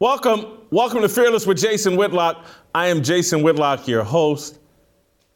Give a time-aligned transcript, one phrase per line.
[0.00, 2.44] Welcome, welcome to Fearless with Jason Whitlock.
[2.72, 4.60] I am Jason Whitlock, your host.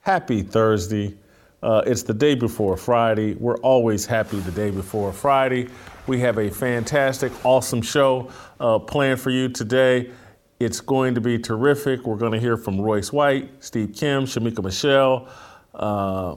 [0.02, 1.18] Happy Thursday.
[1.64, 3.34] Uh, it's the day before Friday.
[3.34, 5.66] We're always happy the day before Friday.
[6.06, 8.30] We have a fantastic, awesome show
[8.60, 10.12] uh, planned for you today.
[10.60, 12.06] It's going to be terrific.
[12.06, 15.28] We're going to hear from Royce White, Steve Kim, Shamika Michelle.
[15.74, 16.36] Uh,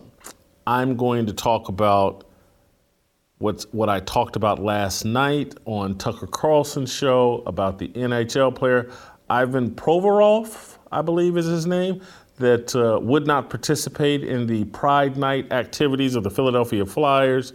[0.66, 2.25] I'm going to talk about
[3.38, 8.90] what's what I talked about last night on Tucker Carlson's show about the NHL player
[9.30, 12.02] Ivan Provorov, I believe is his name,
[12.38, 17.54] that uh, would not participate in the Pride Night activities of the Philadelphia Flyers.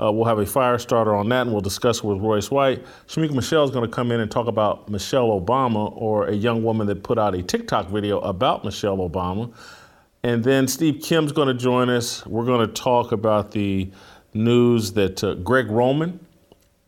[0.00, 2.84] Uh, we'll have a fire starter on that, and we'll discuss with Royce White.
[3.06, 6.64] Shamika Michelle is going to come in and talk about Michelle Obama, or a young
[6.64, 9.52] woman that put out a TikTok video about Michelle Obama.
[10.24, 12.24] And then Steve Kim's going to join us.
[12.26, 13.90] We're going to talk about the
[14.34, 16.24] news that uh, Greg Roman,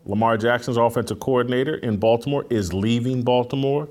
[0.06, 3.89] Lamar Jackson's offensive coordinator in Baltimore, is leaving Baltimore.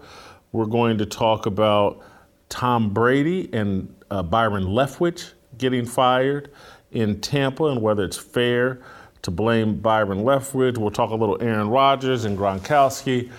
[0.52, 2.02] We're going to talk about
[2.50, 6.52] Tom Brady and uh, Byron Leftwich getting fired
[6.92, 8.80] in Tampa and whether it's fair
[9.24, 10.78] to blame Byron Leftwich.
[10.78, 13.32] We'll talk a little Aaron Rodgers and Gronkowski.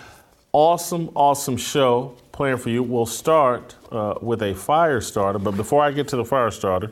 [0.52, 2.82] Awesome, awesome show planned for you.
[2.82, 6.90] We'll start uh, with a fire starter, but before I get to the fire starter,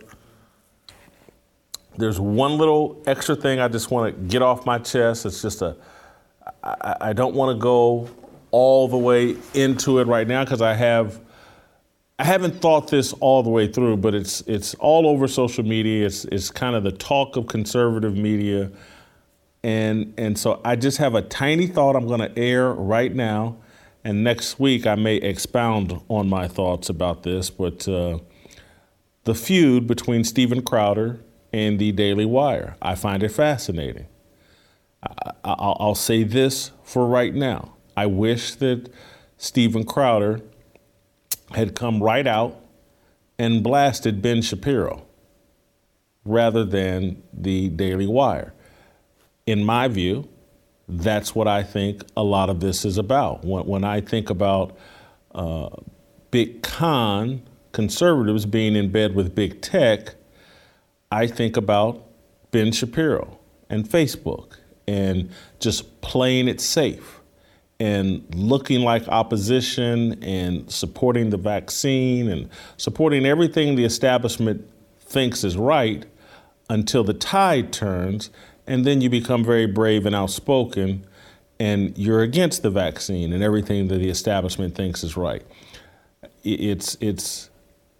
[1.96, 5.26] there's one little extra thing I just want to get off my chest.
[5.26, 5.76] It's just a,
[6.62, 8.08] I, I don't want to go
[8.50, 11.20] all the way into it right now because I have,
[12.18, 16.06] I haven't thought this all the way through, but it's it's all over social media.
[16.06, 18.70] It's it's kind of the talk of conservative media,
[19.64, 23.56] and and so I just have a tiny thought I'm going to air right now,
[24.04, 27.50] and next week I may expound on my thoughts about this.
[27.50, 28.18] But uh,
[29.24, 31.20] the feud between Steven Crowder
[31.52, 32.76] in the Daily Wire.
[32.80, 34.06] I find it fascinating.
[35.44, 37.74] I, will say this for right now.
[37.96, 38.88] I wish that
[39.36, 40.40] Steven Crowder
[41.52, 42.56] had come right out
[43.38, 45.04] and blasted Ben Shapiro
[46.24, 48.54] rather than the Daily Wire.
[49.46, 50.28] In my view,
[50.88, 53.44] that's what I think a lot of this is about.
[53.44, 54.76] When, when I think about
[55.34, 55.70] uh,
[56.30, 57.42] big con
[57.72, 60.14] conservatives being in bed with big tech,
[61.12, 62.06] I think about
[62.52, 64.56] Ben Shapiro and Facebook
[64.88, 65.30] and
[65.60, 67.20] just playing it safe
[67.78, 74.66] and looking like opposition and supporting the vaccine and supporting everything the establishment
[75.00, 76.06] thinks is right
[76.70, 78.30] until the tide turns
[78.66, 81.04] and then you become very brave and outspoken
[81.60, 85.42] and you're against the vaccine and everything that the establishment thinks is right.
[86.42, 87.50] It's it's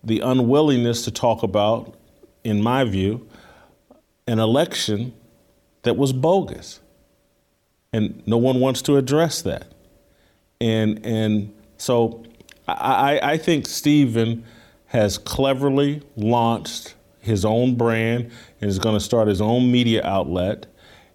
[0.03, 1.95] the unwillingness to talk about
[2.45, 3.29] in my view,
[4.27, 5.13] an election
[5.83, 6.81] that was bogus.
[7.93, 9.67] And no one wants to address that.
[10.61, 12.25] And, and so
[12.67, 14.45] I, I think Steven
[14.87, 20.67] has cleverly launched his own brand and is going to start his own media outlet.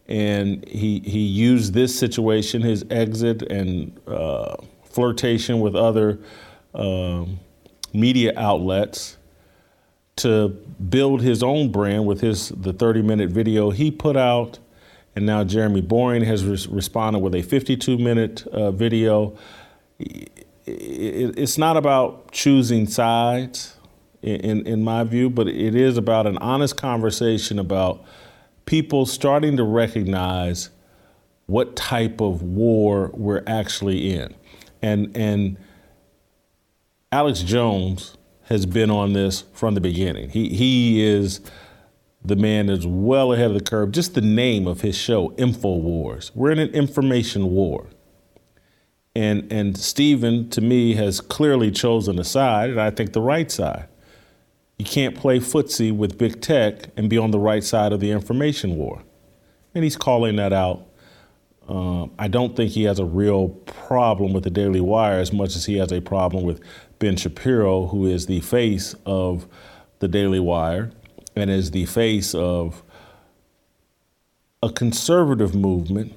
[0.08, 6.20] And he, he used this situation, his exit and uh, flirtation with other
[6.74, 7.40] um,
[7.94, 9.17] media outlets,
[10.18, 10.50] to
[10.90, 14.60] build his own brand with his the 30 minute video he put out
[15.18, 19.36] and now Jeremy Boring has re- responded with a 52 minute uh, video.
[19.98, 23.78] It, it, it's not about choosing sides,
[24.22, 28.04] in, in my view, but it is about an honest conversation about
[28.66, 30.70] people starting to recognize
[31.48, 34.36] what type of war we're actually in.
[34.84, 35.58] And, and
[37.12, 38.17] Alex Jones
[38.50, 40.30] has been on this from the beginning.
[40.30, 41.42] He he is
[42.26, 43.92] the man that's well ahead of the curve.
[43.92, 46.32] Just the name of his show, InfoWars.
[46.36, 47.88] We're in an information war.
[49.16, 53.52] And and Steven, to me, has clearly chosen a side, and I think the right
[53.52, 53.88] side.
[54.78, 58.12] You can't play footsie with big tech and be on the right side of the
[58.12, 59.04] information war.
[59.74, 60.86] And he's calling that out
[61.68, 65.56] Um, I don't think he has a real problem with the Daily Wire as much
[65.56, 66.62] as he has a problem with
[67.00, 69.48] Ben Shapiro, who is the face of
[70.00, 70.92] the Daily Wire
[71.36, 72.84] and is the face of
[74.64, 76.16] a conservative movement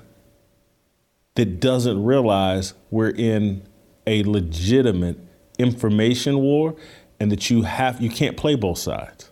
[1.35, 3.63] that doesn't realize we're in
[4.07, 5.19] a legitimate
[5.59, 6.75] information war
[7.19, 9.31] and that you have you can't play both sides.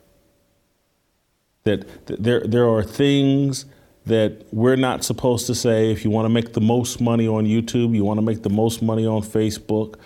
[1.64, 3.64] That, there there are things
[4.06, 7.44] that we're not supposed to say if you want to make the most money on
[7.44, 9.96] YouTube, you want to make the most money on Facebook.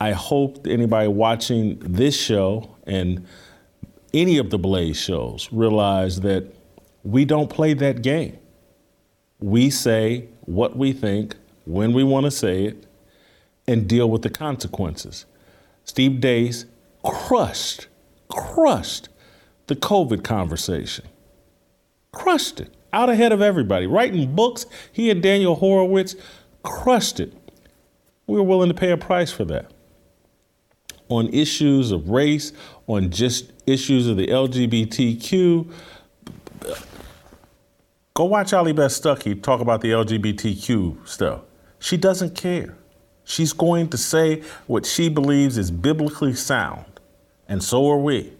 [0.00, 3.26] I hope anybody watching this show and
[4.12, 6.54] any of the Blaze shows realize that
[7.02, 8.38] we don't play that game.
[9.38, 12.86] We say what we think when we want to say it
[13.66, 15.26] and deal with the consequences.
[15.84, 16.66] Steve Deace
[17.04, 17.88] crushed,
[18.28, 19.08] crushed
[19.66, 21.06] the COVID conversation.
[22.12, 23.86] Crushed it out ahead of everybody.
[23.86, 26.16] Writing books, he and Daniel Horowitz
[26.62, 27.32] crushed it.
[28.26, 29.72] We were willing to pay a price for that.
[31.08, 32.52] On issues of race,
[32.86, 35.72] on just issues of the LGBTQ,
[38.14, 41.42] go watch Allie Beth Stuckey talk about the LGBTQ stuff.
[41.78, 42.76] She doesn't care.
[43.24, 46.86] She's going to say what she believes is biblically sound,
[47.48, 48.32] and so are we.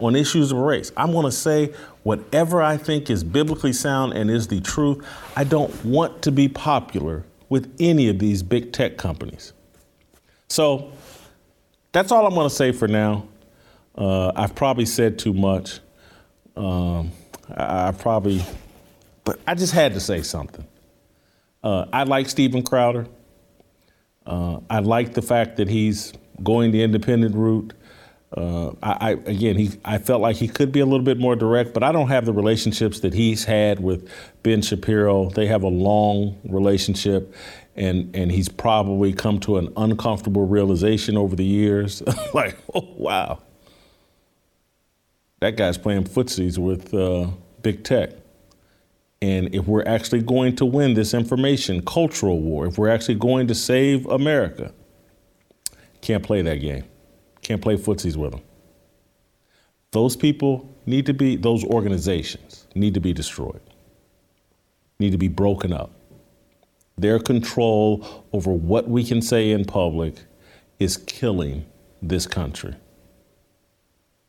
[0.00, 1.72] On issues of race, I'm going to say
[2.02, 5.06] whatever I think is biblically sound and is the truth.
[5.36, 9.52] I don't want to be popular with any of these big tech companies.
[10.48, 10.92] So
[11.94, 13.28] that's all I'm going to say for now.
[13.96, 15.78] Uh, I've probably said too much.
[16.56, 17.12] Um,
[17.48, 18.44] I, I, probably,
[19.22, 20.66] but I just had to say something.
[21.62, 23.06] Uh, I like Steven Crowder.
[24.26, 26.12] Uh, I like the fact that he's
[26.42, 27.72] going the independent route.
[28.36, 31.36] Uh, I, I, again, he I felt like he could be a little bit more
[31.36, 34.08] direct, but I don't have the relationships that he's had with
[34.42, 35.30] Ben Shapiro.
[35.30, 37.32] They have a long relationship,
[37.76, 42.02] and and he's probably come to an uncomfortable realization over the years,
[42.34, 43.40] like, oh wow,
[45.40, 47.28] that guy's playing footsies with uh,
[47.62, 48.10] big tech.
[49.22, 53.46] And if we're actually going to win this information cultural war, if we're actually going
[53.46, 54.72] to save America,
[56.02, 56.84] can't play that game.
[57.40, 58.42] Can't play footsies with them.
[59.92, 63.60] Those people need to be, those organizations need to be destroyed,
[64.98, 65.92] need to be broken up.
[66.96, 70.16] Their control over what we can say in public
[70.78, 71.66] is killing
[72.00, 72.74] this country.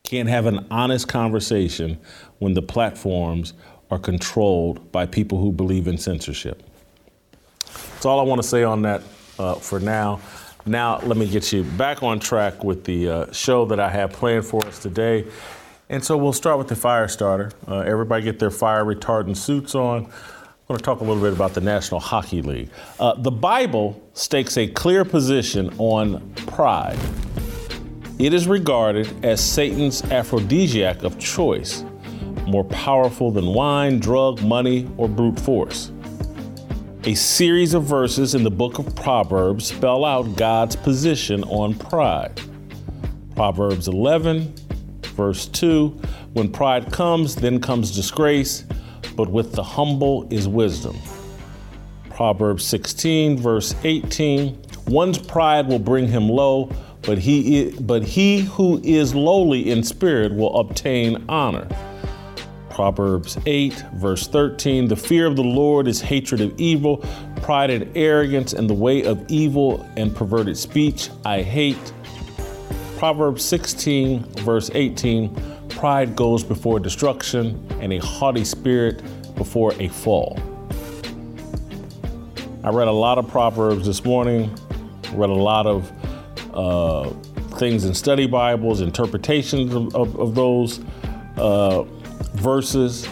[0.02, 1.98] Can't have an honest conversation
[2.38, 3.52] when the platforms
[3.90, 6.62] are controlled by people who believe in censorship.
[7.64, 9.02] That's all I want to say on that
[9.38, 10.20] uh, for now.
[10.64, 14.12] Now, let me get you back on track with the uh, show that I have
[14.12, 15.24] planned for us today.
[15.88, 17.52] And so we'll start with the fire starter.
[17.68, 20.10] Uh, everybody get their fire retardant suits on.
[20.68, 22.70] I'm going to talk a little bit about the National Hockey League.
[22.98, 26.98] Uh, the Bible stakes a clear position on pride.
[28.18, 31.84] It is regarded as Satan's aphrodisiac of choice
[32.48, 35.92] more powerful than wine, drug, money, or brute force.
[37.04, 42.40] A series of verses in the book of Proverbs spell out God's position on pride.
[43.36, 44.52] Proverbs 11,
[45.14, 45.90] verse 2
[46.32, 48.64] When pride comes, then comes disgrace,
[49.14, 50.96] but with the humble is wisdom.
[52.10, 56.70] Proverbs 16, verse 18 One's pride will bring him low,
[57.02, 61.68] but he, but he who is lowly in spirit will obtain honor.
[62.70, 66.98] Proverbs 8, verse 13 The fear of the Lord is hatred of evil,
[67.42, 71.92] pride and arrogance, and the way of evil and perverted speech I hate.
[72.98, 79.02] Proverbs 16, verse 18 Pride goes before destruction, and a haughty spirit
[79.36, 80.40] before a fall.
[82.64, 84.50] I read a lot of Proverbs this morning,
[85.12, 85.92] read a lot of
[86.52, 87.10] uh,
[87.58, 90.80] things in study Bibles, interpretations of, of, of those.
[91.36, 91.84] Uh,
[92.36, 93.08] verses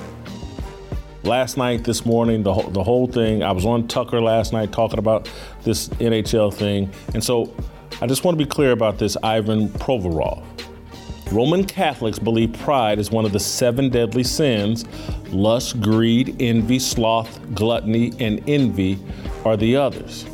[1.23, 3.43] last night, this morning, the, the whole thing.
[3.43, 5.31] I was on Tucker last night talking about
[5.63, 6.93] this NHL thing.
[7.15, 7.55] And so
[8.01, 10.54] I just want to be clear about this Ivan Provorov.
[11.35, 14.85] Roman Catholics believe pride is one of the seven deadly sins.
[15.31, 18.99] Lust, greed, envy, sloth, gluttony, and envy
[19.45, 20.27] are the others.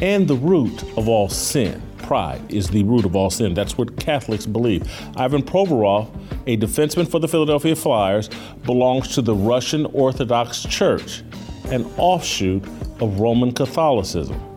[0.00, 3.52] And the root of all sin, pride, is the root of all sin.
[3.52, 4.88] That's what Catholics believe.
[5.16, 6.08] Ivan Provorov
[6.46, 8.28] a defenseman for the Philadelphia Flyers,
[8.64, 11.22] belongs to the Russian Orthodox Church,
[11.66, 12.64] an offshoot
[13.00, 14.53] of Roman Catholicism.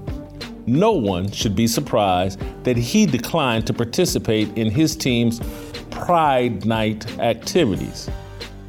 [0.68, 5.40] No one should be surprised that he declined to participate in his team's
[5.90, 8.10] Pride Night activities.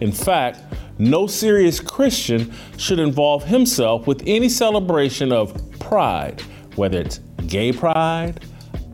[0.01, 0.61] In fact,
[0.99, 6.41] no serious Christian should involve himself with any celebration of pride,
[6.77, 8.45] whether it's gay pride,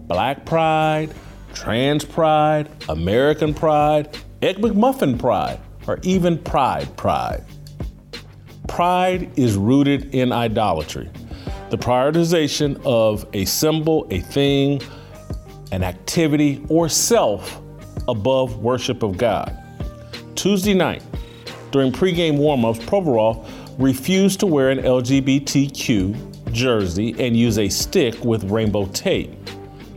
[0.07, 1.15] black pride,
[1.53, 7.45] trans pride, American pride, Egg McMuffin pride, or even pride pride.
[8.67, 11.11] Pride is rooted in idolatry,
[11.75, 14.81] the prioritization of a symbol, a thing,
[15.73, 17.61] an activity, or self
[18.07, 19.59] above worship of God.
[20.37, 21.03] Tuesday night,
[21.73, 23.45] during pregame warmups, Provorov
[23.77, 29.33] refused to wear an LGBTQ jersey and use a stick with rainbow tape.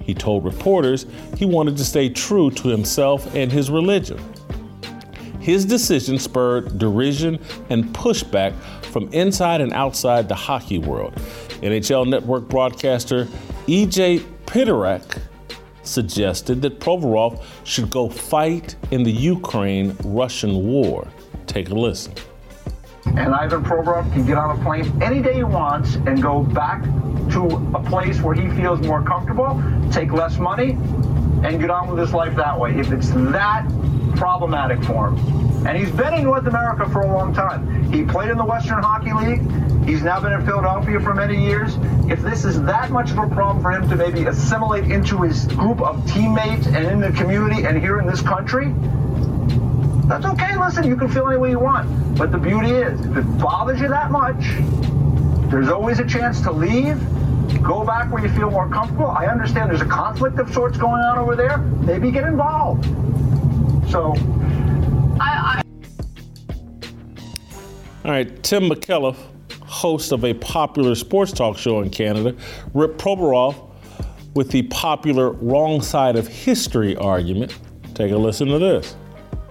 [0.02, 1.06] He told reporters
[1.38, 4.20] he wanted to stay true to himself and his religion.
[5.40, 8.56] His decision spurred derision and pushback
[8.86, 11.14] from inside and outside the hockey world.
[11.62, 13.26] NHL Network broadcaster
[13.68, 15.20] EJ Pitterak
[15.84, 21.08] suggested that Provorov should go fight in the Ukraine Russian war.
[21.48, 22.14] Take a listen.
[23.06, 26.84] And Ivan Provorov can get on a plane any day he wants and go back
[27.32, 29.62] to a place where he feels more comfortable,
[29.92, 30.72] take less money,
[31.44, 32.78] and get on with his life that way.
[32.78, 33.66] If it's that
[34.18, 35.66] problematic for him.
[35.68, 37.92] And he's been in North America for a long time.
[37.92, 39.42] He played in the Western Hockey League.
[39.86, 41.78] He's now been in Philadelphia for many years.
[42.10, 45.46] If this is that much of a problem for him to maybe assimilate into his
[45.48, 48.74] group of teammates and in the community and here in this country,
[50.08, 50.58] that's okay.
[50.58, 52.18] Listen, you can feel any way you want.
[52.18, 54.42] But the beauty is, if it bothers you that much,
[55.52, 56.98] there's always a chance to leave,
[57.62, 59.08] go back where you feel more comfortable.
[59.08, 61.58] I understand there's a conflict of sorts going on over there.
[61.58, 62.86] Maybe get involved.
[63.90, 64.14] So,
[65.20, 65.62] I.
[65.62, 65.62] I
[68.04, 69.16] All right, Tim Micallef,
[69.62, 72.36] host of a popular sports talk show in Canada,
[72.74, 73.72] Rip Provorov
[74.34, 77.58] with the popular wrong side of history argument.
[77.96, 78.96] Take a listen to this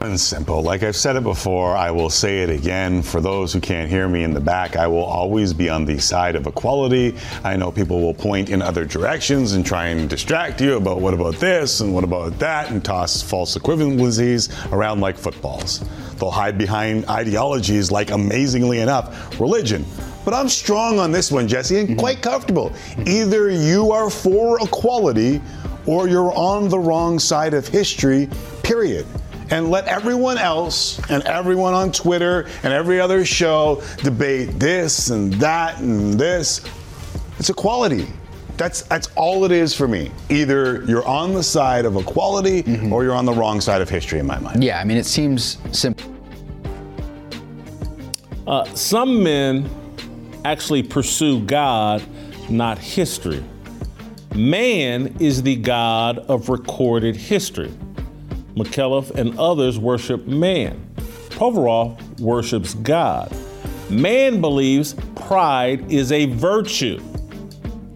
[0.07, 0.63] and simple.
[0.63, 3.03] Like I've said it before, I will say it again.
[3.03, 5.99] For those who can't hear me in the back, I will always be on the
[5.99, 7.17] side of equality.
[7.45, 11.15] I know people will point in other directions and try and distract you about what
[11.15, 15.85] about this and what about that and toss false equivalencies around like footballs.
[16.17, 19.85] They'll hide behind ideologies like, amazingly enough, religion.
[20.25, 21.99] But I'm strong on this one, Jesse, and mm-hmm.
[21.99, 22.73] quite comfortable.
[23.07, 25.43] Either you are for equality
[25.87, 28.29] or you're on the wrong side of history,
[28.63, 29.07] period
[29.51, 35.33] and let everyone else and everyone on Twitter and every other show debate this and
[35.35, 36.65] that and this.
[37.39, 38.07] It's equality.
[38.57, 40.11] That's that's all it is for me.
[40.31, 42.93] Either you're on the side of equality mm-hmm.
[42.93, 44.65] or you're on the wrong side of history in my mind.
[44.65, 46.13] Yeah, I mean it seems simple.
[48.47, 49.69] Uh, some men
[50.45, 52.03] actually pursue God,
[52.49, 53.45] not history.
[54.35, 57.73] Man is the God of recorded history.
[58.57, 60.83] Micallef and others worship man.
[61.29, 63.31] Provorov worships God.
[63.91, 66.99] Man believes pride is a virtue.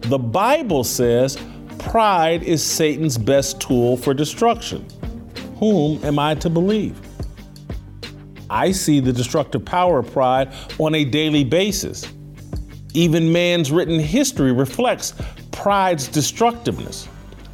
[0.01, 1.37] The Bible says
[1.79, 4.85] pride is Satan's best tool for destruction.
[5.57, 6.99] Whom am I to believe?
[8.49, 12.07] I see the destructive power of pride on a daily basis.
[12.93, 15.15] Even man's written history reflects
[15.51, 17.07] pride's destructiveness.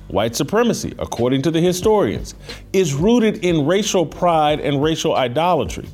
[0.10, 2.36] White supremacy, according to the historians,
[2.72, 5.88] is rooted in racial pride and racial idolatry.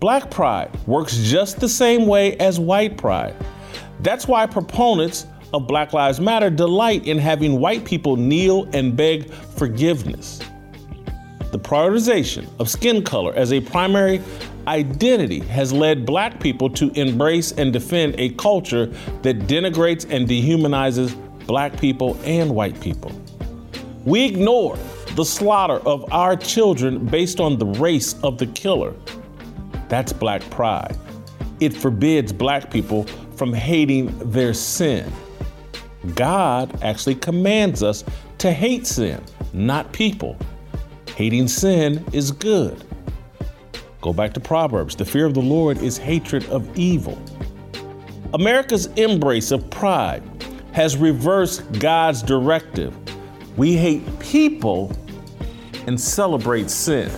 [0.00, 3.34] Black pride works just the same way as white pride.
[4.00, 9.32] That's why proponents of Black Lives Matter delight in having white people kneel and beg
[9.32, 10.40] forgiveness.
[11.52, 14.20] The prioritization of skin color as a primary
[14.66, 18.86] identity has led black people to embrace and defend a culture
[19.22, 23.12] that denigrates and dehumanizes black people and white people.
[24.04, 24.76] We ignore
[25.14, 28.94] the slaughter of our children based on the race of the killer.
[29.88, 30.96] That's black pride.
[31.60, 33.04] It forbids black people
[33.36, 35.12] from hating their sin.
[36.14, 38.04] God actually commands us
[38.38, 39.22] to hate sin,
[39.52, 40.36] not people.
[41.14, 42.84] Hating sin is good.
[44.00, 44.96] Go back to Proverbs.
[44.96, 47.22] The fear of the Lord is hatred of evil.
[48.34, 50.22] America's embrace of pride
[50.72, 52.96] has reversed God's directive.
[53.58, 54.90] We hate people
[55.86, 57.10] and celebrate sin.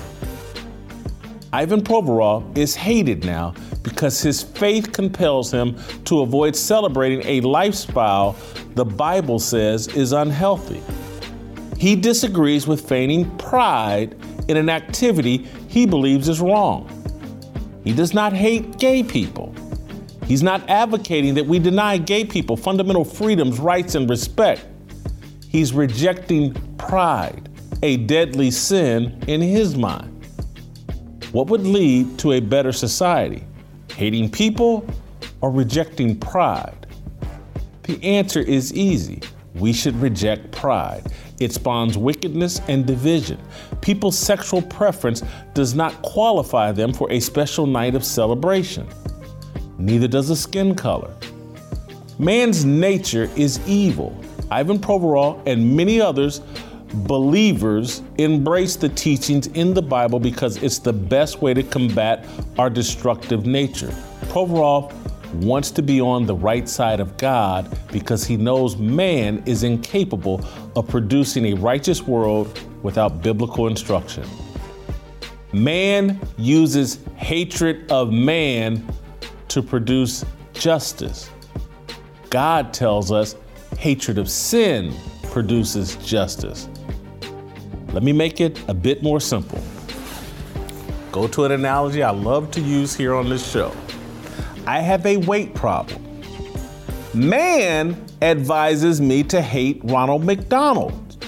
[1.52, 8.36] Ivan Provorov is hated now because his faith compels him to avoid celebrating a lifestyle
[8.74, 10.82] the Bible says is unhealthy.
[11.78, 14.16] He disagrees with feigning pride
[14.48, 16.90] in an activity he believes is wrong.
[17.84, 19.54] He does not hate gay people.
[20.26, 24.66] He's not advocating that we deny gay people fundamental freedoms, rights, and respect.
[25.48, 27.48] He's rejecting pride,
[27.82, 30.10] a deadly sin in his mind.
[31.32, 33.44] What would lead to a better society?
[33.90, 34.86] Hating people
[35.40, 36.86] or rejecting pride?
[37.82, 39.20] The answer is easy.
[39.54, 41.04] We should reject pride.
[41.38, 43.38] It spawns wickedness and division.
[43.80, 48.88] People's sexual preference does not qualify them for a special night of celebration.
[49.78, 51.14] Neither does a skin color.
[52.18, 54.18] Man's nature is evil.
[54.50, 56.40] Ivan Provorov and many others
[56.94, 62.24] believers embrace the teachings in the Bible because it's the best way to combat
[62.56, 63.92] our destructive nature.
[64.26, 64.92] Provorov
[65.42, 70.44] wants to be on the right side of God because he knows man is incapable
[70.76, 74.24] of producing a righteous world without biblical instruction.
[75.52, 78.86] Man uses hatred of man
[79.54, 81.30] to produce justice.
[82.28, 83.36] God tells us
[83.78, 84.92] hatred of sin
[85.30, 86.68] produces justice.
[87.92, 89.62] Let me make it a bit more simple.
[91.12, 93.72] Go to an analogy I love to use here on this show.
[94.66, 96.02] I have a weight problem.
[97.14, 101.24] Man advises me to hate Ronald McDonald.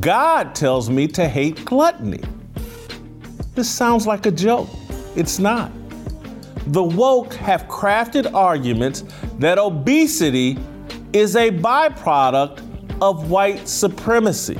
[0.00, 2.24] God tells me to hate gluttony.
[3.54, 4.68] This sounds like a joke.
[5.14, 5.70] It's not.
[6.68, 9.04] The woke have crafted arguments
[9.38, 10.58] that obesity
[11.12, 12.62] is a byproduct
[13.02, 14.58] of white supremacy.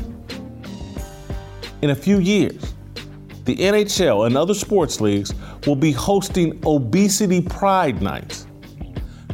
[1.81, 2.75] In a few years,
[3.45, 5.33] the NHL and other sports leagues
[5.67, 8.47] will be hosting obesity pride nights.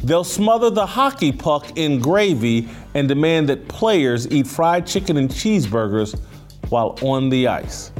[0.03, 5.29] They'll smother the hockey puck in gravy and demand that players eat fried chicken and
[5.29, 6.19] cheeseburgers
[6.69, 7.91] while on the ice.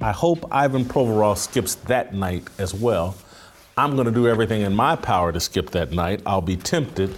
[0.00, 3.16] I hope Ivan Provorov skips that night as well.
[3.80, 6.20] I'm going to do everything in my power to skip that night.
[6.26, 7.16] I'll be tempted,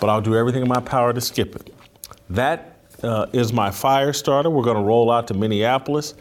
[0.00, 1.72] but I'll do everything in my power to skip it.
[2.28, 4.50] That uh, is my fire starter.
[4.50, 6.14] We're going to roll out to Minneapolis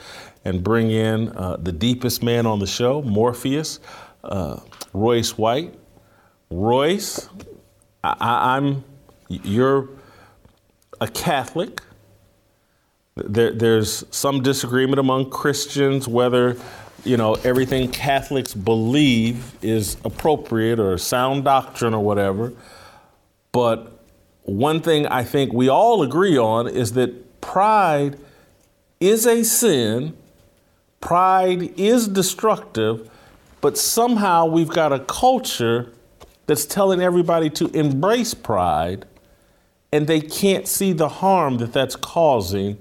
[0.46, 3.80] and bring in uh, the deepest man on the show, Morpheus,
[4.24, 4.60] uh,
[4.94, 5.74] Royce White.
[6.51, 7.27] Royce,
[8.03, 8.84] I, am
[9.27, 9.89] you're
[11.02, 11.82] a Catholic.
[13.15, 16.58] There, there's some disagreement among Christians whether
[17.04, 22.54] you know everything Catholics believe is appropriate or sound doctrine or whatever.
[23.52, 23.92] But
[24.44, 28.18] one thing I think we all agree on is that pride
[29.00, 30.16] is a sin
[31.04, 33.10] Pride is destructive,
[33.60, 35.92] but somehow we've got a culture
[36.46, 39.06] that's telling everybody to embrace pride,
[39.92, 42.78] and they can't see the harm that that's causing.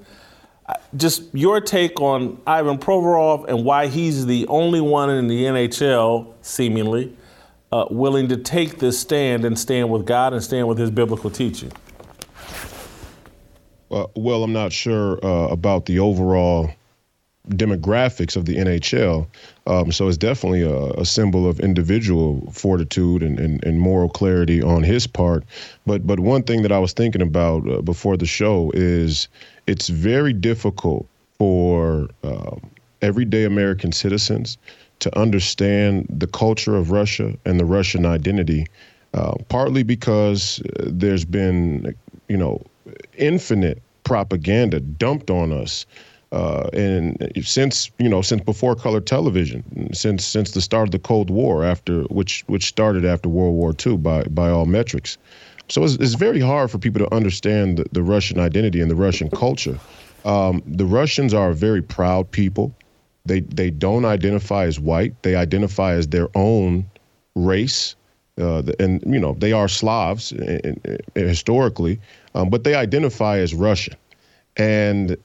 [0.96, 6.32] Just your take on Ivan Provorov and why he's the only one in the NHL,
[6.42, 7.16] seemingly,
[7.72, 11.30] uh, willing to take this stand and stand with God and stand with his biblical
[11.30, 11.72] teaching.
[13.90, 16.70] Uh, well, I'm not sure uh, about the overall
[17.48, 19.26] demographics of the NHL.
[19.66, 24.62] Um, so it's definitely a, a, symbol of individual fortitude and, and, and, moral clarity
[24.62, 25.44] on his part.
[25.84, 29.28] But but one thing that I was thinking about uh, before the show is
[29.66, 31.06] it's very difficult
[31.38, 32.56] for uh,
[33.00, 34.56] everyday American citizens
[35.00, 38.66] to understand the culture of Russia and the Russian identity.
[39.14, 41.94] Uh, partly because uh, there's been,
[42.28, 42.62] you know,
[43.18, 45.84] infinite propaganda dumped on us
[46.32, 50.98] uh, and since you know since before color television, since since the start of the
[50.98, 55.18] Cold War, after which which started after World War II by by all metrics,
[55.68, 58.94] so it's, it's very hard for people to understand the, the Russian identity and the
[58.94, 59.78] Russian culture.
[60.24, 62.74] Um, the Russians are a very proud people.
[63.26, 65.22] They they don't identify as white.
[65.22, 66.86] They identify as their own
[67.34, 67.94] race.
[68.40, 70.80] Uh, and you know they are Slavs in, in,
[71.14, 72.00] in, historically,
[72.34, 73.94] um, but they identify as Russian.
[74.56, 75.16] And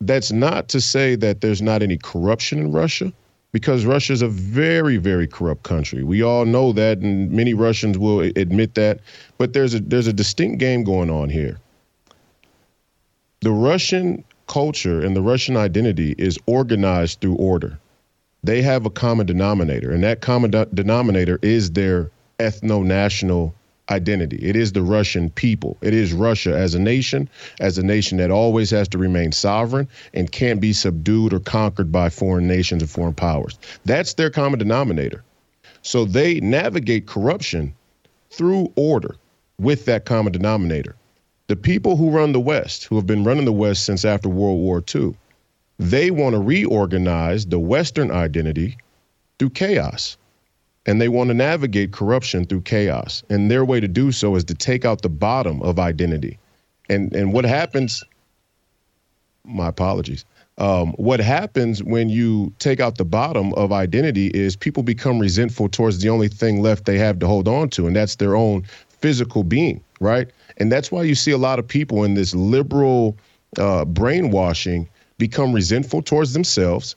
[0.00, 3.12] that's not to say that there's not any corruption in Russia,
[3.52, 6.02] because Russia is a very, very corrupt country.
[6.02, 9.00] We all know that, and many Russians will admit that.
[9.38, 11.58] But there's a there's a distinct game going on here.
[13.40, 17.78] The Russian culture and the Russian identity is organized through order.
[18.44, 23.54] They have a common denominator, and that common de- denominator is their ethno national
[23.90, 24.36] identity.
[24.36, 25.76] It is the Russian people.
[25.80, 27.28] It is Russia as a nation,
[27.60, 31.92] as a nation that always has to remain sovereign and can't be subdued or conquered
[31.92, 33.58] by foreign nations or foreign powers.
[33.84, 35.22] That's their common denominator.
[35.82, 37.74] So they navigate corruption
[38.30, 39.16] through order
[39.58, 40.96] with that common denominator.
[41.46, 44.58] The people who run the West, who have been running the West since after World
[44.58, 45.14] War II,
[45.78, 48.78] they want to reorganize the Western identity
[49.38, 50.16] through chaos
[50.86, 53.22] and they want to navigate corruption through chaos.
[53.28, 56.38] And their way to do so is to take out the bottom of identity.
[56.88, 58.02] And and what happens?
[59.44, 60.24] My apologies.
[60.58, 65.68] Um, what happens when you take out the bottom of identity is people become resentful
[65.68, 68.62] towards the only thing left they have to hold on to, and that's their own
[68.88, 70.30] physical being, right?
[70.56, 73.18] And that's why you see a lot of people in this liberal
[73.58, 76.96] uh, brainwashing become resentful towards themselves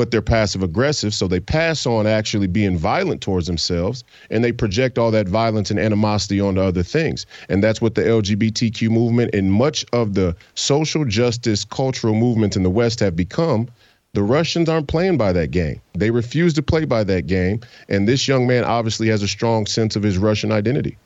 [0.00, 1.12] but they're passive aggressive.
[1.12, 5.70] So they pass on actually being violent towards themselves and they project all that violence
[5.70, 7.26] and animosity onto other things.
[7.50, 12.62] And that's what the LGBTQ movement and much of the social justice cultural movements in
[12.62, 13.68] the West have become.
[14.14, 15.82] The Russians aren't playing by that game.
[15.92, 17.60] They refuse to play by that game.
[17.90, 20.96] And this young man obviously has a strong sense of his Russian identity.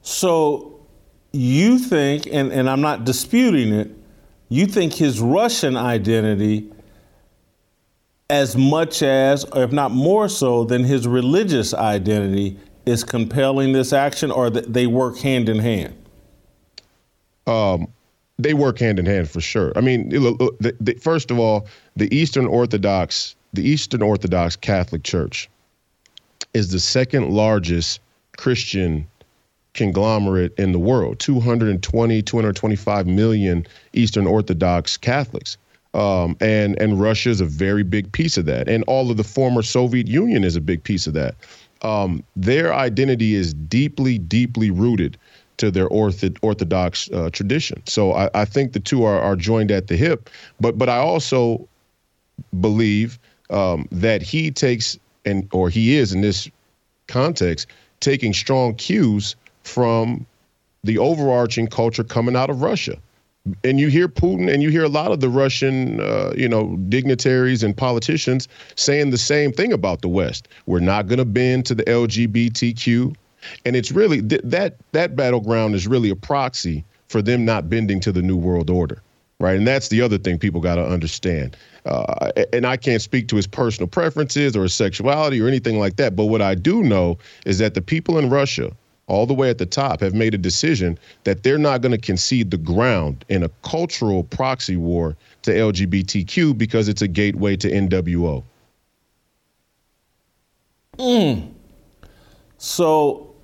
[0.00, 0.80] So
[1.32, 3.99] you think, and, and I'm not disputing it,
[4.50, 6.70] you think his Russian identity,
[8.28, 13.92] as much as, or if not more so, than his religious identity, is compelling this
[13.92, 15.94] action, or that they work hand in hand?
[17.46, 17.88] Um,
[18.38, 19.72] they work hand in hand for sure.
[19.76, 25.48] I mean, the, the, first of all, the Eastern Orthodox, the Eastern Orthodox Catholic Church,
[26.54, 28.00] is the second largest
[28.36, 29.06] Christian
[29.74, 35.56] conglomerate in the world 220 225 million eastern orthodox catholics
[35.94, 39.24] um, and and Russia is a very big piece of that, and all of the
[39.24, 41.34] former Soviet Union is a big piece of that.
[41.82, 45.16] Um, their identity is deeply, deeply rooted
[45.56, 47.82] to their ortho- Orthodox uh, tradition.
[47.86, 50.30] So I, I, think the two are, are joined at the hip.
[50.60, 51.66] But but I also
[52.60, 53.18] believe
[53.50, 56.48] um, that he takes and or he is in this
[57.08, 57.66] context
[57.98, 60.26] taking strong cues from
[60.84, 62.96] the overarching culture coming out of Russia.
[63.64, 66.76] And you hear Putin and you hear a lot of the Russian, uh, you know,
[66.88, 70.48] dignitaries and politicians saying the same thing about the West.
[70.66, 73.14] We're not going to bend to the LGBTQ.
[73.64, 77.98] And it's really th- that that battleground is really a proxy for them not bending
[78.00, 79.02] to the new world order,
[79.40, 79.56] right?
[79.56, 81.56] And that's the other thing people got to understand.
[81.86, 85.96] Uh, and I can't speak to his personal preferences or his sexuality or anything like
[85.96, 86.14] that.
[86.14, 88.70] But what I do know is that the people in Russia
[89.10, 91.98] all the way at the top have made a decision that they're not going to
[91.98, 97.68] concede the ground in a cultural proxy war to LGBTQ because it's a gateway to
[97.68, 98.44] NWO.
[100.96, 101.52] Mm.
[102.58, 103.34] So,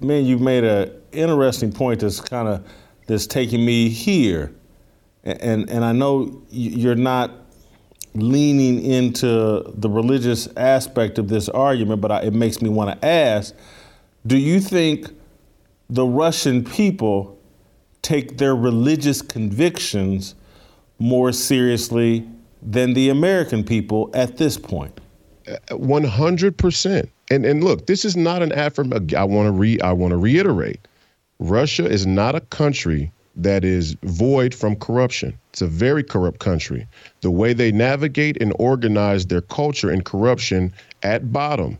[0.00, 2.66] man, you've made an interesting point that's kind of
[3.06, 4.52] that's taking me here,
[5.22, 7.30] and and I know you're not
[8.14, 13.06] leaning into the religious aspect of this argument, but I, it makes me want to
[13.06, 13.54] ask
[14.28, 15.08] do you think
[15.88, 17.38] the Russian people
[18.02, 20.34] take their religious convictions
[20.98, 22.28] more seriously
[22.62, 25.00] than the American people at this point?
[25.48, 27.08] Uh, 100%.
[27.30, 29.14] And and look, this is not an affirmation.
[29.16, 30.86] I want to re I want to reiterate.
[31.38, 35.38] Russia is not a country that is void from corruption.
[35.52, 36.86] It's a very corrupt country.
[37.20, 41.78] The way they navigate and organize their culture and corruption at bottom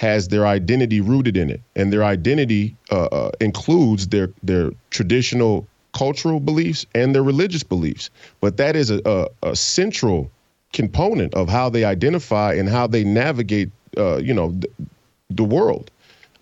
[0.00, 5.66] has their identity rooted in it, and their identity uh, uh, includes their their traditional
[5.92, 8.08] cultural beliefs and their religious beliefs.
[8.40, 10.30] But that is a, a, a central
[10.72, 14.72] component of how they identify and how they navigate, uh, you know, th-
[15.28, 15.90] the world.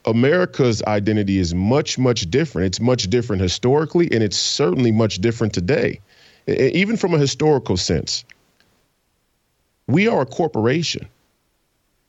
[0.04, 2.66] America's identity is much, much different.
[2.66, 5.98] It's much different historically, and it's certainly much different today,
[6.46, 8.24] even from a historical sense.
[9.88, 11.08] We are a corporation.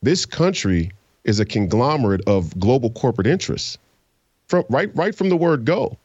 [0.04, 0.92] This country
[1.24, 3.78] is a conglomerate of global corporate interests.
[4.48, 5.98] From right right from the word go.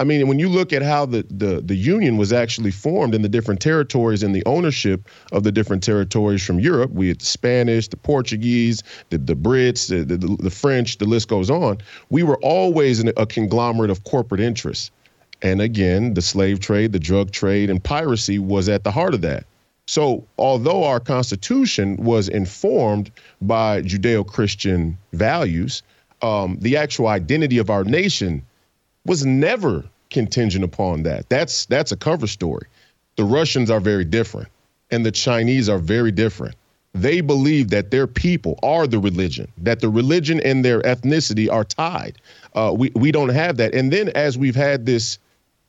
[0.00, 3.22] I mean, when you look at how the, the, the union was actually formed in
[3.22, 7.24] the different territories and the ownership of the different territories from Europe, we had the
[7.24, 11.78] Spanish, the Portuguese, the, the Brits, the, the, the French, the list goes on.
[12.10, 14.90] We were always in a conglomerate of corporate interests.
[15.42, 19.20] And again, the slave trade, the drug trade, and piracy was at the heart of
[19.20, 19.44] that.
[19.86, 23.10] So, although our Constitution was informed
[23.42, 25.82] by Judeo Christian values,
[26.22, 28.42] um, the actual identity of our nation
[29.04, 31.28] was never contingent upon that.
[31.28, 32.66] That's, that's a cover story.
[33.16, 34.48] The Russians are very different,
[34.90, 36.54] and the Chinese are very different.
[36.94, 41.64] They believe that their people are the religion, that the religion and their ethnicity are
[41.64, 42.18] tied.
[42.54, 43.74] Uh, we, we don't have that.
[43.74, 45.18] And then, as we've had this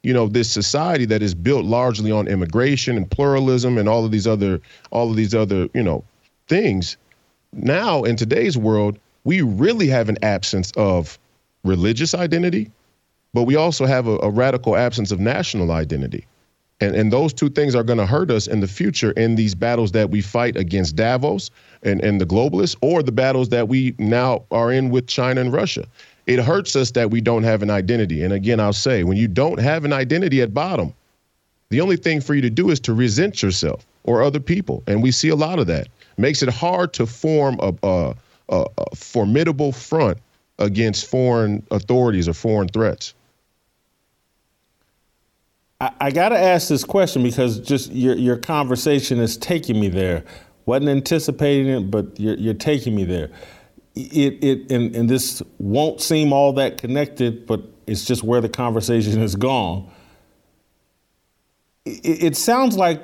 [0.06, 4.12] you know this society that is built largely on immigration and pluralism and all of
[4.12, 6.04] these other all of these other you know
[6.48, 6.96] things
[7.54, 11.18] now in today's world we really have an absence of
[11.64, 12.70] religious identity
[13.34, 16.28] but we also have a, a radical absence of national identity
[16.82, 19.56] and, and those two things are going to hurt us in the future in these
[19.56, 21.50] battles that we fight against Davos
[21.84, 25.54] and, and the globalists or the battles that we now are in with China and
[25.54, 25.88] Russia.
[26.28, 28.24] It hurts us that we don't have an identity.
[28.24, 30.94] And again, I'll say, when you don't have an identity at bottom,
[31.70, 34.84] the only thing for you to do is to resent yourself or other people.
[34.88, 35.88] And we see a lot of that.
[36.18, 38.16] Makes it hard to form a, a,
[38.50, 40.18] a, a formidable front
[40.60, 43.14] against foreign authorities or foreign threats.
[45.82, 49.90] I, I got to ask this question because just your, your conversation is taking me
[49.90, 50.24] there.
[50.66, 53.30] Wasn't anticipating it, but you're, you're taking me there.
[53.96, 58.50] It, it and, and this won't seem all that connected, but it's just where the
[58.50, 59.90] conversation has gone.
[61.86, 63.02] It, it sounds like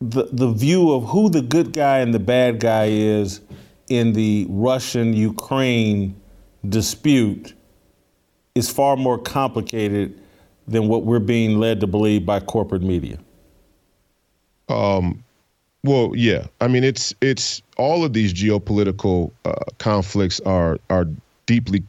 [0.00, 3.40] the the view of who the good guy and the bad guy is
[3.88, 6.20] in the Russian Ukraine
[6.68, 7.54] dispute
[8.54, 10.20] is far more complicated
[10.66, 13.18] than what we're being led to believe by corporate media?
[14.68, 15.24] Um,
[15.84, 16.46] well, yeah.
[16.60, 21.06] I mean, it's it's all of these geopolitical uh, conflicts are are
[21.46, 21.84] deeply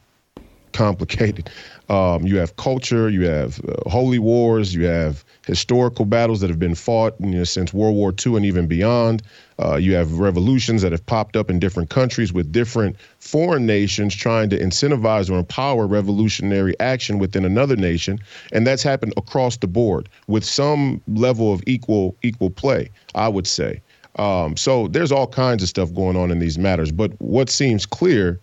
[0.72, 1.50] complicated.
[1.88, 6.58] Um, you have culture, you have uh, holy wars, you have historical battles that have
[6.60, 9.22] been fought you know, since World War II and even beyond.
[9.58, 14.14] Uh, you have revolutions that have popped up in different countries with different foreign nations
[14.14, 18.18] trying to incentivize or empower revolutionary action within another nation,
[18.52, 22.90] and that's happened across the board with some level of equal equal play.
[23.14, 23.82] I would say.
[24.20, 27.86] Um, so there's all kinds of stuff going on in these matters, but what seems
[27.86, 28.38] clear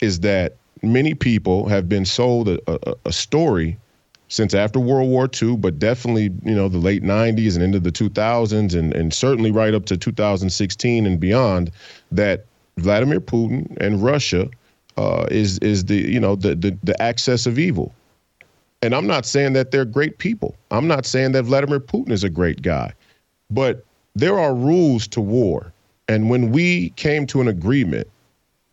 [0.00, 3.76] is that many people have been sold a, a, a story
[4.28, 7.90] since after World War II, but definitely, you know, the late 90s and into the
[7.90, 11.72] 2000s, and, and certainly right up to 2016 and beyond,
[12.12, 12.44] that
[12.76, 14.48] Vladimir Putin and Russia
[14.96, 17.92] uh, is is the you know the, the the access of evil.
[18.82, 20.54] And I'm not saying that they're great people.
[20.70, 22.92] I'm not saying that Vladimir Putin is a great guy,
[23.50, 25.72] but there are rules to war.
[26.08, 28.08] And when we came to an agreement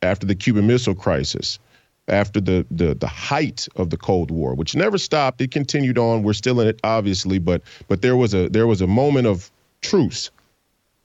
[0.02, 1.60] after the Cuban Missile Crisis
[2.08, 5.42] after the, the the height of the Cold War, which never stopped.
[5.42, 6.24] It continued on.
[6.24, 9.52] We're still in it, obviously, but but there was a there was a moment of
[9.82, 10.32] truce.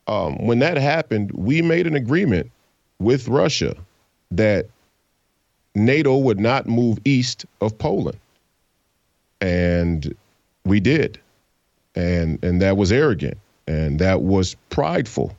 [0.06, 2.50] Um, when that happened, we made an agreement
[2.98, 3.76] with Russia
[4.32, 4.66] that
[5.74, 8.18] NATO would not move east of Poland,
[9.40, 10.14] and
[10.64, 11.20] we did,
[11.94, 15.36] and and that was arrogant, and that was prideful,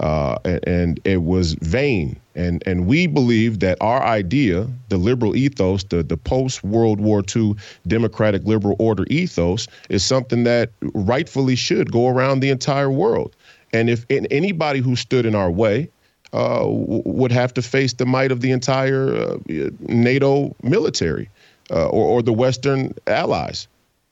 [0.00, 2.20] uh, and, and, it was vain.
[2.34, 7.22] And and we believe that our idea, the liberal ethos, the the post World War
[7.34, 7.54] II
[7.86, 13.34] democratic liberal order ethos, is something that rightfully should go around the entire world.
[13.72, 15.90] And if anybody who stood in our way
[16.32, 19.38] uh, would have to face the might of the entire uh,
[19.80, 21.30] NATO military
[21.70, 23.66] uh, or, or the Western allies.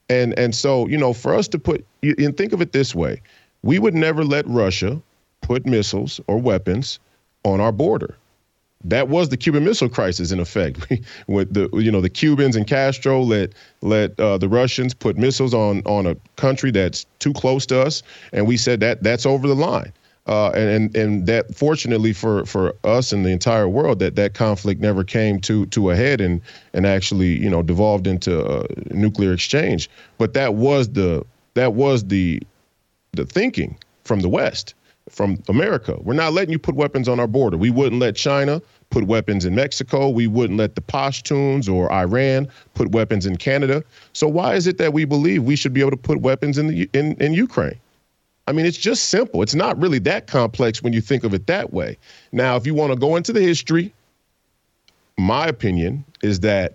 [0.09, 3.21] And and so you know, for us to put and think of it this way,
[3.63, 5.01] we would never let Russia
[5.41, 6.99] put missiles or weapons
[7.45, 8.17] on our border.
[8.85, 10.79] That was the Cuban Missile Crisis, in effect.
[11.27, 15.55] With the you know the Cubans and Castro let let uh, the Russians put missiles
[15.55, 19.49] on on a country that's too close to us, and we said that that's over
[19.49, 19.93] the line.
[20.27, 24.81] Uh, and and that fortunately for for us and the entire world that that conflict
[24.81, 26.41] never came to to a head and
[26.73, 29.89] and actually you know devolved into nuclear exchange.
[30.19, 32.43] But that was the that was the
[33.13, 34.75] the thinking from the West
[35.09, 35.97] from America.
[36.01, 37.57] We're not letting you put weapons on our border.
[37.57, 38.61] We wouldn't let China
[38.91, 40.09] put weapons in Mexico.
[40.09, 43.85] We wouldn't let the Pashtuns or Iran put weapons in Canada.
[44.13, 46.67] So why is it that we believe we should be able to put weapons in
[46.67, 47.79] the in, in Ukraine?
[48.47, 49.43] I mean, it's just simple.
[49.43, 51.99] It's not really that complex when you think of it that way.
[52.33, 53.93] Now, if you want to go into the history,
[55.19, 56.75] my opinion is that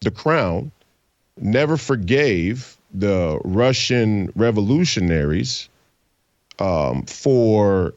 [0.00, 0.70] the crown
[1.40, 5.68] never forgave the Russian revolutionaries
[6.58, 7.94] um, for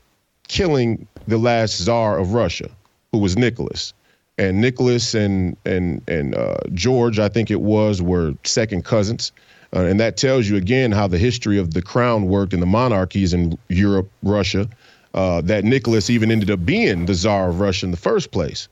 [0.48, 2.70] killing the last czar of Russia,
[3.12, 3.94] who was Nicholas.
[4.38, 9.32] And Nicholas and and and uh, George, I think it was, were second cousins.
[9.74, 12.66] Uh, and that tells you again how the history of the crown worked in the
[12.66, 14.68] monarchies in Europe, Russia.
[15.14, 18.70] Uh, that Nicholas even ended up being the czar of Russia in the first place.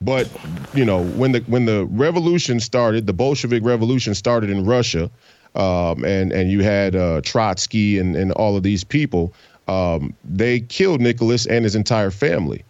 [0.00, 0.30] But
[0.72, 5.10] you know, when the when the revolution started, the Bolshevik revolution started in Russia
[5.54, 9.32] um, and and you had uh, Trotsky and and all of these people.
[9.68, 12.64] Um, they killed Nicholas and his entire family.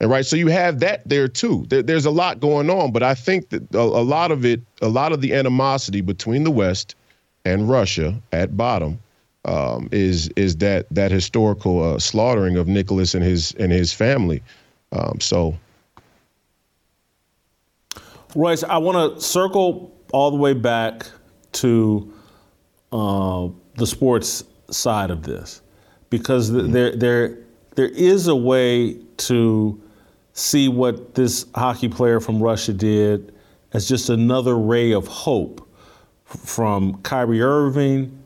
[0.00, 1.66] And right, so you have that there too.
[1.68, 4.62] There, there's a lot going on, but I think that a, a, lot of it,
[4.80, 6.94] a lot of the animosity between the West
[7.44, 8.98] and Russia at bottom
[9.44, 14.42] um, is is that that historical uh, slaughtering of Nicholas and his and his family.
[14.92, 15.56] Um, so,
[18.34, 21.06] Royce, I want to circle all the way back
[21.52, 22.12] to
[22.92, 25.62] uh, the sports side of this
[26.10, 26.72] because mm-hmm.
[26.72, 27.38] there there
[27.76, 29.80] there is a way to
[30.32, 33.34] see what this hockey player from Russia did
[33.72, 35.66] as just another ray of hope
[36.36, 38.22] from Kyrie Irving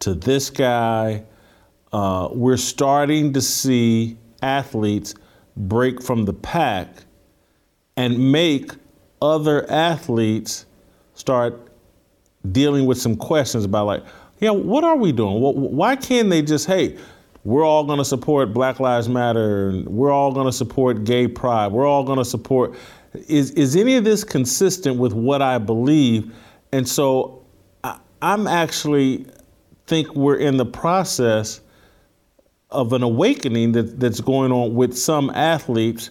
[0.00, 1.24] to this guy.
[1.92, 5.14] Uh, we're starting to see athletes
[5.56, 6.88] break from the pack
[7.96, 8.72] and make
[9.22, 10.66] other athletes
[11.14, 11.68] start
[12.50, 14.04] dealing with some questions about like,
[14.40, 15.40] yeah, what are we doing?
[15.40, 16.98] Why can't they just, hey,
[17.44, 21.28] we're all going to support Black Lives Matter, and we're all going to support gay
[21.28, 22.74] pride, we're all going to support.
[23.28, 26.34] Is is any of this consistent with what I believe?
[26.72, 27.43] And so,
[28.22, 29.26] I'm actually
[29.86, 31.60] think we're in the process
[32.70, 36.10] of an awakening that, that's going on with some athletes.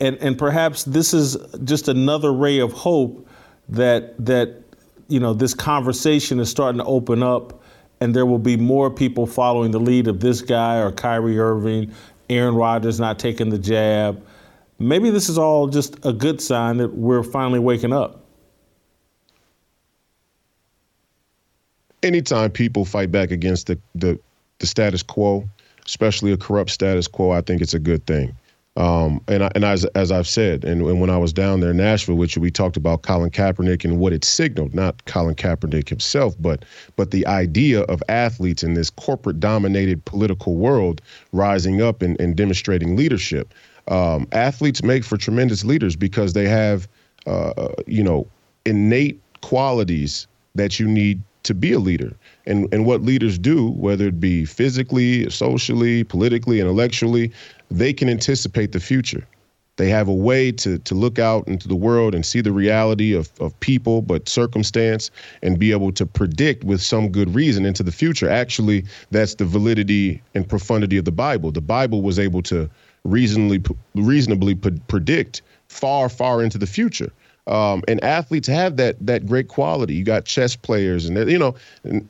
[0.00, 3.26] And, and perhaps this is just another ray of hope
[3.70, 4.62] that that
[5.08, 7.62] you know this conversation is starting to open up
[8.00, 11.92] and there will be more people following the lead of this guy or Kyrie Irving,
[12.30, 14.24] Aaron Rodgers not taking the jab.
[14.78, 18.17] Maybe this is all just a good sign that we're finally waking up.
[22.02, 24.18] Anytime people fight back against the, the,
[24.58, 25.48] the status quo,
[25.86, 28.34] especially a corrupt status quo, I think it's a good thing.
[28.76, 31.72] Um, and I, and as as I've said, and, and, when I was down there
[31.72, 35.88] in Nashville, which we talked about Colin Kaepernick and what it signaled, not Colin Kaepernick
[35.88, 41.00] himself, but but the idea of athletes in this corporate dominated political world
[41.32, 43.52] rising up and, and demonstrating leadership.
[43.88, 46.86] Um, athletes make for tremendous leaders because they have,
[47.26, 48.28] uh, you know,
[48.64, 52.12] innate qualities that you need to be a leader.
[52.46, 57.32] And and what leaders do, whether it be physically, socially, politically, intellectually,
[57.70, 59.26] they can anticipate the future.
[59.76, 63.14] They have a way to to look out into the world and see the reality
[63.14, 65.10] of, of people, but circumstance,
[65.42, 68.28] and be able to predict with some good reason into the future.
[68.28, 71.50] Actually, that's the validity and profundity of the Bible.
[71.50, 72.68] The Bible was able to
[73.04, 73.62] reasonably
[73.94, 77.10] reasonably predict far, far into the future.
[77.48, 79.94] Um, and athletes have that that great quality.
[79.94, 81.54] You got chess players, and you know,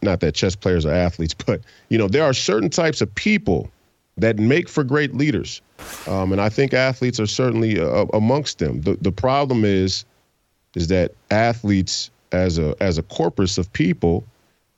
[0.02, 3.70] not that chess players are athletes, but you know, there are certain types of people
[4.16, 5.62] that make for great leaders,
[6.08, 8.82] um, and I think athletes are certainly uh, amongst them.
[8.82, 10.04] The the problem is,
[10.74, 14.24] is that athletes as a as a corpus of people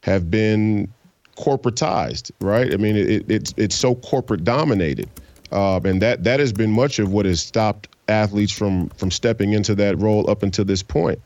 [0.02, 0.92] have been
[1.36, 2.72] corporatized, right?
[2.72, 5.08] I mean, it, it's it's so corporate dominated,
[5.52, 9.52] uh, and that that has been much of what has stopped athletes from from stepping
[9.52, 11.20] into that role up until this point.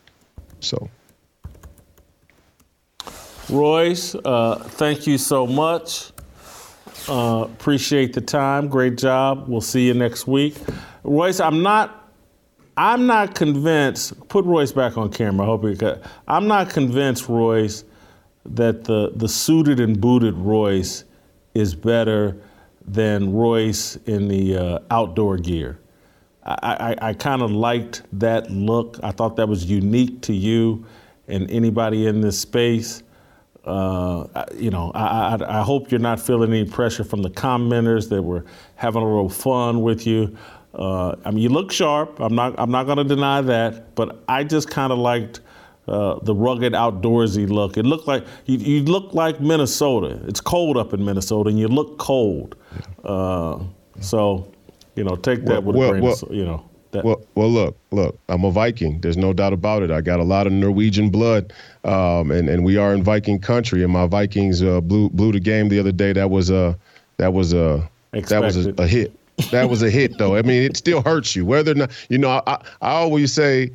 [0.59, 0.89] So.
[3.49, 6.11] Royce, uh, thank you so much.
[7.07, 8.67] Uh, appreciate the time.
[8.67, 9.47] Great job.
[9.47, 10.55] We'll see you next week.
[11.03, 12.01] Royce, I'm not.
[12.77, 14.27] I'm not convinced.
[14.27, 15.45] Put Royce back on camera.
[15.45, 15.77] I hope he.
[16.27, 17.83] I'm not convinced, Royce,
[18.45, 21.05] that the the suited and booted Royce
[21.53, 22.35] is better
[22.87, 25.79] than Royce in the uh, outdoor gear.
[26.45, 28.99] I, I, I kind of liked that look.
[29.01, 30.85] I thought that was unique to you
[31.27, 33.01] and anybody in this space.
[33.63, 38.09] Uh, you know, I, I, I, hope you're not feeling any pressure from the commenters
[38.09, 40.37] that were having a little fun with you.
[40.75, 42.19] Uh, I mean, you look sharp.
[42.19, 42.53] I'm not.
[42.59, 43.95] I'm not going to deny that.
[43.95, 45.39] But I just kind of liked
[45.87, 47.77] uh, the rugged, outdoorsy look.
[47.77, 50.19] It looked like you, you look like Minnesota.
[50.27, 52.55] It's cold up in Minnesota, and you look cold.
[53.03, 53.63] Uh,
[53.99, 54.51] so
[54.95, 56.69] you know, take that well, with well, a grain well, of you know.
[56.91, 57.03] That.
[57.03, 58.17] Well, well, look, look.
[58.29, 59.01] I'm a Viking.
[59.01, 59.91] There's no doubt about it.
[59.91, 61.51] I got a lot of Norwegian blood,
[61.83, 63.83] um, and and we are in Viking country.
[63.83, 66.13] And my Vikings uh, blew blew the game the other day.
[66.13, 66.77] That was a
[67.17, 68.29] that was a Expected.
[68.29, 69.13] that was a, a hit.
[69.51, 70.35] That was a hit, though.
[70.35, 71.45] I mean, it still hurts you.
[71.45, 73.71] Whether or not, you know, I, I always say,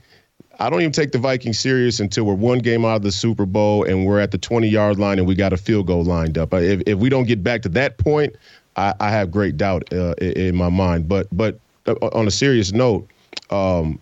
[0.58, 3.46] I don't even take the Vikings serious until we're one game out of the Super
[3.46, 6.38] Bowl and we're at the 20 yard line and we got a field goal lined
[6.38, 6.54] up.
[6.54, 8.34] If, if we don't get back to that point,
[8.76, 11.08] I, I have great doubt uh, in, in, my mind.
[11.08, 13.08] But but uh, on a serious note,
[13.50, 14.00] um,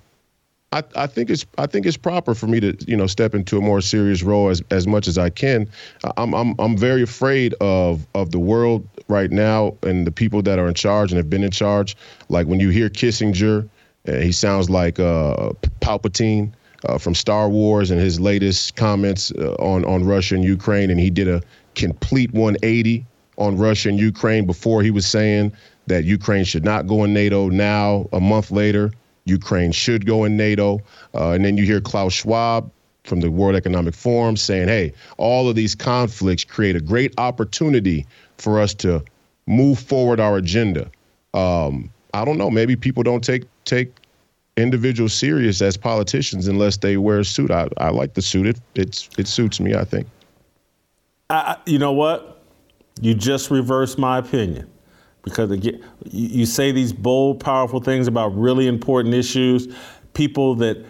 [0.73, 3.57] I, I, think it's I think it's proper for me to you know step into
[3.57, 5.69] a more serious role as as much as I can.
[6.17, 10.59] I'm I'm I'm very afraid of of the world right now and the people that
[10.59, 11.97] are in charge and have been in charge.
[12.29, 13.69] Like when you hear Kissinger,
[14.07, 16.53] uh, he sounds like uh, Palpatine.
[16.85, 21.01] Uh, from Star Wars and his latest comments uh, on on Russia and Ukraine, and
[21.01, 21.43] he did a
[21.75, 23.05] complete 180
[23.39, 25.53] on Russia and Ukraine before he was saying
[25.87, 27.49] that Ukraine should not go in NATO.
[27.49, 28.93] Now, a month later,
[29.25, 30.81] Ukraine should go in NATO.
[31.15, 32.71] Uh, and then you hear Klaus Schwab
[33.05, 38.07] from the World Economic Forum saying, hey, all of these conflicts create a great opportunity
[38.37, 39.03] for us to
[39.47, 40.91] move forward our agenda.
[41.33, 42.51] Um, I don't know.
[42.51, 43.93] Maybe people don't take take
[44.57, 47.51] individuals serious as politicians unless they wear a suit.
[47.51, 48.47] I, I like the suit.
[48.47, 49.75] It it's, it suits me.
[49.75, 50.07] I think.
[51.67, 52.38] you know what?
[53.01, 54.71] You just reversed my opinion.
[55.23, 59.75] because again, you, you say these bold, powerful things about really important issues.
[60.15, 60.85] People that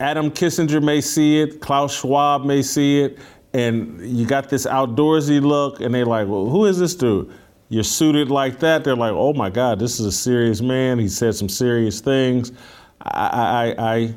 [0.00, 3.18] Adam Kissinger may see it, Klaus Schwab may see it,
[3.52, 7.32] and you got this outdoorsy look, and they're like, well, who is this dude?
[7.68, 8.84] You're suited like that.
[8.84, 10.98] They're like, oh my God, this is a serious man.
[10.98, 12.52] He said some serious things.
[13.00, 14.14] I, I, I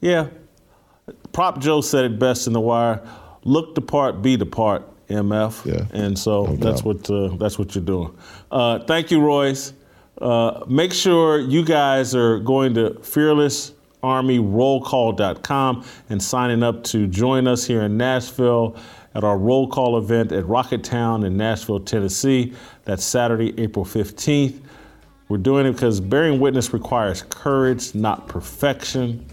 [0.00, 0.28] yeah.
[1.32, 3.06] Prop Joe said it best in the wire.
[3.44, 4.88] Look the part, be the part.
[5.08, 5.64] MF.
[5.64, 5.86] Yeah.
[5.92, 8.16] And so No that's what uh, that's what you're doing.
[8.50, 9.72] Uh, thank you, Royce.
[10.20, 17.66] Uh, make sure you guys are going to fearlessarmyrollcall.com and signing up to join us
[17.66, 18.76] here in Nashville
[19.14, 22.54] at our roll call event at Rocketown in Nashville, Tennessee.
[22.84, 24.60] That's Saturday, April 15th.
[25.28, 29.26] We're doing it because bearing witness requires courage, not perfection.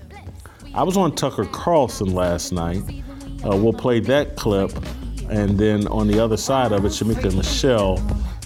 [0.74, 2.82] I was on Tucker Carlson last night.
[3.46, 4.72] Uh, we'll play that clip,
[5.34, 7.98] and then on the other side of it, Shamika Michelle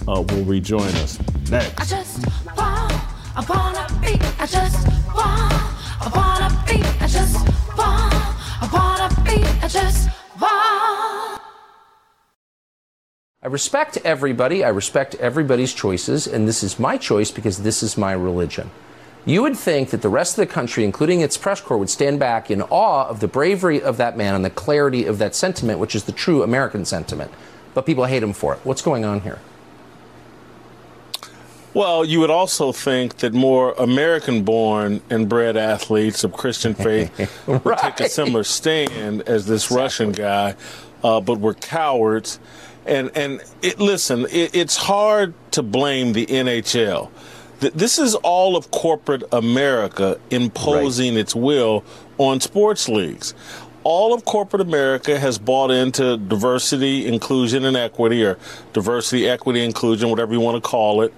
[0.08, 1.18] uh, will rejoin us.
[1.50, 1.78] Next.
[1.78, 2.26] I just
[2.56, 2.92] want,
[3.36, 5.52] I wanna be, I just want,
[6.00, 7.36] I wanna be, I just
[7.76, 8.14] want,
[8.62, 10.08] I wanna be, I just
[10.40, 11.42] want.
[13.42, 14.64] I respect everybody.
[14.64, 18.70] I respect everybody's choices, and this is my choice because this is my religion.
[19.28, 22.18] You would think that the rest of the country, including its press corps, would stand
[22.18, 25.78] back in awe of the bravery of that man and the clarity of that sentiment,
[25.78, 27.30] which is the true American sentiment.
[27.74, 28.60] But people hate him for it.
[28.64, 29.38] What's going on here?
[31.74, 37.12] Well, you would also think that more American born and bred athletes of Christian faith
[37.46, 40.56] would take a similar stand as this Russian guy,
[41.04, 42.40] uh, but were cowards.
[42.86, 47.10] And, and it, listen, it, it's hard to blame the NHL.
[47.60, 51.84] Th- This is all of corporate America imposing its will
[52.18, 53.34] on sports leagues.
[53.84, 58.36] All of corporate America has bought into diversity, inclusion, and equity, or
[58.72, 61.14] diversity, equity, inclusion, whatever you want to call it.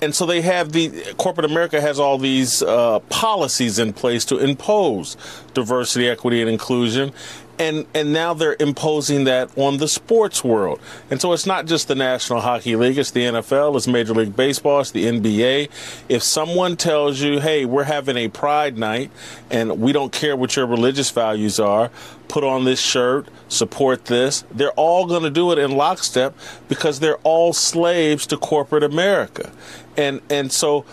[0.00, 4.38] And so they have the corporate America has all these uh, policies in place to
[4.38, 5.16] impose
[5.54, 7.12] diversity, equity, and inclusion,
[7.58, 10.80] and and now they're imposing that on the sports world.
[11.10, 14.36] And so it's not just the National Hockey League; it's the NFL, it's Major League
[14.36, 15.68] Baseball, it's the NBA.
[16.08, 19.10] If someone tells you, "Hey, we're having a Pride Night,
[19.50, 21.90] and we don't care what your religious values are,"
[22.28, 24.44] put on this shirt, support this.
[24.50, 26.34] They're all going to do it in lockstep
[26.68, 29.50] because they're all slaves to corporate America.
[29.96, 30.84] And and so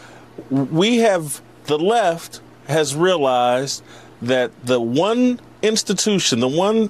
[0.49, 3.84] we have the left has realized
[4.22, 6.89] that the one institution, the one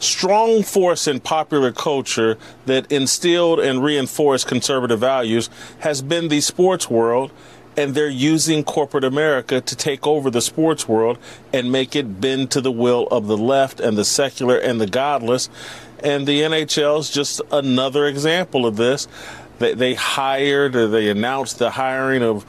[0.00, 5.48] strong force in popular culture that instilled and reinforced conservative values
[5.80, 7.30] has been the sports world
[7.76, 11.18] and they're using corporate America to take over the sports world
[11.52, 14.86] and make it bend to the will of the left and the secular and the
[14.86, 15.48] godless.
[16.02, 19.08] And the NHL is just another example of this.
[19.58, 22.44] They, they hired or they announced the hiring of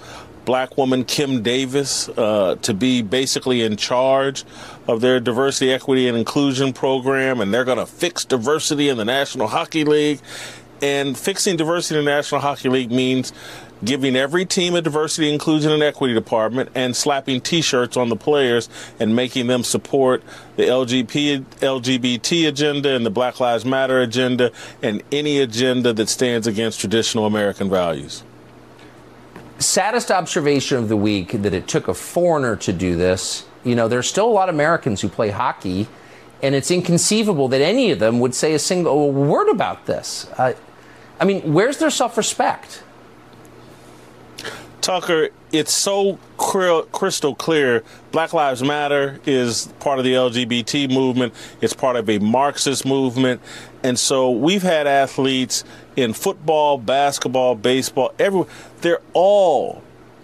[0.46, 4.46] black woman Kim Davis uh, to be basically in charge
[4.88, 9.06] of their diversity, equity, and inclusion program, and they're going to fix diversity in the
[9.06, 10.20] National Hockey League.
[10.82, 13.32] And fixing diversity in the National Hockey League means
[13.84, 18.70] giving every team a diversity, inclusion, and equity department and slapping T-shirts on the players
[19.00, 20.24] and making them support
[20.58, 26.48] the LGBT, LGBT agenda and the Black Lives Matter agenda and any agenda that stands
[26.48, 28.24] against traditional American values.
[29.60, 33.46] saddest observation of the week that it took a foreigner to do this.
[33.66, 35.88] You know, there's still a lot of Americans who play hockey,
[36.42, 40.30] and it's inconceivable that any of them would say a single word about this.
[40.38, 40.54] Uh,
[41.20, 42.84] I mean, where's their self respect?
[44.82, 47.84] Tucker, it's so cr- crystal clear.
[48.12, 51.34] Black Lives Matter is part of the LGBT movement.
[51.60, 53.42] It's part of a Marxist movement.
[53.82, 55.64] And so we've had athletes
[55.96, 58.48] in football, basketball, baseball, everywhere.
[58.82, 59.82] They're all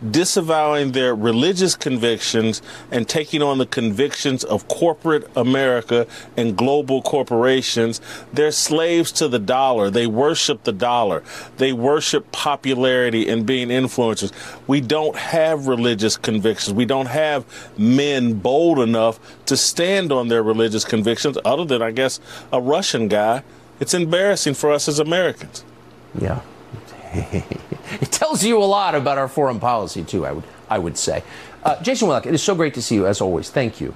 [0.09, 8.01] disavowing their religious convictions and taking on the convictions of corporate America and global corporations.
[8.33, 9.89] They're slaves to the dollar.
[9.89, 11.23] They worship the dollar.
[11.57, 14.31] They worship popularity and being influencers.
[14.67, 16.73] We don't have religious convictions.
[16.73, 17.45] We don't have
[17.77, 22.19] men bold enough to stand on their religious convictions, other than, I guess,
[22.51, 23.43] a Russian guy.
[23.79, 25.63] It's embarrassing for us as Americans.
[26.19, 26.41] Yeah.
[28.01, 31.23] it tells you a lot about our foreign policy, too, I would, I would say.
[31.63, 33.49] Uh, Jason Whitlock, it is so great to see you, as always.
[33.49, 33.95] Thank you.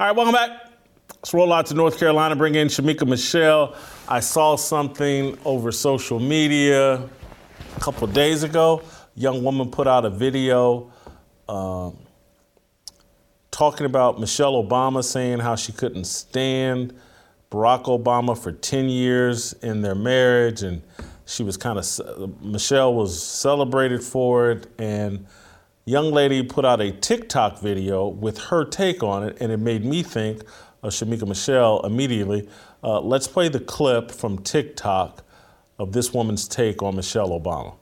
[0.00, 0.70] All right, welcome back.
[1.16, 3.76] Let's roll out to North Carolina, bring in Shamika Michelle.
[4.08, 8.80] I saw something over social media a couple days ago.
[9.14, 10.90] A young woman put out a video
[11.50, 11.98] um,
[13.50, 16.98] talking about Michelle Obama saying how she couldn't stand
[17.50, 20.62] Barack Obama for 10 years in their marriage.
[20.62, 20.80] And
[21.26, 24.66] she was kind of, Michelle was celebrated for it.
[24.78, 25.26] And
[25.84, 29.84] young lady put out a TikTok video with her take on it, and it made
[29.84, 30.42] me think
[30.82, 32.48] of Shamika Michelle immediately.
[32.82, 35.24] Uh, let's play the clip from TikTok
[35.78, 37.74] of this woman's take on Michelle Obama.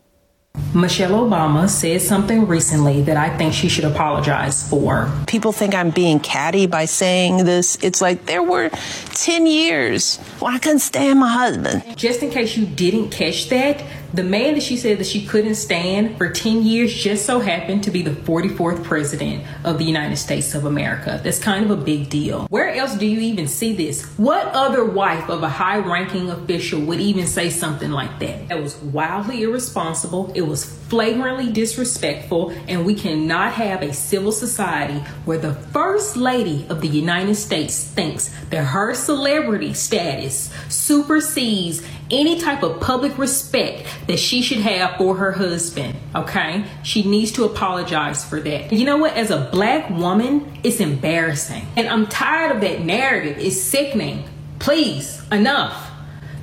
[0.74, 5.11] Michelle Obama said something recently that I think she should apologize for.
[5.26, 7.78] People think I'm being catty by saying this.
[7.82, 8.68] It's like there were
[9.14, 11.96] 10 years where I couldn't stand my husband.
[11.96, 13.82] Just in case you didn't catch that,
[14.13, 17.85] the man that she said that she couldn't stand for 10 years just so happened
[17.85, 21.21] to be the 44th president of the United States of America.
[21.23, 22.47] That's kind of a big deal.
[22.49, 24.05] Where else do you even see this?
[24.17, 28.49] What other wife of a high ranking official would even say something like that?
[28.49, 30.33] That was wildly irresponsible.
[30.35, 36.67] It was flagrantly disrespectful, and we cannot have a civil society where the first lady
[36.71, 43.87] of the United States thinks that her celebrity status supersedes any type of public respect
[44.09, 45.97] that she should have for her husband.
[46.15, 46.65] Okay?
[46.83, 48.73] She needs to apologize for that.
[48.73, 49.15] You know what?
[49.15, 51.67] As a black woman, it's embarrassing.
[51.77, 53.39] And I'm tired of that narrative.
[53.39, 54.25] It's sickening.
[54.59, 55.91] Please, enough.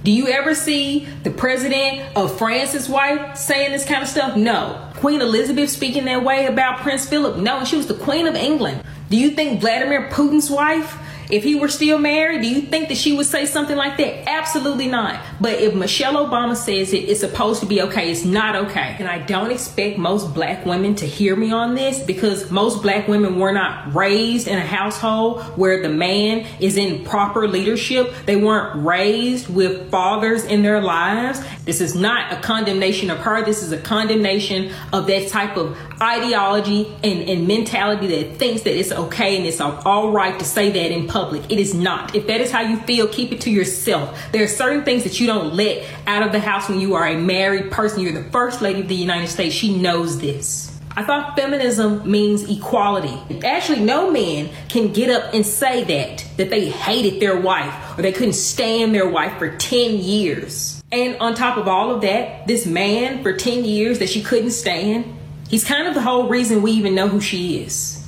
[0.03, 4.37] Do you ever see the president of France's wife saying this kind of stuff?
[4.37, 4.91] No.
[4.97, 7.37] Queen Elizabeth speaking that way about Prince Philip?
[7.37, 8.83] No, she was the Queen of England.
[9.09, 10.95] Do you think Vladimir Putin's wife
[11.29, 14.29] if he were still married, do you think that she would say something like that?
[14.29, 15.19] Absolutely not.
[15.41, 18.11] But if Michelle Obama says it, it's supposed to be okay.
[18.11, 18.95] It's not okay.
[18.99, 23.07] And I don't expect most black women to hear me on this because most black
[23.07, 28.13] women were not raised in a household where the man is in proper leadership.
[28.25, 31.41] They weren't raised with fathers in their lives.
[31.65, 33.43] This is not a condemnation of her.
[33.43, 38.77] This is a condemnation of that type of ideology and, and mentality that thinks that
[38.77, 41.51] it's okay and it's all right to say that in public.
[41.51, 42.15] It is not.
[42.15, 44.17] If that is how you feel, keep it to yourself.
[44.31, 47.07] There are certain things that you don't let out of the house when you are
[47.07, 48.01] a married person.
[48.01, 49.55] You're the first lady of the United States.
[49.55, 50.71] She knows this.
[50.97, 53.17] I thought feminism means equality.
[53.45, 58.01] Actually, no man can get up and say that, that they hated their wife or
[58.01, 60.81] they couldn't stand their wife for 10 years.
[60.93, 64.51] And on top of all of that, this man for 10 years that she couldn't
[64.51, 65.14] stand,
[65.49, 68.05] he's kind of the whole reason we even know who she is.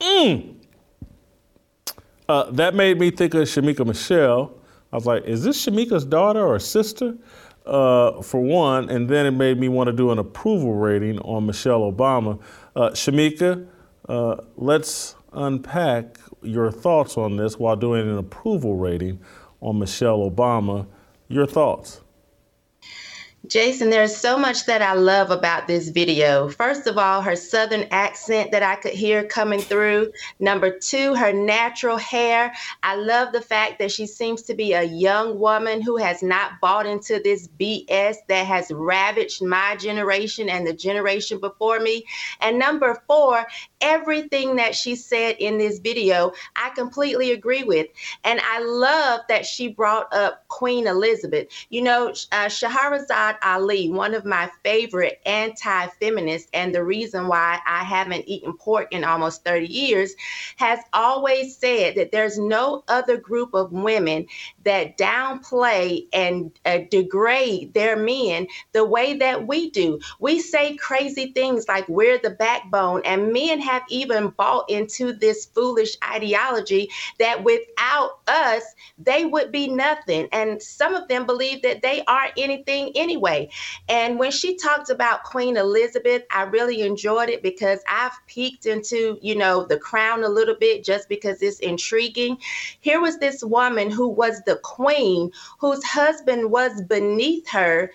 [0.00, 0.54] Mm.
[2.28, 4.54] Uh, that made me think of Shamika Michelle.
[4.92, 7.16] I was like, is this Shamika's daughter or sister?
[7.66, 11.46] Uh, for one, and then it made me want to do an approval rating on
[11.46, 12.38] Michelle Obama.
[12.76, 13.66] Uh, Shamika,
[14.06, 19.18] uh, let's unpack your thoughts on this while doing an approval rating
[19.62, 20.86] on Michelle Obama.
[21.28, 22.02] Your thoughts?
[23.46, 26.48] Jason, there's so much that I love about this video.
[26.48, 30.12] First of all, her southern accent that I could hear coming through.
[30.40, 32.54] Number two, her natural hair.
[32.82, 36.52] I love the fact that she seems to be a young woman who has not
[36.62, 42.04] bought into this BS that has ravaged my generation and the generation before me.
[42.40, 43.46] And number four,
[43.82, 47.88] everything that she said in this video, I completely agree with.
[48.24, 51.48] And I love that she brought up Queen Elizabeth.
[51.68, 57.60] You know, uh, Shahrazad Ali, one of my favorite anti feminists, and the reason why
[57.66, 60.14] I haven't eaten pork in almost 30 years,
[60.56, 64.26] has always said that there's no other group of women
[64.64, 70.00] that downplay and uh, degrade their men the way that we do.
[70.20, 75.46] We say crazy things like we're the backbone, and men have even bought into this
[75.46, 78.62] foolish ideology that without us,
[78.98, 80.28] they would be nothing.
[80.32, 83.50] And some of them believe that they are anything anyway anyway.
[83.88, 89.18] And when she talked about Queen Elizabeth, I really enjoyed it because I've peeked into,
[89.22, 92.38] you know, the crown a little bit just because it's intriguing.
[92.80, 97.90] Here was this woman who was the queen, whose husband was beneath her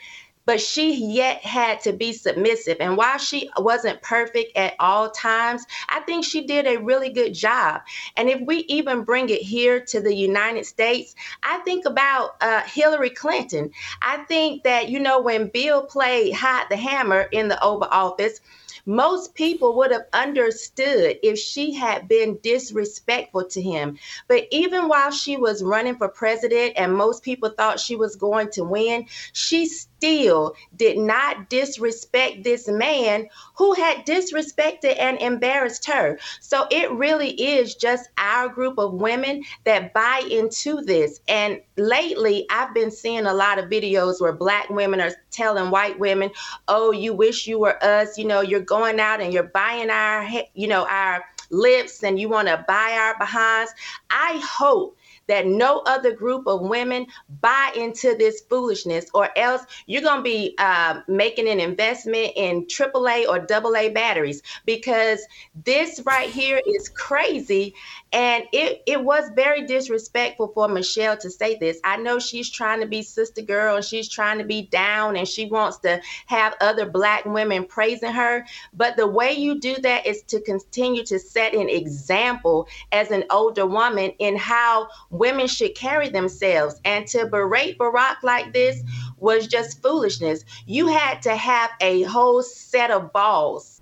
[0.49, 2.77] but she yet had to be submissive.
[2.79, 7.35] And while she wasn't perfect at all times, I think she did a really good
[7.35, 7.81] job.
[8.17, 12.61] And if we even bring it here to the United States, I think about uh,
[12.61, 13.69] Hillary Clinton.
[14.01, 18.41] I think that, you know, when Bill played Hide the Hammer in the Oval Office,
[18.87, 23.99] most people would have understood if she had been disrespectful to him.
[24.27, 28.49] But even while she was running for president and most people thought she was going
[28.53, 36.17] to win, she still did not disrespect this man who had disrespected and embarrassed her.
[36.41, 41.19] So it really is just our group of women that buy into this.
[41.27, 45.99] And lately, I've been seeing a lot of videos where black women are telling white
[45.99, 46.31] women,
[46.67, 48.17] "Oh, you wish you were us.
[48.17, 52.29] You know, you're going out and you're buying our, you know, our lips and you
[52.29, 53.71] want to buy our behinds."
[54.09, 54.97] I hope
[55.29, 57.05] that no other group of women
[57.39, 62.65] buy into this foolishness, or else you're going to be uh, making an investment in
[62.65, 65.25] AAA or AA batteries because
[65.63, 67.73] this right here is crazy.
[68.11, 71.79] And it, it was very disrespectful for Michelle to say this.
[71.83, 75.27] I know she's trying to be sister girl and she's trying to be down and
[75.27, 78.45] she wants to have other black women praising her.
[78.73, 83.25] But the way you do that is to continue to set an example as an
[83.29, 86.81] older woman in how women should carry themselves.
[86.85, 88.81] And to berate Barack like this
[89.17, 90.43] was just foolishness.
[90.65, 93.81] You had to have a whole set of balls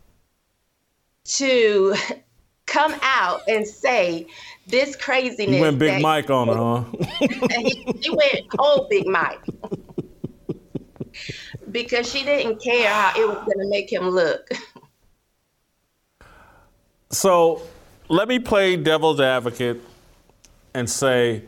[1.23, 1.95] to
[2.67, 4.27] come out and say
[4.67, 5.55] this craziness.
[5.55, 6.83] You went Big Mike on her, huh?
[7.59, 9.41] he, he went whole Big Mike.
[11.71, 14.49] because she didn't care how it was going to make him look.
[17.09, 17.61] So
[18.09, 19.81] let me play devil's advocate
[20.73, 21.43] and say,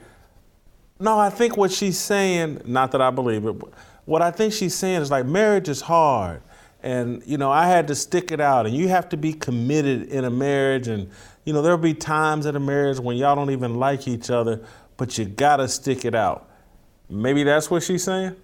[1.00, 3.70] no, I think what she's saying, not that I believe it, but
[4.06, 6.42] what I think she's saying is like marriage is hard.
[6.82, 8.66] And, you know, I had to stick it out.
[8.66, 10.88] And you have to be committed in a marriage.
[10.88, 11.10] And,
[11.44, 14.64] you know, there'll be times in a marriage when y'all don't even like each other,
[14.98, 16.50] but you got to stick it out.
[17.10, 18.36] Maybe that's what she's saying?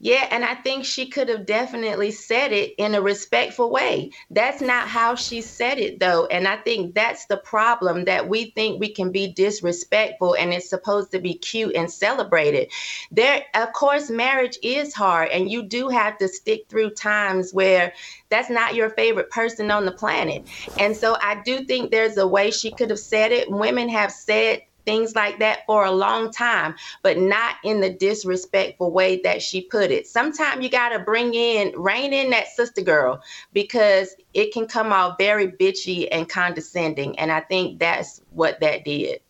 [0.00, 4.12] Yeah, and I think she could have definitely said it in a respectful way.
[4.30, 6.26] That's not how she said it, though.
[6.26, 10.70] And I think that's the problem that we think we can be disrespectful and it's
[10.70, 12.70] supposed to be cute and celebrated.
[13.10, 17.92] There, of course, marriage is hard, and you do have to stick through times where
[18.28, 20.46] that's not your favorite person on the planet.
[20.78, 23.50] And so I do think there's a way she could have said it.
[23.50, 28.90] Women have said things like that for a long time, but not in the disrespectful
[28.90, 30.06] way that she put it.
[30.06, 33.20] Sometimes you got to bring in, rein in that sister girl
[33.52, 37.18] because it can come out very bitchy and condescending.
[37.18, 39.20] And I think that's what that did.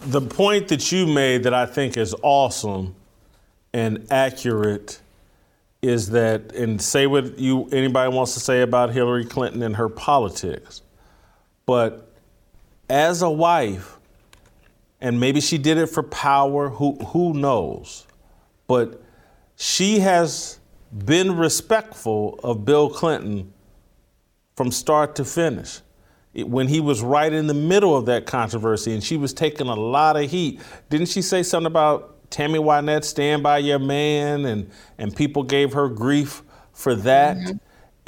[0.00, 2.96] The point that you made that I think is awesome
[3.72, 5.00] and accurate
[5.80, 9.88] is that, and say what you anybody wants to say about Hillary Clinton and her
[9.88, 10.82] politics,
[11.66, 12.09] but
[12.90, 13.96] as a wife,
[15.00, 18.06] and maybe she did it for power, who, who knows?
[18.66, 19.02] But
[19.56, 20.58] she has
[20.92, 23.52] been respectful of Bill Clinton
[24.56, 25.80] from start to finish.
[26.34, 29.68] It, when he was right in the middle of that controversy and she was taking
[29.68, 30.60] a lot of heat,
[30.90, 35.72] didn't she say something about Tammy Wynette, stand by your man, and, and people gave
[35.72, 37.36] her grief for that?
[37.36, 37.56] Mm-hmm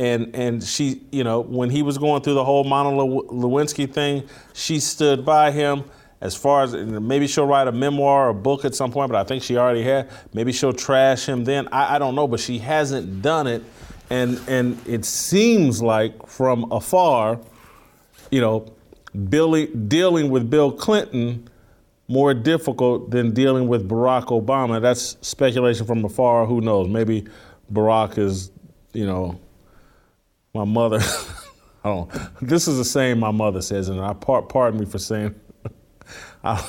[0.03, 2.97] and and she, you know, when he was going through the whole Monica
[3.33, 5.85] Lewinsky thing, she stood by him.
[6.21, 9.19] As far as maybe she'll write a memoir or a book at some point, but
[9.19, 10.09] I think she already had.
[10.33, 11.69] Maybe she'll trash him then.
[11.73, 13.63] I, I don't know, but she hasn't done it,
[14.11, 17.41] and and it seems like from afar,
[18.31, 18.73] you know,
[19.29, 21.49] Billy, dealing with Bill Clinton
[22.09, 24.81] more difficult than dealing with Barack Obama.
[24.81, 26.47] That's speculation from afar.
[26.47, 26.89] Who knows?
[26.89, 27.25] Maybe
[27.73, 28.51] Barack is,
[28.93, 29.41] you know,
[30.55, 31.01] my mother,
[31.85, 32.11] don't,
[32.43, 35.35] this is the same my mother says, and I part, pardon me for saying,
[36.45, 36.63] I,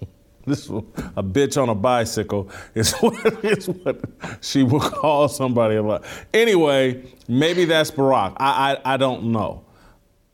[0.46, 0.68] this
[1.16, 4.00] a bitch on a bicycle is what, is what
[4.42, 6.04] she will call somebody a.
[6.34, 8.36] Anyway, maybe that's Barack.
[8.36, 9.64] I, I, I don't know.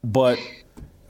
[0.02, 0.38] But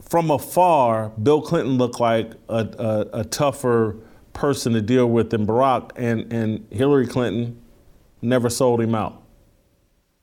[0.02, 3.96] from afar, Bill Clinton looked like a, a, a tougher
[4.34, 7.60] person to deal with than Barack, and, and Hillary Clinton
[8.20, 9.22] never sold him out.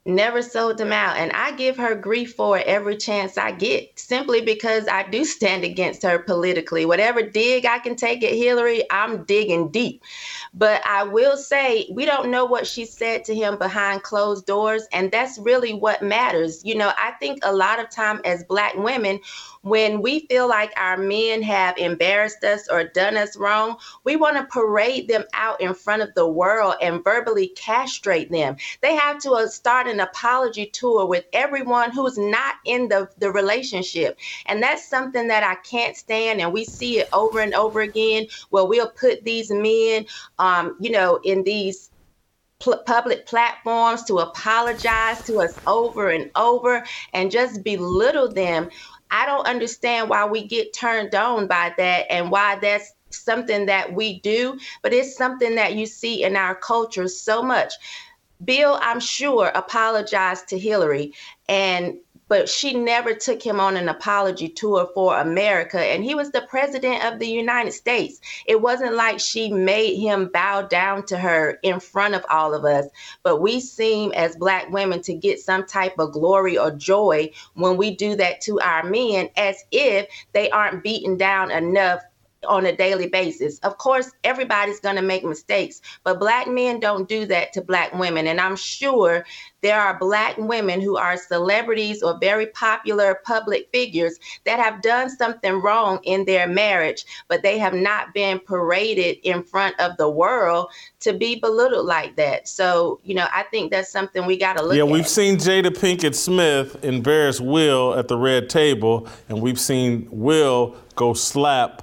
[0.05, 1.17] Never sold them out.
[1.17, 5.63] And I give her grief for every chance I get, simply because I do stand
[5.63, 6.85] against her politically.
[6.85, 10.03] Whatever dig I can take at Hillary, I'm digging deep.
[10.53, 14.87] But I will say, we don't know what she said to him behind closed doors.
[14.91, 16.63] And that's really what matters.
[16.65, 19.19] You know, I think a lot of time as Black women,
[19.63, 24.37] when we feel like our men have embarrassed us or done us wrong, we want
[24.37, 28.57] to parade them out in front of the world and verbally castrate them.
[28.81, 33.31] They have to uh, start an apology tour with everyone who's not in the, the
[33.31, 34.19] relationship.
[34.47, 36.41] And that's something that I can't stand.
[36.41, 40.05] And we see it over and over again where we'll put these men,
[40.39, 41.89] um, you know, in these
[42.85, 46.83] public platforms to apologize to us over and over
[47.13, 48.69] and just belittle them
[49.13, 53.93] I don't understand why we get turned on by that and why that's something that
[53.93, 57.73] we do, but it's something that you see in our culture so much.
[58.43, 61.13] Bill, I'm sure, apologized to Hillary
[61.47, 65.79] and but she never took him on an apology tour for America.
[65.79, 68.19] And he was the president of the United States.
[68.45, 72.65] It wasn't like she made him bow down to her in front of all of
[72.65, 72.87] us.
[73.23, 77.77] But we seem as Black women to get some type of glory or joy when
[77.77, 82.01] we do that to our men as if they aren't beaten down enough
[82.47, 83.59] on a daily basis.
[83.59, 87.93] Of course, everybody's going to make mistakes, but black men don't do that to black
[87.93, 88.27] women.
[88.27, 89.25] And I'm sure
[89.63, 95.09] there are black women who are celebrities or very popular public figures that have done
[95.09, 100.09] something wrong in their marriage, but they have not been paraded in front of the
[100.09, 100.67] world
[100.99, 102.47] to be belittled like that.
[102.47, 104.89] So, you know, I think that's something we got to look yeah, at.
[104.89, 110.75] we've seen Jada Pinkett Smith embarrass Will at the red table, and we've seen Will
[110.95, 111.82] go slap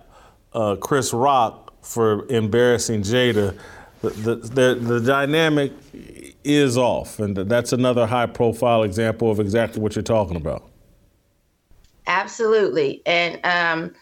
[0.53, 3.57] uh, Chris Rock for embarrassing Jada.
[4.03, 5.73] The, the, the, the dynamic
[6.43, 10.71] is off, and that's another high profile example of exactly what you're talking about.
[12.07, 13.03] Absolutely.
[13.07, 13.95] And um,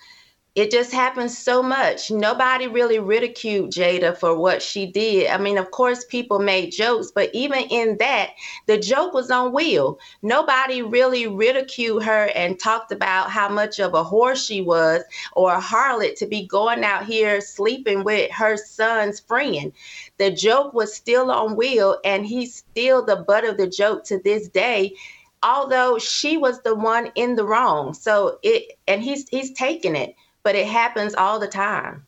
[0.58, 2.10] it just happens so much.
[2.10, 5.30] Nobody really ridiculed Jada for what she did.
[5.30, 8.30] I mean, of course, people made jokes, but even in that,
[8.66, 10.00] the joke was on Will.
[10.22, 15.04] Nobody really ridiculed her and talked about how much of a whore she was
[15.34, 19.72] or a harlot to be going out here sleeping with her son's friend.
[20.16, 24.18] The joke was still on Will, and he's still the butt of the joke to
[24.18, 24.94] this day
[25.40, 30.16] although she was the one in the wrong so it and he's he's taking it
[30.48, 32.06] but it happens all the time.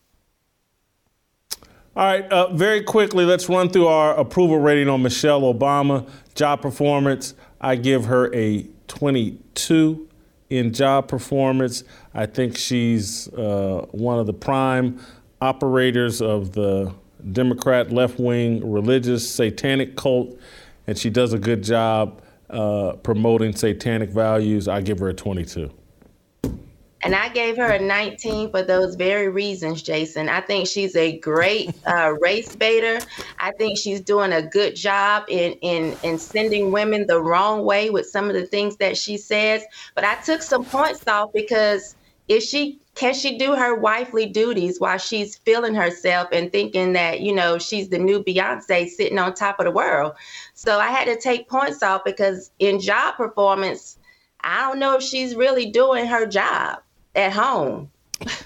[1.95, 6.09] All right, uh, very quickly, let's run through our approval rating on Michelle Obama.
[6.35, 10.09] Job performance, I give her a 22
[10.49, 11.85] in job performance.
[12.15, 14.99] I think she's uh, one of the prime
[15.43, 16.95] operators of the
[17.33, 20.41] Democrat left wing religious satanic cult,
[20.87, 24.67] and she does a good job uh, promoting satanic values.
[24.67, 25.71] I give her a 22.
[27.03, 30.29] And I gave her a 19 for those very reasons, Jason.
[30.29, 33.01] I think she's a great uh, race baiter.
[33.39, 37.89] I think she's doing a good job in, in, in sending women the wrong way
[37.89, 39.65] with some of the things that she says.
[39.95, 41.97] But I took some points off because
[42.29, 47.21] if she can she do her wifely duties while she's feeling herself and thinking that
[47.21, 50.13] you know she's the new Beyonce sitting on top of the world.
[50.53, 53.99] So I had to take points off because in job performance,
[54.43, 56.81] I don't know if she's really doing her job
[57.15, 57.91] at home.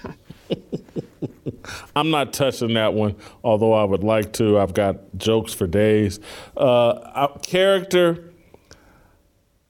[1.95, 4.59] I'm not touching that one, although I would like to.
[4.59, 6.19] I've got jokes for days.
[6.55, 8.33] Uh, character,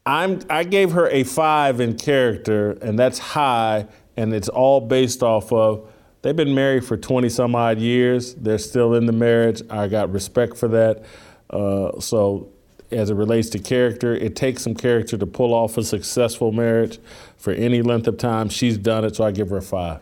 [0.05, 3.87] I'm I gave her a five in character, and that's high,
[4.17, 5.89] and it's all based off of
[6.21, 8.35] they've been married for 20 some odd years.
[8.35, 9.61] They're still in the marriage.
[9.69, 11.05] I got respect for that.
[11.49, 12.49] Uh, so
[12.91, 14.13] as it relates to character.
[14.13, 16.99] It takes some character to pull off a successful marriage
[17.37, 18.49] for any length of time.
[18.49, 20.01] She's done it, so I give her a five.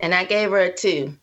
[0.00, 1.14] And I gave her a two.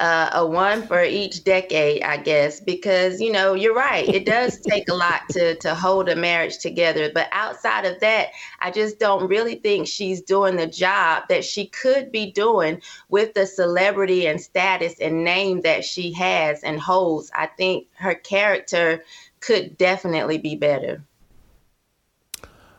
[0.00, 4.08] Uh, a one for each decade, I guess, because you know you're right.
[4.08, 7.10] It does take a lot to to hold a marriage together.
[7.12, 8.28] But outside of that,
[8.60, 12.80] I just don't really think she's doing the job that she could be doing
[13.10, 17.30] with the celebrity and status and name that she has and holds.
[17.34, 19.04] I think her character
[19.42, 21.04] could definitely be better.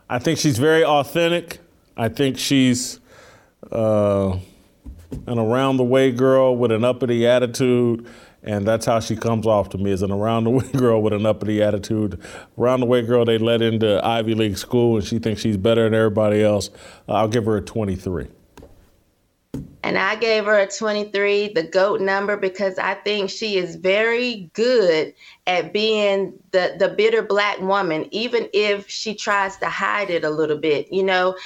[0.08, 1.60] I think she's very authentic.
[1.96, 2.98] I think she's
[3.70, 4.36] uh,
[5.26, 8.06] an around the way girl with an uppity attitude.
[8.42, 11.14] And that's how she comes off to me as an around the way girl with
[11.14, 12.20] an uppity attitude.
[12.58, 15.84] Around the way girl they let into Ivy League school and she thinks she's better
[15.84, 16.68] than everybody else.
[17.08, 18.28] I'll give her a 23.
[19.84, 24.50] And I gave her a 23, the GOAT number, because I think she is very
[24.54, 25.12] good
[25.46, 30.30] at being the, the bitter black woman, even if she tries to hide it a
[30.30, 30.90] little bit.
[30.90, 31.36] You know,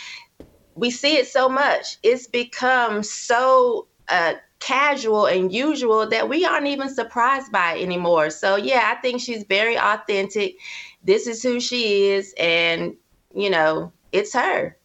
[0.76, 1.98] we see it so much.
[2.04, 8.30] It's become so uh, casual and usual that we aren't even surprised by it anymore.
[8.30, 10.58] So, yeah, I think she's very authentic.
[11.02, 12.36] This is who she is.
[12.38, 12.94] And,
[13.34, 14.76] you know, it's her.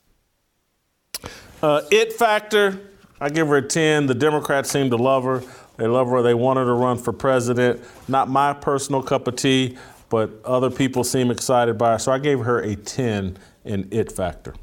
[1.62, 2.82] Uh, it factor,
[3.24, 4.08] I give her a 10.
[4.08, 5.42] The Democrats seem to love her.
[5.78, 6.22] They love her.
[6.22, 7.82] They want her to run for president.
[8.10, 9.78] Not my personal cup of tea,
[10.10, 12.00] but other people seem excited by her.
[12.00, 14.54] So I gave her a 10 in it factor.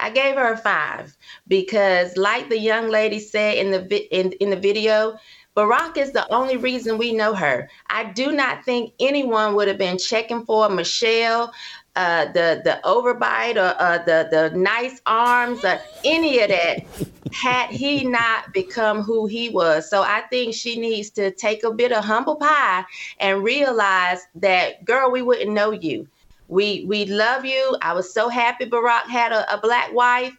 [0.00, 1.14] I gave her a five
[1.46, 5.18] because, like the young lady said in the vi- in, in the video,
[5.54, 7.68] Barack is the only reason we know her.
[7.90, 11.52] I do not think anyone would have been checking for Michelle,
[11.96, 16.84] uh, the the overbite or uh, the the nice arms or any of that
[17.32, 19.88] had he not become who he was.
[19.88, 22.84] So I think she needs to take a bit of humble pie
[23.20, 26.08] and realize that, girl, we wouldn't know you.
[26.48, 27.76] We we love you.
[27.80, 30.36] I was so happy Barack had a, a black wife,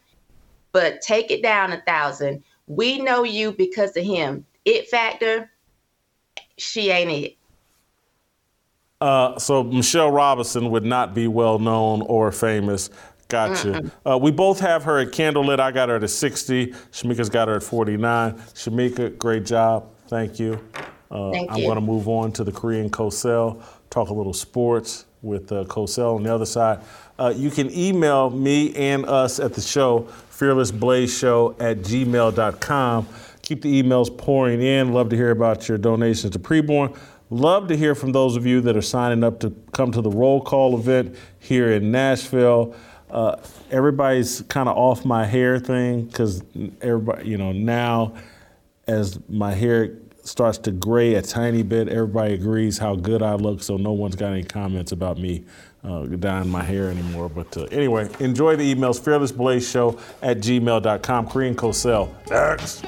[0.72, 2.44] but take it down a thousand.
[2.68, 4.46] We know you because of him.
[4.66, 5.52] It factor,
[6.58, 7.38] she ain't it.
[9.04, 12.90] Uh, so Michelle Robinson would not be well known or famous.
[13.28, 13.92] Gotcha.
[14.06, 15.60] Uh, we both have her at candlelit.
[15.60, 16.68] I got her at a 60.
[16.68, 18.34] Shamika's got her at 49.
[18.54, 19.90] Shamika, great job.
[20.08, 20.58] Thank you.
[21.12, 25.06] Uh, Thank I'm going to move on to the Korean Cosell, talk a little sports
[25.22, 26.80] with uh, Cosell on the other side.
[27.20, 33.08] Uh, you can email me and us at the show, fearlessblazeshow at gmail.com.
[33.42, 34.94] Keep the emails pouring in.
[34.94, 36.98] Love to hear about your donations to preborn.
[37.34, 40.10] Love to hear from those of you that are signing up to come to the
[40.10, 42.76] roll call event here in Nashville.
[43.10, 43.36] Uh,
[43.72, 46.44] everybody's kind of off my hair thing because
[46.80, 48.14] everybody, you know, now
[48.86, 53.64] as my hair starts to gray a tiny bit, everybody agrees how good I look,
[53.64, 55.44] so no one's got any comments about me
[55.84, 57.30] uh, dyeing my hair anymore.
[57.30, 59.02] But uh, anyway, enjoy the emails.
[59.02, 61.30] FearlessBlazeShow at gmail.com.
[61.30, 62.10] Korean Cosell.
[62.30, 62.86] Next.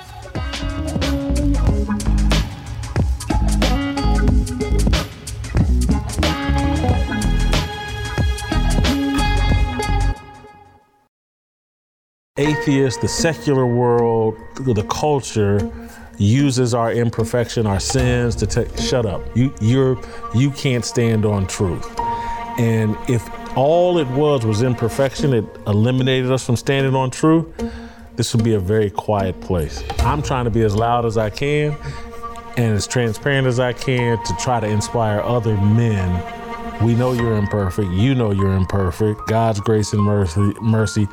[12.38, 15.72] Atheist, the secular world, the culture
[16.18, 18.78] uses our imperfection, our sins to take.
[18.78, 19.22] Shut up.
[19.38, 19.98] You you're
[20.34, 21.98] you can't stand on truth.
[22.60, 23.26] And if
[23.56, 27.48] all it was was imperfection, it eliminated us from standing on truth.
[28.18, 29.82] This would be a very quiet place.
[30.00, 31.78] I'm trying to be as loud as I can
[32.58, 36.22] and as transparent as I can to try to inspire other men.
[36.84, 37.92] We know you're imperfect.
[37.92, 39.26] You know you're imperfect.
[39.28, 41.08] God's grace and mercy, mercy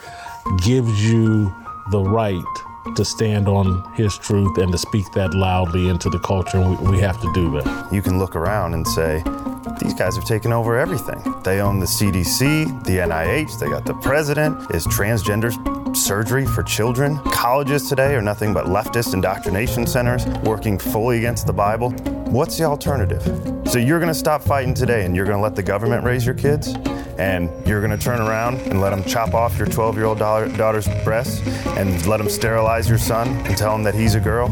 [0.59, 1.55] gives you
[1.91, 2.43] the right
[2.97, 6.59] to stand on His truth and to speak that loudly into the culture.
[6.59, 7.89] And we, we have to do that.
[7.93, 9.23] You can look around and say,
[9.81, 11.23] these guys have taken over everything.
[11.43, 14.71] They own the CDC, the NIH, they got the president.
[14.75, 15.53] Is transgender
[15.97, 17.19] surgery for children?
[17.31, 21.91] Colleges today are nothing but leftist indoctrination centers working fully against the Bible.
[22.33, 23.23] What's the alternative?
[23.69, 26.25] So you're going to stop fighting today and you're going to let the government raise
[26.25, 26.69] your kids?
[27.19, 30.19] And you're going to turn around and let them chop off your 12 year old
[30.19, 34.49] daughter's breasts and let them sterilize your son and tell him that he's a girl?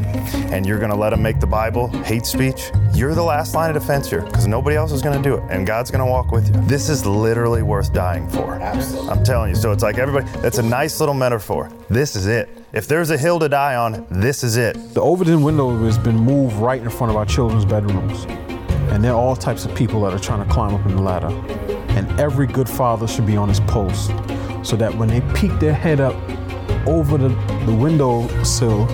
[0.52, 2.70] And you're going to let them make the Bible hate speech?
[2.92, 5.44] You're the last line of defense here because nobody else is going to do it.
[5.48, 6.60] And God's going to walk with you.
[6.64, 8.56] This is literally worth dying for.
[8.56, 9.08] Absolutely.
[9.08, 9.56] I'm telling you.
[9.56, 11.72] So it's like everybody, that's a nice little metaphor.
[11.88, 12.59] This is it.
[12.72, 14.94] If there's a hill to die on, this is it.
[14.94, 18.26] The Overton window has been moved right in front of our children's bedrooms.
[18.92, 21.02] And there are all types of people that are trying to climb up in the
[21.02, 21.30] ladder.
[21.96, 24.12] And every good father should be on his post
[24.62, 26.14] so that when they peek their head up
[26.86, 27.30] over the,
[27.66, 28.88] the window sill,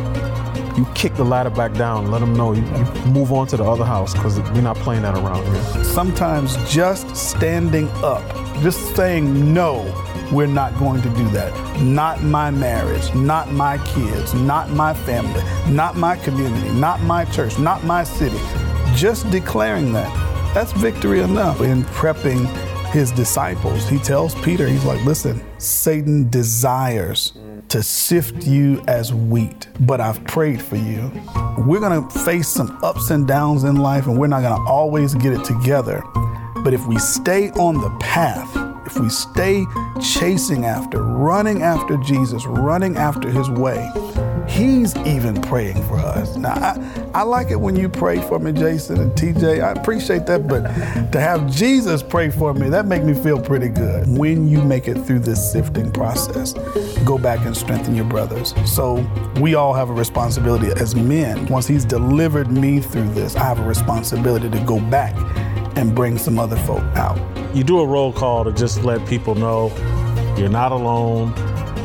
[0.79, 3.59] you kick the ladder back down and let them know you, you move on to
[3.59, 5.85] the other house because we're not playing that around here.
[5.85, 8.23] Sometimes just standing up,
[8.63, 9.85] just saying no,
[10.33, 11.81] we're not going to do that.
[11.81, 17.59] Not my marriage, not my kids, not my family, not my community, not my church,
[17.59, 18.41] not my city.
[18.95, 20.13] Just declaring that,
[20.55, 21.61] that's victory enough.
[21.61, 22.47] In prepping
[22.91, 27.33] his disciples, he tells Peter, he's like, listen, Satan desires
[27.69, 31.11] to sift you as wheat, but I've prayed for you.
[31.59, 35.33] We're gonna face some ups and downs in life, and we're not gonna always get
[35.33, 36.03] it together.
[36.63, 39.65] But if we stay on the path, if we stay
[40.01, 43.91] chasing after, running after Jesus, running after his way,
[44.49, 46.37] He's even praying for us.
[46.37, 49.63] Now, I, I like it when you pray for me, Jason and TJ.
[49.63, 50.63] I appreciate that, but
[51.11, 54.07] to have Jesus pray for me, that makes me feel pretty good.
[54.07, 56.53] When you make it through this sifting process,
[57.05, 58.55] go back and strengthen your brothers.
[58.73, 59.05] So
[59.41, 61.47] we all have a responsibility as men.
[61.47, 65.15] Once He's delivered me through this, I have a responsibility to go back
[65.77, 67.19] and bring some other folk out.
[67.55, 69.69] You do a roll call to just let people know
[70.37, 71.33] you're not alone.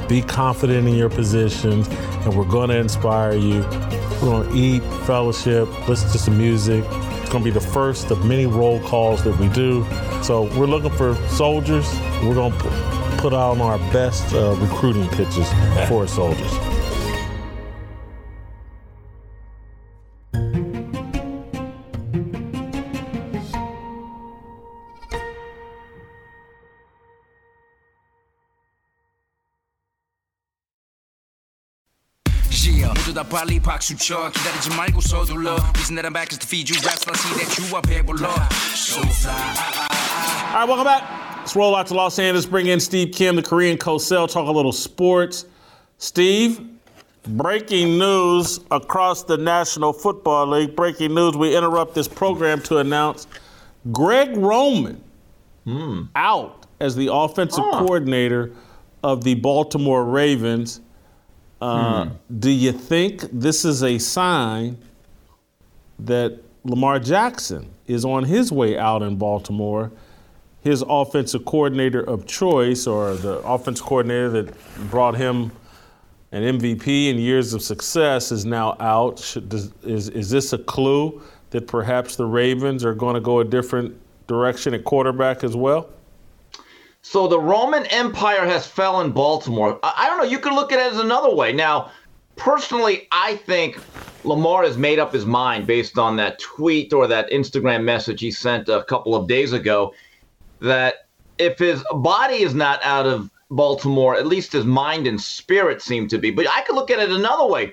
[0.08, 3.60] Be confident in your positions, and we're going to inspire you.
[3.62, 6.84] We're going to eat, fellowship, listen to some music.
[6.84, 9.86] It's going to be the first of many roll calls that we do.
[10.24, 11.90] So we're looking for soldiers.
[12.24, 15.48] We're going to put out our best uh, recruiting pitches
[15.88, 16.52] for soldiers.
[33.32, 37.08] 빨리 박수 쳐 기다리지 말고 서둘러 reason that I'm back is to feed you raps
[37.08, 38.28] I see that you are 배불러
[38.76, 39.32] so fly
[40.54, 41.04] alright welcome back
[41.40, 44.52] let's roll out to Los Angeles bring in Steve Kim the Korean Cosell, talk a
[44.52, 45.46] little sports
[45.98, 46.60] Steve
[47.28, 50.76] Breaking news across the National Football League.
[50.76, 51.38] Breaking news.
[51.38, 53.28] We interrupt this program to announce
[53.92, 55.04] Greg Roman
[55.68, 56.10] mm.
[56.16, 58.54] out as the offensive coordinator
[59.04, 60.82] of the Baltimore Ravens.
[61.62, 62.10] Uh,
[62.40, 64.78] Do you think this is a sign
[66.00, 69.92] that Lamar Jackson is on his way out in Baltimore?
[70.62, 75.52] His offensive coordinator of choice, or the offensive coordinator that brought him
[76.32, 79.20] an MVP and years of success, is now out.
[79.20, 83.40] Should, does, is, is this a clue that perhaps the Ravens are going to go
[83.40, 85.90] a different direction at quarterback as well?
[87.04, 89.80] So the Roman Empire has fell in Baltimore.
[89.84, 90.24] I, I don't know.
[90.24, 91.52] You could look at it as another way.
[91.52, 91.92] Now,
[92.36, 93.80] personally, I think
[94.24, 98.32] Lamar has made up his mind based on that tweet or that Instagram message he
[98.32, 99.94] sent a couple of days ago
[100.60, 101.08] that
[101.40, 106.08] if his body is not out of Baltimore, at least his mind and spirit seem
[106.08, 106.30] to be.
[106.30, 107.72] But I could look at it another way.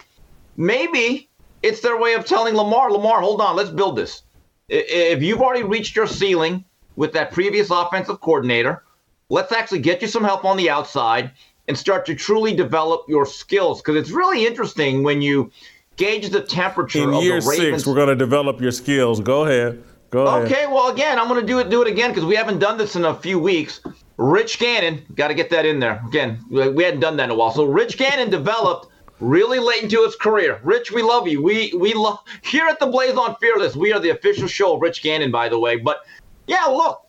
[0.56, 1.28] Maybe
[1.62, 4.22] it's their way of telling Lamar, Lamar, hold on, let's build this.
[4.68, 6.64] If you've already reached your ceiling
[6.96, 8.82] with that previous offensive coordinator,
[9.30, 11.30] let's actually get you some help on the outside
[11.66, 13.80] and start to truly develop your skills.
[13.80, 15.50] Because it's really interesting when you
[15.96, 17.82] gauge the temperature In of year the Ravens.
[17.82, 19.20] six, we're going to develop your skills.
[19.20, 19.82] Go ahead.
[20.10, 20.50] Go ahead.
[20.50, 22.78] Okay, well, again, I'm going to do it do it again because we haven't done
[22.78, 23.80] this in a few weeks.
[24.16, 26.02] Rich Gannon, got to get that in there.
[26.06, 27.52] Again, we we hadn't done that in a while.
[27.52, 30.60] So Rich Gannon developed really late into his career.
[30.64, 31.42] Rich, we love you.
[31.42, 33.76] We we love here at the Blaze on Fearless.
[33.76, 35.76] We are the official show of Rich Gannon, by the way.
[35.76, 35.98] But
[36.46, 37.02] yeah, look,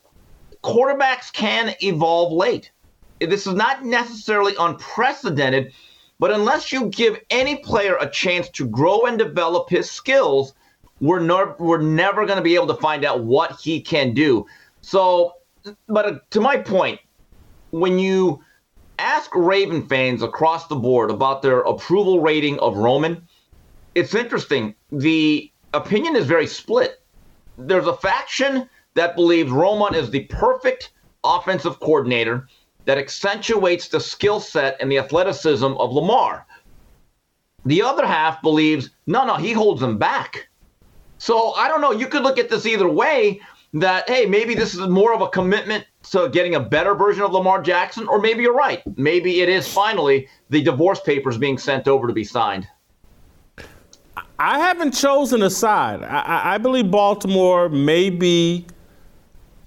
[0.64, 2.72] quarterbacks can evolve late.
[3.20, 5.74] This is not necessarily unprecedented,
[6.20, 10.54] but unless you give any player a chance to grow and develop his skills,
[11.02, 14.46] we're we're never going to be able to find out what he can do.
[14.82, 15.36] So,
[15.88, 17.00] but uh, to my point,
[17.72, 18.44] when you
[18.98, 23.26] ask Raven fans across the board about their approval rating of Roman,
[23.96, 24.76] it's interesting.
[24.92, 27.02] The opinion is very split.
[27.58, 30.92] There's a faction that believes Roman is the perfect
[31.24, 32.48] offensive coordinator
[32.86, 36.46] that accentuates the skill set and the athleticism of Lamar.
[37.66, 40.50] The other half believes, no, no, he holds them back.
[41.18, 41.92] So I don't know.
[41.92, 43.42] You could look at this either way
[43.74, 47.32] that, hey, maybe this is more of a commitment to getting a better version of
[47.32, 48.82] Lamar Jackson, or maybe you're right.
[48.98, 52.68] Maybe it is finally the divorce papers being sent over to be signed.
[54.40, 56.02] I haven't chosen a side.
[56.02, 58.66] I, I, believe Baltimore maybe,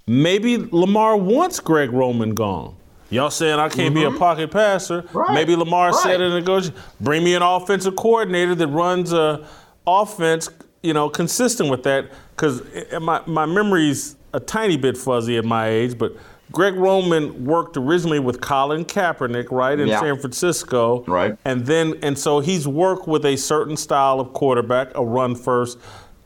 [0.07, 2.75] maybe Lamar wants Greg Roman gone.
[3.11, 4.19] Y'all saying I can't be a Mhm.
[4.19, 5.05] pocket passer.
[5.13, 6.21] Right, Maybe Lamar said right.
[6.23, 9.41] in the negotiation, bring me an offensive coordinator that runs a
[9.87, 10.49] offense,
[10.83, 12.07] you know, consistent with that.
[12.35, 12.63] Because
[13.03, 16.17] my, my memory's a tiny bit fuzzy at my age, but
[16.51, 20.01] Greg Roman worked originally with Colin Kaepernick, right, in Yeah.
[20.01, 21.05] San Francisco.
[21.07, 21.37] Right.
[21.45, 25.79] And then, and so he's worked with a certain style of quarterback, a run first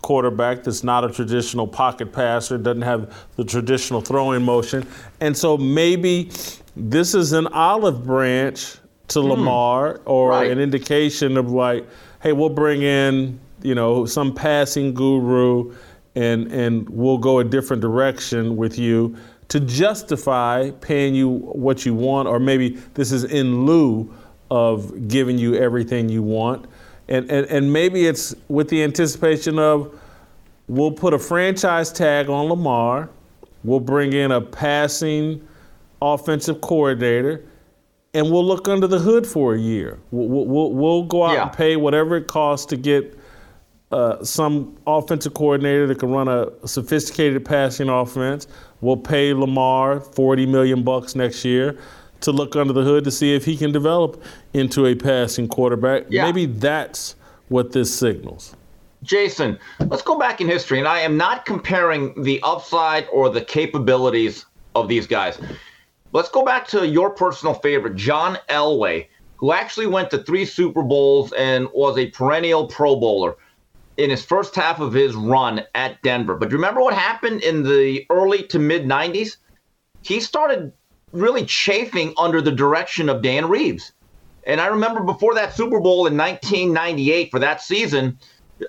[0.07, 4.87] quarterback that's not a traditional pocket passer, doesn't have the traditional throwing motion.
[5.21, 6.31] And so maybe
[6.77, 8.77] this is an olive branch
[9.09, 9.31] to hmm.
[9.31, 10.49] Lamar or Right.
[10.49, 11.85] an indication of like,
[12.23, 15.75] hey, we'll bring in, you know, some passing guru
[16.15, 19.17] and and we'll go a different direction with you
[19.49, 21.29] to justify paying you
[21.67, 24.09] what you want, or maybe this is in lieu
[24.53, 26.67] of giving you everything you want.
[27.09, 29.99] And, and, and maybe it's with the anticipation of
[30.69, 33.09] we'll put a franchise tag on Lamar,
[33.63, 35.47] we'll bring in a passing
[36.03, 37.45] offensive coordinator,
[38.15, 39.99] and we'll look under the hood for a year.
[40.11, 43.17] We'll, we'll, we'll go out and pay whatever it costs to get
[43.93, 48.49] uh, some offensive coordinator that can run a sophisticated passing offense.
[48.81, 51.79] We'll pay Lamar 40 million bucks next year
[52.21, 56.11] to look under the hood to see if he can develop into a passing quarterback.
[56.11, 57.17] Maybe that's
[57.49, 58.57] what this signals.
[59.03, 63.41] Jason, let's go back in history, and I am not comparing the upside or the
[63.41, 65.39] capabilities of these guys.
[66.13, 69.07] Let's go back to your personal favorite, John Elway,
[69.37, 73.37] who actually went to three Super Bowls and was a perennial Pro Bowler
[73.97, 76.35] in his first half of his run at Denver.
[76.35, 79.37] But remember what happened in the early to mid 90s?
[80.03, 80.73] He started
[81.17, 83.93] really chafing under the direction of Dan Reeves.
[84.45, 88.19] And I remember before that Super Bowl in 1998 for that season,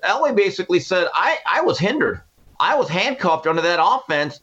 [0.03, 2.21] Elway basically said, I, I was hindered.
[2.59, 4.41] I was handcuffed under that offense.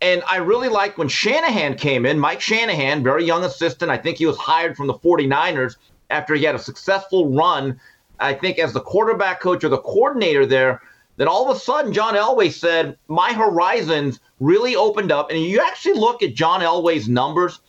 [0.00, 3.90] And I really like when Shanahan came in, Mike Shanahan, very young assistant.
[3.90, 5.76] I think he was hired from the 49ers
[6.10, 7.80] after he had a successful run,
[8.20, 10.82] I think, as the quarterback coach or the coordinator there.
[11.16, 15.30] Then all of a sudden, John Elway said, My horizons really opened up.
[15.30, 17.60] And you actually look at John Elway's numbers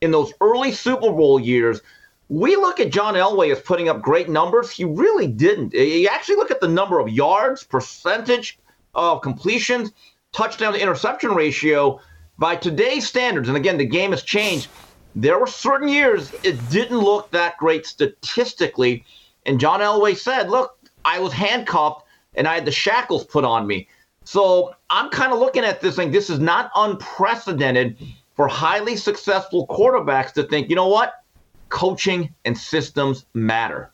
[0.00, 1.80] in those early Super Bowl years.
[2.28, 4.70] We look at John Elway as putting up great numbers.
[4.70, 5.74] He really didn't.
[5.74, 8.58] You actually look at the number of yards, percentage
[8.94, 9.92] of completions,
[10.32, 12.00] touchdown to interception ratio
[12.38, 13.48] by today's standards.
[13.48, 14.68] And again, the game has changed.
[15.16, 19.04] There were certain years it didn't look that great statistically.
[19.46, 23.66] And John Elway said, Look, I was handcuffed and I had the shackles put on
[23.66, 23.88] me.
[24.24, 26.10] So I'm kind of looking at this thing.
[26.10, 27.96] This is not unprecedented
[28.34, 31.24] for highly successful quarterbacks to think, you know what?
[31.68, 33.90] Coaching and systems matter.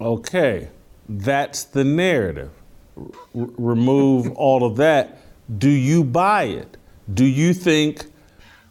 [0.00, 0.68] Okay,
[1.08, 2.50] that's the narrative.
[2.98, 5.20] R- remove all of that.
[5.58, 6.76] Do you buy it?
[7.12, 8.06] Do you think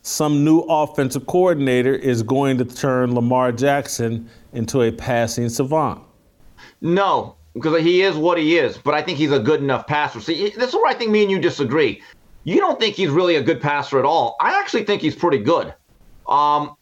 [0.02, 6.02] some new offensive coordinator is going to turn Lamar Jackson into a passing savant?
[6.82, 10.22] No, because he is what he is, but I think he's a good enough passer.
[10.22, 12.02] See, this is where I think me and you disagree.
[12.44, 14.38] You don't think he's really a good passer at all.
[14.40, 15.74] I actually think he's pretty good.
[16.28, 16.76] Um,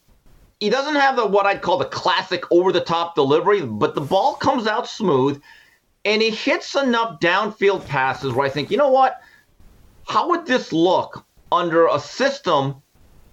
[0.59, 4.67] he doesn't have the what I'd call the classic over-the-top delivery, but the ball comes
[4.67, 5.41] out smooth,
[6.05, 9.21] and he hits enough downfield passes where I think, you know what?
[10.07, 12.81] How would this look under a system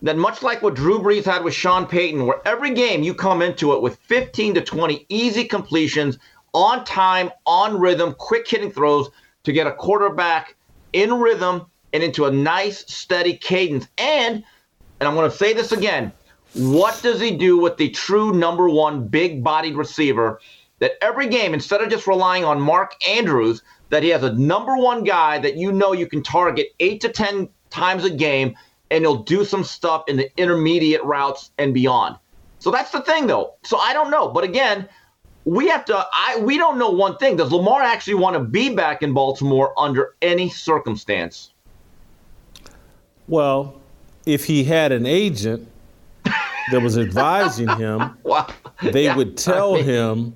[0.03, 3.43] that, much like what Drew Brees had with Sean Payton, where every game you come
[3.43, 6.19] into it with 15 to 20 easy completions,
[6.55, 9.11] on time, on rhythm, quick hitting throws
[9.43, 10.57] to get a quarterback
[10.93, 13.87] in rhythm and into a nice, steady cadence.
[13.99, 14.45] And,
[15.01, 16.13] and I'm going to say this again,
[16.55, 20.41] what does he do with the true number one big bodied receiver
[20.79, 24.77] that every game, instead of just relying on Mark Andrews, that he has a number
[24.77, 28.57] one guy that you know you can target eight to 10 times a game
[28.91, 32.17] and he'll do some stuff in the intermediate routes and beyond.
[32.61, 33.55] So that's the thing, though.
[33.63, 34.29] So I don't know.
[34.29, 34.89] But again,
[35.45, 37.37] we have to I we don't know one thing.
[37.37, 41.51] Does Lamar actually want to be back in Baltimore under any circumstance?
[43.29, 43.81] Well,
[44.27, 45.69] if he had an agent
[46.71, 48.17] that was advising him,
[48.83, 50.35] they Yeah, would tell I mean- him,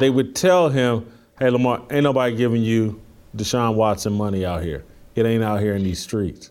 [0.00, 1.06] they would tell him,
[1.38, 3.00] hey Lamar, ain't nobody giving you
[3.36, 4.84] Deshaun Watson money out here.
[5.14, 6.50] It ain't out here in these streets.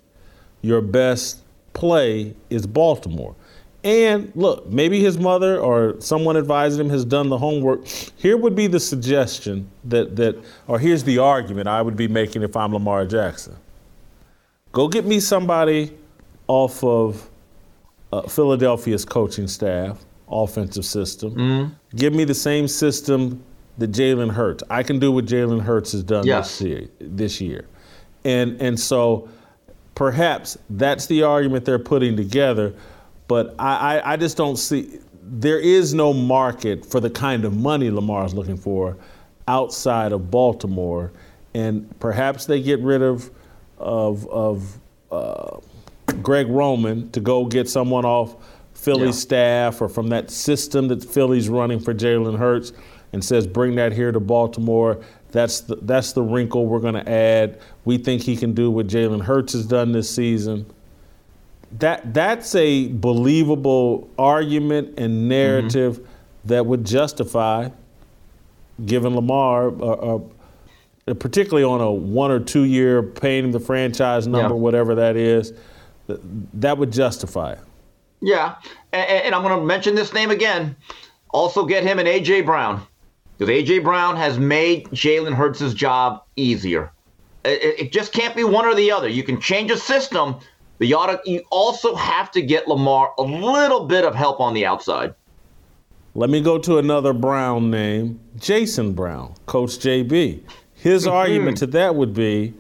[0.62, 1.42] Your best
[1.74, 3.36] play is Baltimore.
[3.84, 7.88] And look, maybe his mother or someone advising him has done the homework.
[7.88, 10.36] Here would be the suggestion that that,
[10.68, 13.56] or here's the argument I would be making if I'm Lamar Jackson.
[14.72, 15.98] Go get me somebody
[16.48, 17.28] off of
[18.14, 21.76] uh, Philadelphia's coaching staff, offensive system.
[21.96, 23.44] Give me the same system
[23.80, 24.64] that Jalen Hurts.
[24.70, 26.60] I can do what Jalen Hurts has done Yes.
[26.60, 26.88] this year.
[27.00, 27.66] This year,
[28.26, 29.28] and and so
[29.96, 32.74] perhaps that's the argument they're putting together.
[33.32, 37.56] But I, I, I just don't see there is no market for the kind of
[37.56, 38.98] money Lamar's looking for
[39.48, 41.14] outside of Baltimore,
[41.54, 43.32] and perhaps they get rid of
[43.78, 44.78] of of
[45.14, 45.60] uh,
[46.22, 48.36] Greg Roman to go get someone off
[48.74, 49.12] Philly Yeah.
[49.12, 52.74] staff or from that system that Philly's running for Jalen Hurts,
[53.14, 55.00] and says bring that here to Baltimore.
[55.32, 57.62] That's the that's the wrinkle we're going to add.
[57.86, 60.66] We think he can do what Jalen Hurts has done this season.
[61.80, 66.06] That that's a believable argument and narrative
[66.46, 67.70] that would justify
[68.86, 70.16] giving Lamar, uh,
[71.08, 74.60] uh, particularly on a one or two year paying him the franchise number, Yeah.
[74.62, 75.54] whatever that is,
[76.56, 77.60] that would justify it.
[78.22, 78.56] Yeah,
[78.92, 80.76] and, and I'm going to mention this name again.
[81.30, 82.82] Also, get him an AJ Brown
[83.38, 86.92] because AJ Brown has made Jalen Hurts' job easier.
[87.46, 89.08] It, it- it just can't be one or the other.
[89.08, 90.36] You can change a system.
[90.82, 94.40] But you, ought to, you also have to get Lamar a little bit of help
[94.40, 95.14] on the outside.
[96.16, 100.42] Let me go to another Brown name, Jason Brown, Coach JB.
[100.74, 102.56] His argument to that would be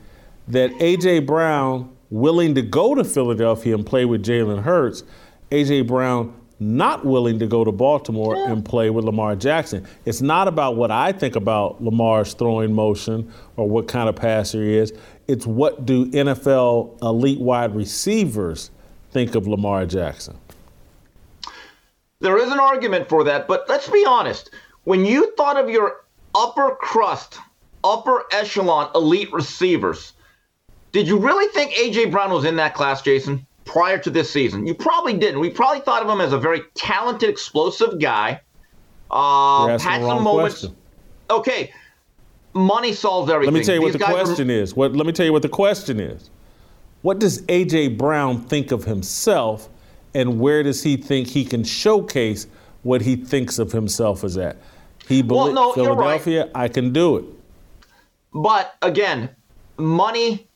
[0.49, 5.03] that AJ Brown willing to go to Philadelphia and play with Jalen Hurts,
[5.49, 6.31] AJ Brown
[6.61, 9.83] not willing to go to Baltimore and play with Lamar Jackson.
[10.05, 14.61] It's not about what I think about Lamar's throwing motion or what kind of passer
[14.61, 14.93] he is.
[15.31, 18.69] It's what do NFL elite wide receivers
[19.11, 20.37] think of Lamar Jackson?
[22.19, 24.51] There is an argument for that, but let's be honest.
[24.83, 26.03] When you thought of your
[26.35, 27.39] upper crust,
[27.81, 30.11] upper echelon elite receivers,
[30.91, 34.67] did you really think AJ Brown was in that class, Jason, prior to this season?
[34.67, 35.39] You probably didn't.
[35.39, 38.41] We probably thought of him as a very talented, explosive guy.
[39.09, 40.59] Uh, had some moments.
[40.59, 40.75] question.
[41.29, 41.71] Okay,
[42.53, 43.53] money solves everything.
[43.53, 44.75] Let me tell you what the guys are- question is.
[44.75, 46.29] What, let me tell you what the question is.
[47.01, 49.69] What does AJ Brown think of himself,
[50.13, 52.47] and where does he think he can showcase
[52.83, 54.57] what he thinks of himself as at?
[55.07, 56.21] He Well, believes no, you're right.
[56.21, 56.51] Philadelphia.
[56.53, 57.25] I can do it.
[58.33, 59.29] But again,
[59.77, 60.47] money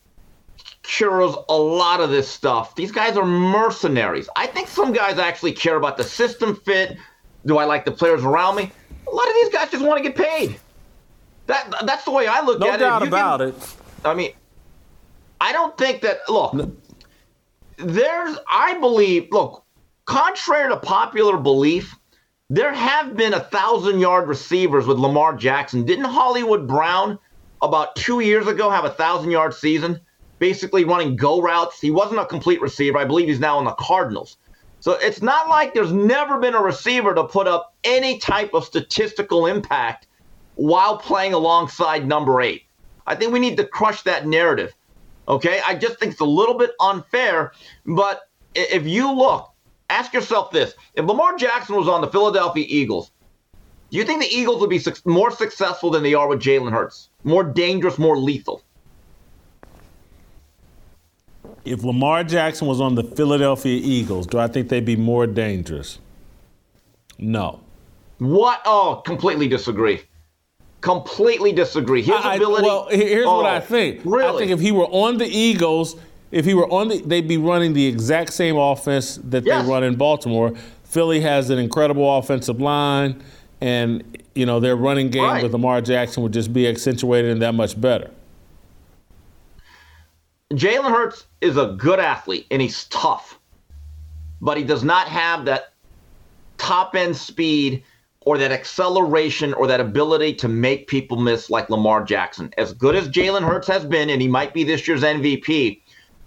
[0.83, 2.75] cures a lot of this stuff.
[2.75, 4.29] These guys are mercenaries.
[4.35, 6.97] I think some guys actually care about the system fit.
[7.45, 8.71] Do I like the players around me?
[9.07, 10.59] A lot of these guys just want to get paid.
[11.47, 12.85] That that's the way I look No at it.
[12.85, 13.75] If you about give- it.
[14.03, 14.31] I mean,
[15.39, 16.19] I don't think that.
[16.29, 16.69] Look,
[17.77, 18.37] there's.
[18.49, 19.27] I believe.
[19.31, 19.63] Look,
[20.05, 21.95] contrary to popular belief,
[22.49, 25.85] there have been a thousand yard receivers with Lamar Jackson.
[25.85, 27.19] Didn't Hollywood Brown
[27.61, 29.99] about two years ago have a thousand yard season?
[30.39, 31.79] Basically running go routes.
[31.79, 32.97] He wasn't a complete receiver.
[32.97, 34.37] I believe he's now in the Cardinals.
[34.81, 38.65] So it's not like there's never been a receiver to put up any type of
[38.65, 40.07] statistical impact
[40.55, 42.63] while playing alongside number eight.
[43.07, 44.73] I think we need to crush that narrative.
[45.27, 47.51] Okay, I just think it's a little bit unfair.
[47.85, 49.51] But if you look,
[49.89, 53.11] ask yourself this: If Lamar Jackson was on the Philadelphia Eagles,
[53.91, 57.09] do you think the Eagles would be more successful than they are with Jalen Hurts?
[57.23, 58.61] More dangerous, more lethal?
[61.63, 65.97] If Lamar Jackson was on the Philadelphia Eagles, do I think they'd be more dangerous?
[67.17, 67.61] No.
[68.19, 68.61] What?
[68.65, 70.01] Oh, completely disagree.
[70.85, 72.03] Completely disagree.
[72.03, 72.63] His I- ability.
[72.63, 74.05] well, he- here's what I Oh, think.
[74.05, 75.95] I think if he were on the Eagles,
[76.31, 79.65] if he were on the, they'd be running the exact same offense that Yes.
[79.65, 80.53] they run in Baltimore.
[80.83, 83.19] Philly has an incredible offensive line,
[83.61, 84.03] and
[84.35, 85.41] you know their running game Right.
[85.41, 88.11] with Lamar Jackson would just be accentuated and that much better.
[90.53, 93.39] Jalen Hurts is a good athlete and he's tough,
[94.39, 95.73] but he does not have that
[96.59, 97.83] top end speed
[98.25, 102.51] or that acceleration or that ability to make people miss like Lamar Jackson.
[102.57, 105.81] As good as Jalen Hurts has been, and he might be this year's MVP,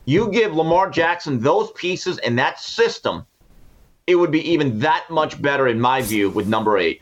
[0.04, 3.26] you give Lamar Jackson those pieces and that system,
[4.06, 7.00] it would be even that much better, in my view, with number eight.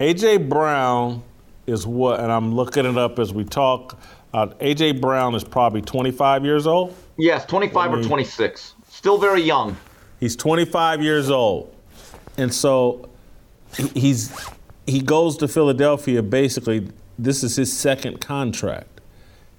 [0.00, 1.22] AJ Brown
[1.66, 3.98] is what, and I'm looking it up as we talk.
[4.34, 6.94] Uh, AJ Brown is probably 25 years old.
[7.16, 8.74] Yes, 25 or 26.
[8.88, 9.76] Still very young.
[10.18, 11.74] He's 25 years old,
[12.36, 13.09] and so
[13.94, 14.36] he's
[14.86, 16.22] he goes to Philadelphia.
[16.22, 16.88] Basically,
[17.18, 19.00] this is his second contract,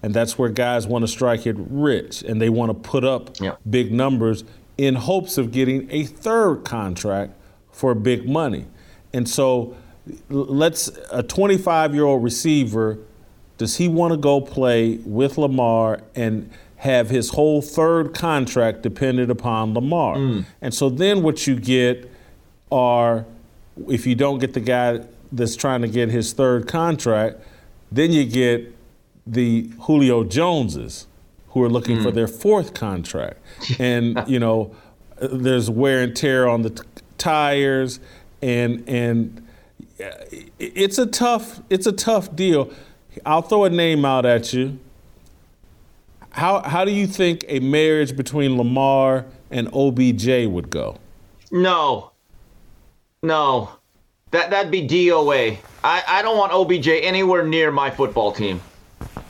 [0.04, 3.36] and that's where guys want to strike it rich, and they want to put up
[3.70, 4.44] big numbers
[4.78, 7.34] in hopes of getting a third contract
[7.72, 8.66] for big money.
[9.14, 9.76] And so,
[10.30, 12.98] let's a 25 year old receiver.
[13.58, 19.30] Does he want to go play with Lamar and have his whole third contract dependent
[19.30, 20.16] upon Lamar?
[20.16, 20.46] Mm.
[20.62, 22.12] And so then what you get
[22.72, 23.26] are,
[23.88, 27.40] if you don't get the guy that's trying to get his third contract,
[27.92, 28.76] then you get
[29.26, 31.08] the Julio Joneses
[31.50, 32.16] who are looking for hmm.
[32.16, 33.38] their fourth contract.
[33.80, 34.76] And, you know,
[35.22, 36.84] there's wear and tear on the t-
[37.18, 38.00] tires
[38.42, 39.48] and and
[40.58, 42.72] it's a tough it's a tough deal.
[43.26, 44.80] I'll throw a name out at you.
[46.32, 50.98] How how do you think a marriage between Lamar and OBJ would go?
[51.52, 52.11] No.
[53.24, 53.70] No.
[54.32, 55.58] That that'd be DOA.
[55.84, 58.62] I, I don't want OBJ anywhere near my football team.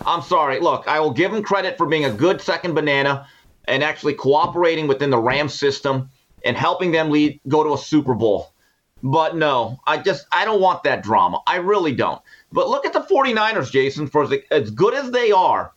[0.05, 0.59] I'm sorry.
[0.59, 3.27] Look, I will give him credit for being a good second banana
[3.65, 6.09] and actually cooperating within the Rams system
[6.45, 8.53] and helping them lead go to a Super Bowl.
[9.03, 11.41] But no, I just I don't want that drama.
[11.47, 12.21] I really don't.
[12.51, 15.73] But look at the 49ers, Jason, for as, as good as they are.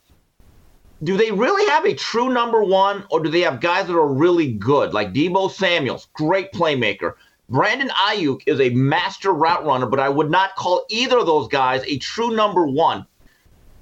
[1.03, 4.07] Do they really have a true number one, or do they have guys that are
[4.07, 7.15] really good, like Deebo Samuels, great playmaker?
[7.49, 11.47] Brandon Aiyuk is a master route runner, but I would not call either of those
[11.47, 13.05] guys a true number one.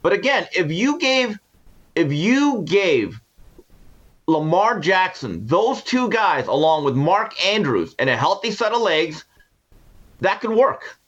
[0.01, 1.39] But again, if you gave,
[1.95, 3.21] if you gave
[4.27, 9.23] Lamar Jackson, those two guys, along with Mark Andrews and a healthy set of legs,
[10.19, 10.99] that could work.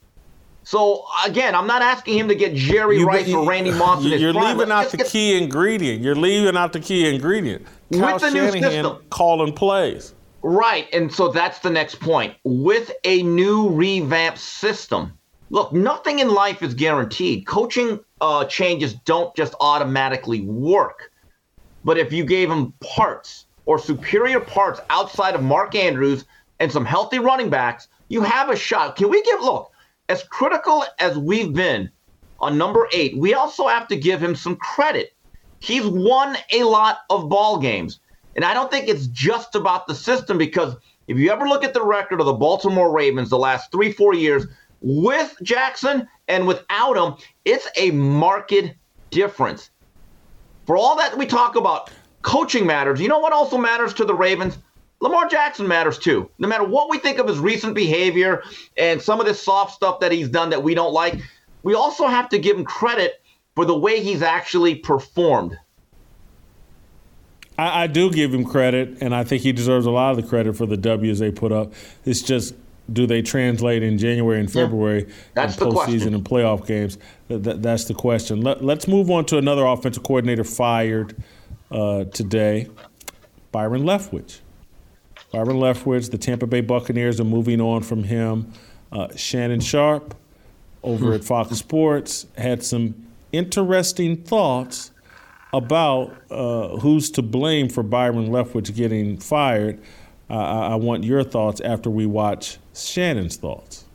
[0.64, 4.20] So again, I'm not asking him to get Jerry You- Rice or Randy Moss his
[4.20, 4.58] You're prime.
[4.58, 6.02] leaving Let's out the get- key ingredient.
[6.02, 7.66] You're leaving out the key ingredient.
[7.94, 8.98] Kyle With the new Shanahan system.
[9.12, 10.15] calling plays.
[10.48, 12.36] Right, and so that's the next point.
[12.44, 15.18] With a new revamped system,
[15.50, 17.48] look, nothing in life is guaranteed.
[17.48, 21.12] Coaching uh, changes don't just automatically work.
[21.84, 26.26] But if you gave him parts or superior parts outside of Mark Andrews
[26.60, 28.98] and some healthy running backs, you have a shot.
[28.98, 29.72] Can we give, look,
[30.10, 31.90] as critical as we've been
[32.40, 35.16] on number eight, we also have to give him some credit.
[35.58, 38.00] He's won a lot of ball games.
[38.36, 40.76] And I don't think it's just about the system because
[41.08, 44.14] if you ever look at the record of the Baltimore Ravens the last three, four
[44.14, 44.46] years
[44.82, 48.54] with Jackson and without him, it's a marked
[49.12, 49.70] difference.
[50.66, 51.92] For all that we talk about,
[52.24, 53.00] coaching matters.
[53.00, 54.58] You know what also matters to the Ravens?
[55.00, 56.30] Lamar Jackson matters too.
[56.40, 58.44] No matter what we think of his recent behavior
[58.78, 61.22] and some of this soft stuff that he's done that we don't like,
[61.64, 63.22] we also have to give him credit
[63.56, 65.58] for the way he's actually performed.
[67.58, 70.24] I, I do give him credit, and I think he deserves a lot of the
[70.28, 71.74] credit for the W's they put up.
[72.06, 72.54] It's just,
[72.92, 76.14] do they translate in January and February That's in the postseason question.
[76.16, 76.98] and playoff games?
[77.30, 78.42] That, that- that's the question.
[78.42, 81.16] Let, let's move on to another offensive coordinator fired
[81.72, 82.68] uh, today,
[83.52, 84.40] Byron Leftwich.
[85.32, 88.52] Byron Leftwich, the Tampa Bay Buccaneers are moving on from him.
[88.92, 90.14] Uh, Shannon Sharpe
[90.84, 92.94] over at Fox Sports had some
[93.32, 94.92] interesting thoughts
[95.56, 99.80] about uh, who's to blame for Byron Leftwich getting fired.
[100.30, 103.86] Uh, I, want your thoughts after we watch Shannon's thoughts.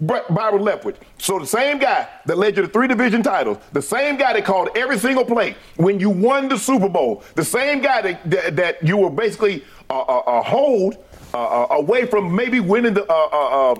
[0.00, 0.96] Byron Leftwich.
[1.18, 4.44] So the same guy that led you to three division titles, the same guy that
[4.44, 8.56] called every single play when you won the Super Bowl, the same guy that that,
[8.56, 10.96] that you were basically a uh, uh, hold
[11.32, 13.74] uh, uh, away from maybe winning the uh, uh, uh,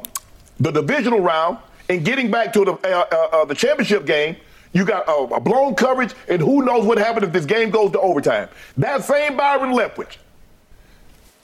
[0.61, 1.59] the divisional round
[1.89, 2.75] and getting back to the
[3.49, 4.37] the championship game.
[4.77, 7.93] You got uh, a blown coverage, and who knows what happened if this game goes
[7.93, 8.49] to overtime.
[8.77, 10.19] That same Byron Leftwich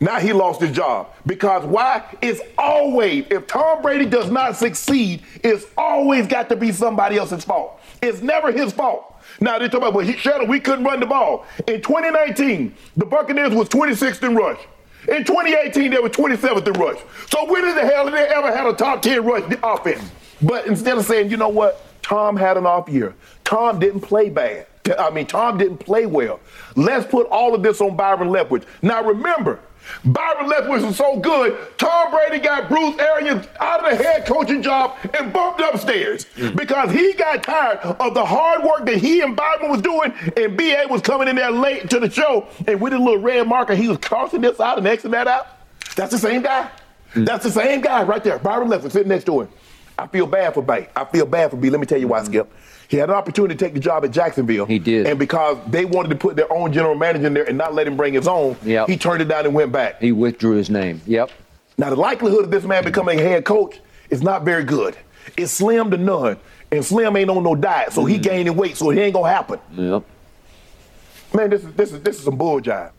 [0.02, 1.14] now he lost his job.
[1.26, 2.02] Because why?
[2.20, 7.44] It's always, if Tom Brady does not succeed, it's always got to be somebody else's
[7.44, 7.80] fault.
[8.02, 9.22] It's never his fault.
[9.40, 11.46] Now they talk about, well, he, Shannon, we couldn't run the ball.
[11.68, 14.58] In 2019, the Buccaneers was 26th in rush.
[15.08, 16.98] In 2018, they were 27th in rush.
[17.30, 20.10] So when in the hell did they ever had a top 10 rush offense?
[20.42, 21.80] But instead of saying, you know what,
[22.12, 23.14] Tom had an off year.
[23.42, 24.66] Tom didn't play bad.
[24.98, 26.40] I mean, Tom didn't play well.
[26.76, 28.64] Let's put all of this on Byron Leftwich.
[28.82, 29.60] Now remember,
[30.04, 34.62] Byron Leftwich was so good, Tom Brady got Bruce Arians out of the head coaching
[34.62, 36.54] job and bumped upstairs mm.
[36.54, 40.54] because he got tired of the hard work that he and Byron was doing, and
[40.54, 43.74] BA was coming in there late to the show, and with a little red marker,
[43.74, 45.46] he was crossing this out and Xing that out.
[45.96, 46.68] That's the same guy.
[47.14, 47.24] Mm.
[47.24, 49.48] That's the same guy right there, Byron Leftwich sitting next to him.
[50.02, 50.88] I feel bad for Bay.
[50.96, 51.70] I feel bad for B.
[51.70, 52.52] Let me tell you why, Skip.
[52.88, 54.66] He had an opportunity to take the job at Jacksonville.
[54.66, 55.06] He did.
[55.06, 57.86] And because they wanted to put their own general manager in there and not let
[57.86, 58.88] him bring his own, Yep.
[58.88, 60.00] he turned it down and went back.
[60.00, 61.00] He withdrew his name.
[61.06, 61.30] Yep.
[61.78, 63.80] Now, the likelihood of this man becoming a head coach
[64.10, 64.96] is not very good.
[65.38, 66.36] It's slim to none.
[66.70, 69.60] And Slim ain't on no diet, so he gaining weight, so it ain't gonna happen.
[69.72, 70.02] Yep.
[71.34, 72.92] Man, this is this is this is some bull jive.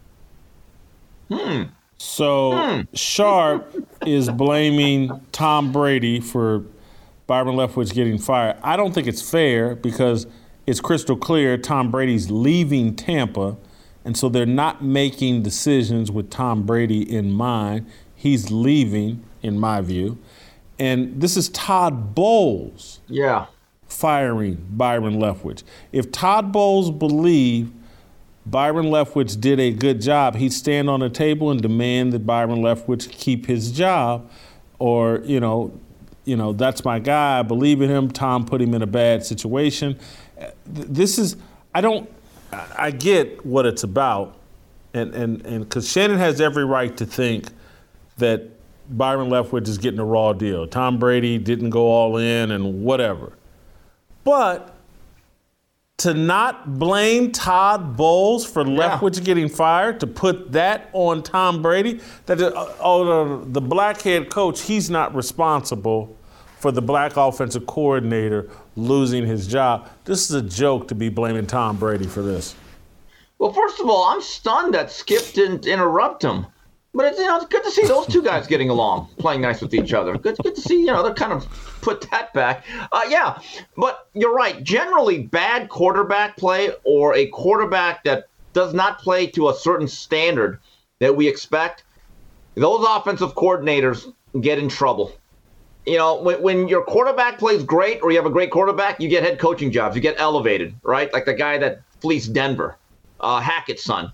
[1.31, 1.63] Hmm.
[1.97, 3.75] So Sharpe
[4.05, 6.63] is blaming Tom Brady for
[7.27, 8.57] Byron Leftwich getting fired.
[8.63, 10.27] I don't think it's fair because
[10.67, 13.57] it's crystal clear Tom Brady's leaving Tampa,
[14.05, 17.85] and so they're not making decisions with Tom Brady in mind.
[18.15, 20.17] He's leaving, in my view.
[20.79, 23.45] And this is Todd Bowles Yeah.
[23.87, 25.63] firing Byron Leftwich.
[25.91, 27.71] If Todd Bowles believed
[28.45, 32.59] Byron Leftwich did a good job, he'd stand on the table and demand that Byron
[32.61, 34.29] Leftwich keep his job,
[34.79, 35.71] or you know,
[36.25, 37.39] you know that's my guy.
[37.39, 38.09] I believe in him.
[38.09, 39.99] Tom put him in a bad situation.
[40.65, 41.37] This is
[41.73, 42.09] I don't
[42.77, 44.35] I get what it's about,
[44.93, 47.47] and and and because Shannon has every right to think
[48.17, 48.49] that
[48.89, 50.67] Byron Leftwich is getting a raw deal.
[50.67, 53.33] Tom Brady didn't go all in and whatever.
[54.23, 54.72] But
[55.97, 62.01] to not blame Todd Bowles for Leftwich getting fired, to put that on Tom Brady,
[62.25, 66.17] that uh, oh, the, the black head coach, he's not responsible
[66.57, 69.89] for the black offensive coordinator losing his job.
[70.05, 72.55] This is a joke to be blaming Tom Brady for this.
[73.37, 76.45] Well, first of all, I'm stunned that Skip didn't interrupt him.
[76.95, 79.61] But it's, you know, it's good to see those two guys getting along, playing nice
[79.61, 80.15] with each other.
[80.15, 81.47] Good, good to see, you know, they're kind of
[81.81, 82.65] put that back.
[82.91, 83.39] Uh, yeah,
[83.75, 84.63] but you're right.
[84.63, 90.59] Generally, bad quarterback play or a quarterback that does not play to a certain standard
[90.99, 91.83] that we expect,
[92.53, 95.11] those offensive coordinators get in trouble.
[95.87, 99.09] You know, when, when your quarterback plays great or you have a great quarterback, you
[99.09, 99.95] get head coaching jobs.
[99.95, 101.11] You get elevated, right?
[101.11, 102.77] Like the guy that fleeced Denver,
[103.19, 104.13] uh, Hackett's son.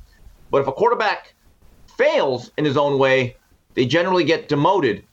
[0.50, 1.36] But if a quarterback
[2.00, 3.36] fails in his own way,
[3.74, 5.04] they generally get demoted.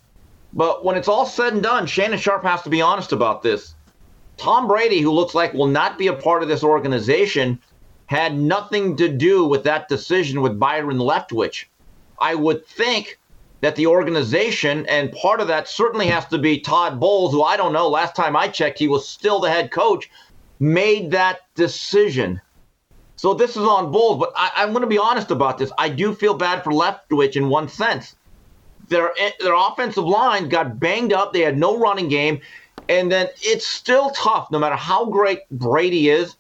[0.52, 3.74] But when it's all said and done, Shannon Sharpe has to be honest about this.
[4.36, 7.58] Tom Brady, who looks like will not be a part of this organization,
[8.06, 11.64] had nothing to do with that decision with Byron Leftwich.
[12.20, 13.18] I would think
[13.62, 17.56] that the organization, and part of that certainly has to be Todd Bowles, who I
[17.56, 20.08] don't know, last time I checked, he was still the head coach,
[20.60, 22.40] made that decision.
[23.16, 25.72] So this is on Bowles, but I, I'm going to be honest about this.
[25.78, 28.14] I do feel bad for Leftwich in one sense.
[28.88, 31.32] Their eh, their offensive line got banged up.
[31.32, 32.40] They had no running game,
[32.90, 36.36] and then it's still tough, no matter how great Brady is.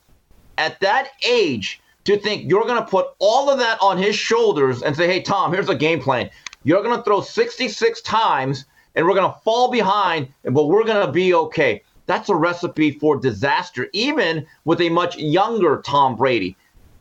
[0.58, 4.82] At that age, to think you're going to put all of that on his shoulders
[4.82, 6.30] and say, "Hey, Tom, here's a game plan.
[6.62, 11.04] You're going to throw 66 times, and we're going to fall behind, but we're going
[11.04, 16.56] to be okay." That's a recipe for disaster, even with a much younger Tom Brady.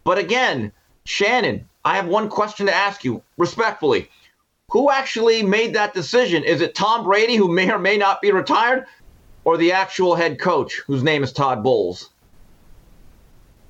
[0.05, 0.71] But again,
[1.03, 4.09] Shannon, I have one question to ask you respectfully.
[4.71, 6.43] Who actually made that decision?
[6.43, 8.85] Is it Tom Brady, who may or may not be retired,
[9.43, 12.09] or the actual head coach, whose name is Todd Bowles?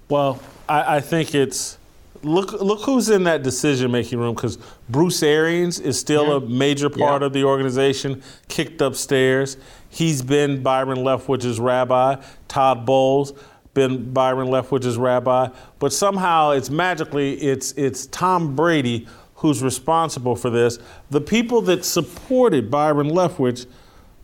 [0.09, 0.39] Well,
[0.69, 1.77] I, I think it's
[2.23, 4.57] look look who's in that decision making room because
[4.89, 7.27] Bruce Arians is still a major part Yeah.
[7.27, 9.57] of the organization, kicked upstairs.
[9.89, 12.21] He's been Byron Leftwich's rabbi.
[12.47, 13.33] Todd Bowles
[13.75, 15.49] been Byron Leftwich's rabbi.
[15.77, 20.79] But somehow it's magically it's it's Tom Brady who's responsible for this.
[21.11, 23.67] The people that supported Byron Leftwich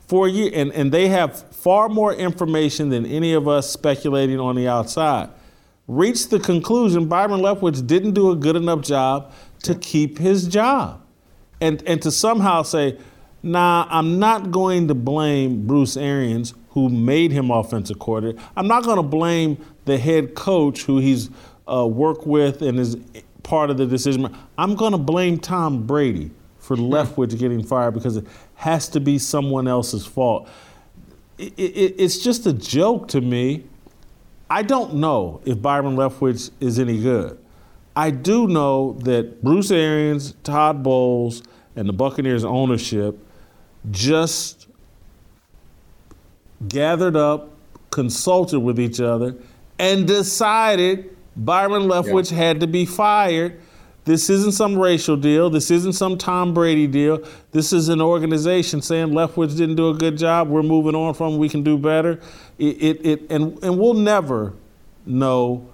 [0.08, 4.40] for a year, and, and they have far more information than any of us speculating
[4.40, 5.30] on the outside,
[5.88, 9.32] reached the conclusion Byron Leftwich didn't do a good enough job
[9.64, 11.02] to keep his job.
[11.60, 12.98] And, and to somehow say,
[13.44, 18.42] nah, I'm not going to blame Bruce Arians, who made him offensive coordinator.
[18.56, 21.30] I'm not going to blame the head coach, who he's
[21.72, 22.98] uh, worked with and is
[23.44, 24.36] part of the decision.
[24.58, 28.26] I'm going to blame Tom Brady for Leftwich getting fired because it
[28.56, 30.48] has to be someone else's fault.
[31.38, 33.64] It, it, it's just a joke to me.
[34.50, 37.38] I don't know if Byron Leftwich is any good.
[37.96, 41.44] I do know that Bruce Arians, Todd Bowles,
[41.76, 43.18] and the Buccaneers ownership
[43.90, 44.61] just
[46.68, 47.50] gathered up,
[47.92, 49.36] consulted with each other,
[49.80, 53.60] and decided Byron Leftwich had to be fired.
[54.04, 55.50] This isn't some racial deal.
[55.52, 57.24] This isn't some Tom Brady deal.
[57.52, 60.50] This is an organization saying Leftwich didn't do a good job.
[60.50, 61.34] We're moving on from.
[61.34, 61.40] him.
[61.40, 62.20] We can do better.
[62.58, 64.54] It, it, it and and we'll never
[65.06, 65.68] know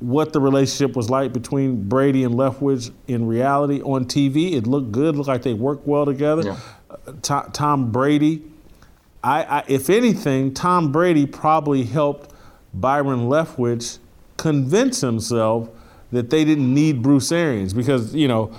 [0.00, 4.52] what the relationship was like between Brady and Leftwich in reality on TV.
[4.52, 5.16] It looked good.
[5.16, 6.42] Looked like they worked well together.
[6.90, 8.42] Uh, To- Tom Brady.
[9.26, 12.32] I, I, if anything, Tom Brady probably helped
[12.74, 13.98] Byron Leftwich
[14.36, 15.68] convince himself
[16.12, 18.52] that they didn't need Bruce Arians because you know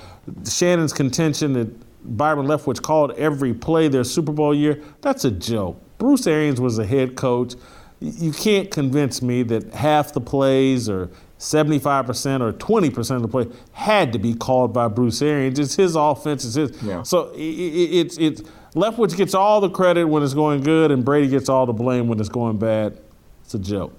[0.48, 1.70] Shannon's contention that
[2.18, 4.82] Byron Leftwich called every play their Super Bowl year.
[5.02, 5.80] That's a joke.
[5.98, 7.56] Bruce Arians was a head coach.
[8.00, 13.48] You can't convince me that half the plays or 75% or 20% of the play
[13.72, 15.58] had to be called by Bruce Arians.
[15.60, 16.46] It's his offense.
[16.46, 16.84] It's his.
[17.04, 18.42] So i- i- it's it's
[18.76, 22.08] Leftwich gets all the credit when it's going good, and Brady gets all the blame
[22.08, 23.00] when it's going bad.
[23.44, 23.94] It's a joke.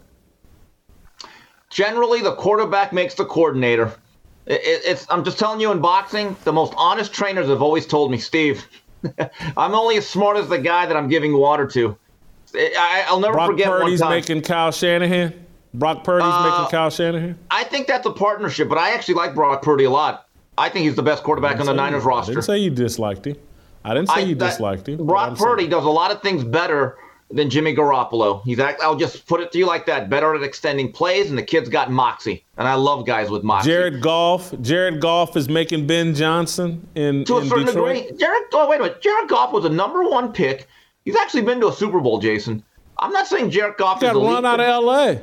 [1.70, 3.92] Generally, the quarterback makes the coordinator.
[4.46, 7.86] It, it- it's, I'm just telling you in boxing, the most honest trainers have always
[7.86, 8.66] told me, Steve,
[9.56, 11.96] I'm only as smart as the guy that I'm giving water to.
[12.54, 14.16] I, I'll never Brock forget Purdy's one time.
[14.18, 15.34] making Kyle Shanahan.
[15.74, 17.38] Brock Purdy's Uh, making Kyle Shanahan.
[17.50, 20.26] I think that's a partnership, but I actually like Brock Purdy a lot.
[20.56, 22.32] I think he's the best quarterback on the Say you- Niners I roster.
[22.32, 23.36] didn't say you disliked him.
[23.84, 25.06] I didn't say I- you that- disliked him.
[25.06, 26.96] Brock saying- Purdy does a lot of things better
[27.30, 28.42] than Jimmy Garoppolo.
[28.44, 30.08] He's act, I'll just put it to you like that.
[30.08, 32.42] Better at extending plays, and the kid's got moxie.
[32.56, 33.68] And I love guys with moxie.
[33.70, 34.54] Jared Goff.
[34.62, 37.96] Jared Goff is making Ben Johnson in, to a in certain Detroit.
[37.96, 38.18] degree.
[38.18, 39.02] Jared, oh wait a minute.
[39.02, 40.68] Jared Goff was a number one pick.
[41.04, 42.62] He's actually been to a Super Bowl, Jason.
[42.98, 45.20] I'm not saying Jared Goff He got run out of L.A.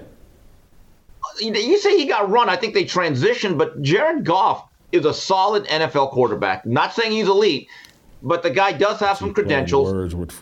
[1.39, 2.49] You say he got run.
[2.49, 6.65] I think they transitioned, but Jared Goff is a solid NFL quarterback.
[6.65, 7.67] Not saying he's elite,
[8.25, 9.93] but the guy does have some credentials.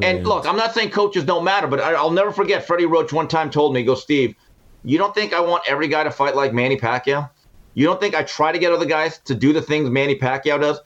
[0.01, 3.11] And look, I'm not saying coaches don't matter, but I, I'll never forget Freddie Roach
[3.11, 4.35] one time told me, "Go, Steve,
[4.85, 7.29] you don't think I want every guy to fight like Manny Pacquiao?
[7.73, 10.61] You don't think I try to get other guys to do the things Manny Pacquiao
[10.61, 10.79] does?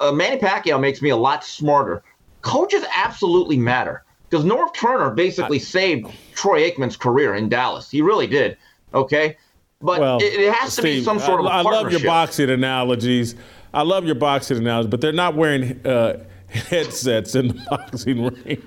[0.00, 2.02] Uh, Manny Pacquiao makes me a lot smarter.
[2.42, 7.90] Coaches absolutely matter because Norv Turner basically saved Troy Aikman's career in Dallas.
[7.90, 8.56] He really did.
[8.92, 9.36] Okay,
[9.80, 12.50] But well, it, it has to be some sort of I, I love your boxing
[12.50, 13.34] analogies.
[13.74, 18.62] I love your boxing analogies, but they're not wearing uh, headsets in the boxing ring.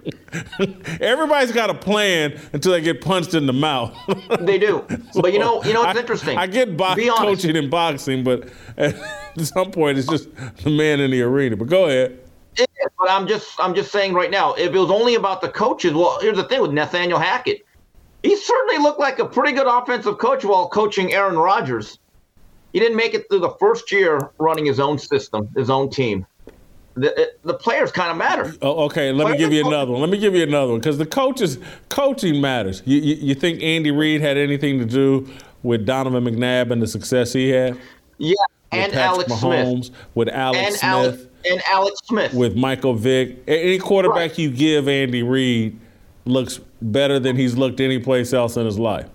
[1.01, 3.95] Everybody's got a plan until they get punched in the mouth.
[4.41, 4.85] They do.
[5.15, 6.37] But you know, you know, it's I- interesting.
[6.37, 8.95] I get bo- coaching in boxing, but at
[9.41, 10.29] some point it's just
[10.63, 11.55] the man in the arena.
[11.57, 12.19] But go ahead.
[12.57, 12.67] Is,
[12.99, 15.93] but I'm just I'm just saying right now, if it was only about the coaches,
[15.93, 17.65] well, here's the thing with Nathaniel Hackett.
[18.23, 21.99] He certainly looked like a pretty good offensive coach while coaching Aaron Rodgers.
[22.77, 26.27] He didn't make it through the first year running his own system, his own team.
[26.93, 28.53] The, the players kind of matter.
[28.61, 30.01] Oh, okay, let me give you another one.
[30.01, 31.57] Let me give you another one because the coaches
[31.89, 32.83] coaching matters.
[32.85, 35.27] You, you, you think Andy Reid had anything to do
[35.63, 37.79] with Donovan McNabb and the success he had?
[38.19, 38.37] Yeah, With
[38.73, 39.99] and Patrick Alex Mahomes, Smith.
[40.13, 42.33] with Alex and Smith, Alex and Alex Smith.
[42.35, 43.39] with Michael Vick.
[43.47, 45.79] Any quarterback you give Andy Reid
[46.25, 49.07] looks better than he's looked any place else in his life.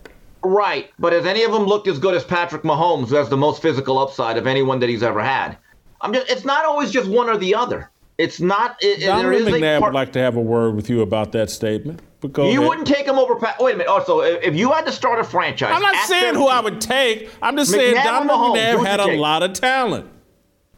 [0.44, 3.36] Right, but has any of them looked as good as Patrick Mahomes, who has the
[3.36, 5.56] most physical upside of anyone that he's ever had?
[6.01, 6.28] I'm just.
[6.31, 7.90] It's not always just one or the other.
[8.19, 8.77] It's not.
[8.81, 12.01] It, Donovan McNabb part- would like to have a word with you about that statement.
[12.20, 12.69] But go you ahead.
[12.69, 13.36] wouldn't take him over.
[13.36, 13.90] Pa- Wait a minute.
[13.90, 17.31] Also, if you had to start a franchise, I'm not saying who I would take.
[17.40, 19.20] I'm just saying McNabb or Donovan Mahomes, McNabb had a take?
[19.20, 20.10] lot of talent.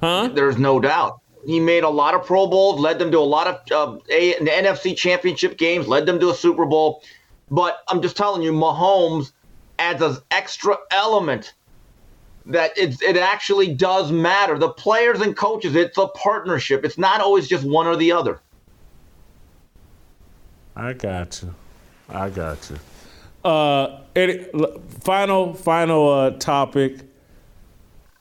[0.00, 0.30] Huh?
[0.32, 1.20] There's no doubt.
[1.46, 4.34] He made a lot of Pro Bowls, led them to a lot of uh, a,
[4.34, 7.02] NFC Championship games, led them to a Super Bowl.
[7.50, 9.32] But I'm just telling you, Mahomes
[9.78, 11.54] adds an extra element
[12.46, 14.58] that it, it actually does matter.
[14.58, 16.84] The players and coaches, it's a partnership.
[16.84, 18.40] It's not always just one or the other.
[20.76, 21.54] I got you.
[22.08, 23.48] I got you.
[23.48, 24.46] Uh, Eddie,
[25.00, 27.00] final, final uh, topic.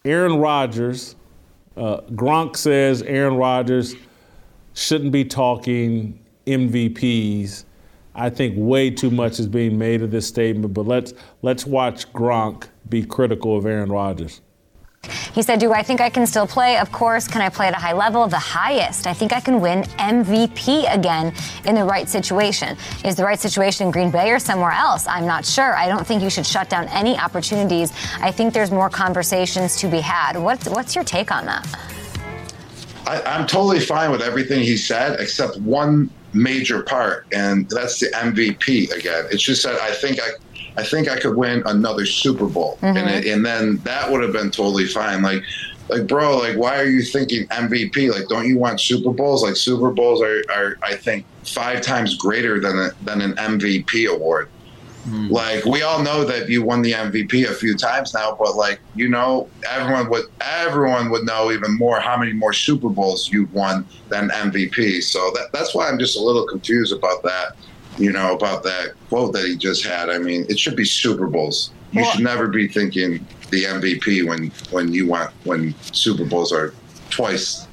[0.06, 1.16] Aaron Rodgers.
[1.76, 3.96] Uh, Gronk says Aaron Rodgers
[4.74, 7.66] shouldn't be talking MVPs.
[8.16, 12.12] I think way too much is being made of this statement, but let's let's watch
[12.14, 14.42] Gronk be critical of Aaron Rodgers.
[15.34, 16.78] He said, Do I think I can still play?
[16.78, 17.28] Of course.
[17.28, 18.28] Can I play at a high level?
[18.28, 19.06] The highest.
[19.06, 21.34] I think I can win MVP again
[21.66, 22.78] in the right situation.
[23.04, 25.06] Is the right situation in Green Bay or somewhere else?
[25.08, 25.76] I'm not sure.
[25.76, 27.92] I don't think you should shut down any opportunities.
[28.22, 30.38] I think there's more conversations to be had.
[30.38, 31.68] What's, what's your take on that?
[33.06, 38.08] I, I'm totally fine with everything he said, except one major part, and that's the
[38.08, 39.26] MVP again.
[39.32, 40.30] It's just that I think I,
[40.78, 43.08] I think I could win another Super Bowl, and mm-hmm.
[43.08, 45.22] it, and then that would have been totally fine.
[45.22, 45.44] Like,
[45.90, 48.12] like bro, like why are you thinking MVP?
[48.12, 49.44] Like, don't you want Super Bowls?
[49.44, 54.10] Like Super Bowls are, are I think five times greater than a, than an MVP
[54.10, 54.50] award.
[55.04, 55.28] Hmm.
[55.28, 58.80] Like we all know that you won the MVP a few times now, but like
[58.96, 63.54] you know, everyone would everyone would know even more how many more Super Bowls you've
[63.54, 65.04] won than MVP.
[65.04, 67.56] So that that's why I'm just a little confused about that.
[67.98, 70.10] You know, about that quote that he just had.
[70.10, 71.72] I mean, it should be Super Bowls.
[71.92, 76.74] You should never be thinking the MVP when when you want when Super Bowls are
[77.10, 77.68] twice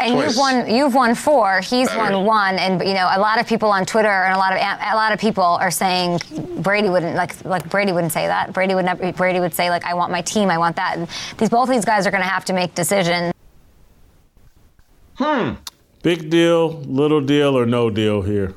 [0.00, 0.28] And Twice.
[0.28, 0.70] you've won.
[0.70, 1.60] You've won four.
[1.60, 2.14] He's Better.
[2.14, 2.58] won one.
[2.58, 5.12] And you know, a lot of people on Twitter and a lot of a lot
[5.12, 6.20] of people are saying
[6.58, 8.52] Brady wouldn't like like Brady wouldn't say that.
[8.52, 9.12] Brady would never.
[9.12, 10.50] Brady would say like, I want my team.
[10.50, 10.96] I want that.
[10.96, 11.08] And
[11.38, 13.32] these both these guys are going to have to make decisions.
[15.14, 15.54] Hmm.
[16.02, 18.54] Big deal, little deal, or no deal here?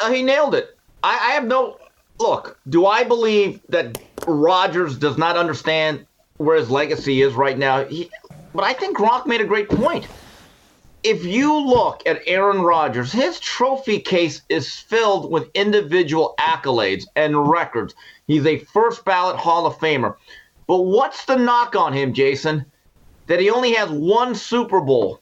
[0.00, 0.78] Uh, he nailed it.
[1.02, 1.76] I, I have no
[2.18, 2.58] look.
[2.70, 6.06] Do I believe that Rodgers does not understand
[6.38, 7.84] where his legacy is right now?
[7.84, 8.10] He,
[8.54, 10.06] but I think Gronk made a great point.
[11.04, 17.48] If you look at Aaron Rodgers, his trophy case is filled with individual accolades and
[17.48, 17.94] records.
[18.28, 20.14] He's a first ballot Hall of Famer.
[20.68, 22.64] But what's the knock on him, Jason?
[23.26, 25.20] That he only has one Super Bowl.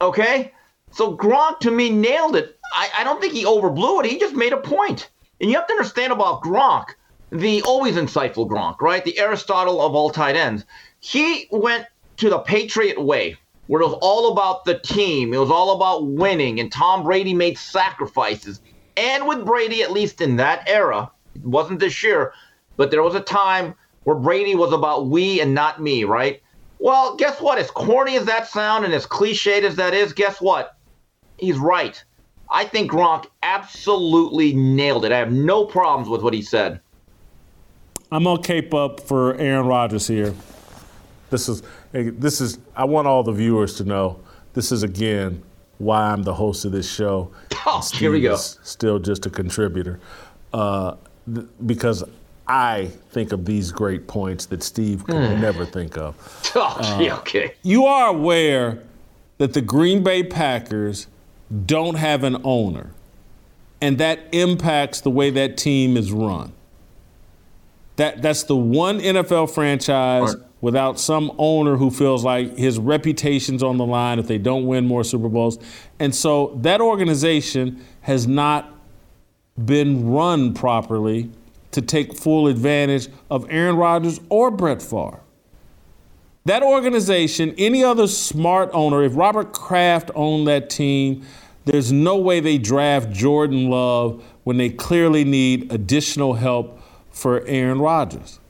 [0.00, 0.52] Okay?
[0.90, 2.58] So Gronk to me nailed it.
[2.72, 4.10] I, I don't think he overblew it.
[4.10, 5.10] He just made a point.
[5.40, 6.94] And you have to understand about Gronk,
[7.30, 9.04] the always insightful Gronk, right?
[9.04, 10.64] The Aristotle of all tight ends.
[11.00, 11.86] He went
[12.18, 13.36] to the Patriot way,
[13.72, 15.32] where it was all about the team.
[15.32, 18.60] It was all about winning, and Tom Brady made sacrifices.
[18.98, 22.34] And with Brady, at least in that era, it wasn't this year,
[22.76, 23.74] but there was a time
[24.04, 26.42] where Brady was about we and not me, right?
[26.80, 27.56] Well, guess what?
[27.56, 30.76] As corny as that sound and as cliched as that is, guess what?
[31.38, 32.04] He's right.
[32.50, 35.12] I think Gronk absolutely nailed it.
[35.12, 36.78] I have no problems with what he said.
[38.10, 40.34] I'm gonna cape up for Aaron Rodgers here.
[41.30, 41.62] This is
[41.92, 44.20] this is I want all the viewers to know
[44.54, 45.42] this is again
[45.78, 47.30] why I'm the host of this show.
[47.64, 48.34] Oh, And here we go.
[48.36, 50.00] Still just a contributor,
[50.52, 50.96] uh,
[51.32, 52.02] th- because
[52.48, 55.40] I think of these great points that Steve could Hmm.
[55.40, 56.16] never think of.
[56.56, 57.54] Oh, Uh, okay.
[57.62, 58.82] You are aware
[59.38, 61.06] that the Green Bay Packers
[61.66, 62.90] don't have an owner,
[63.80, 66.52] and that impacts the way that team is run.
[67.96, 73.76] That that's the one NFL franchise without some owner who feels like his reputation's on
[73.76, 75.58] the line if they don't win more Super Bowls.
[75.98, 78.72] And so that organization has not
[79.62, 81.30] been run properly
[81.72, 85.20] to take full advantage of Aaron Rodgers or Brett Favre.
[86.44, 91.24] That organization, any other smart owner, if Robert Kraft owned that team,
[91.64, 96.80] there's no way they draft Jordan Love when they clearly need additional help
[97.10, 98.40] for Aaron Rodgers.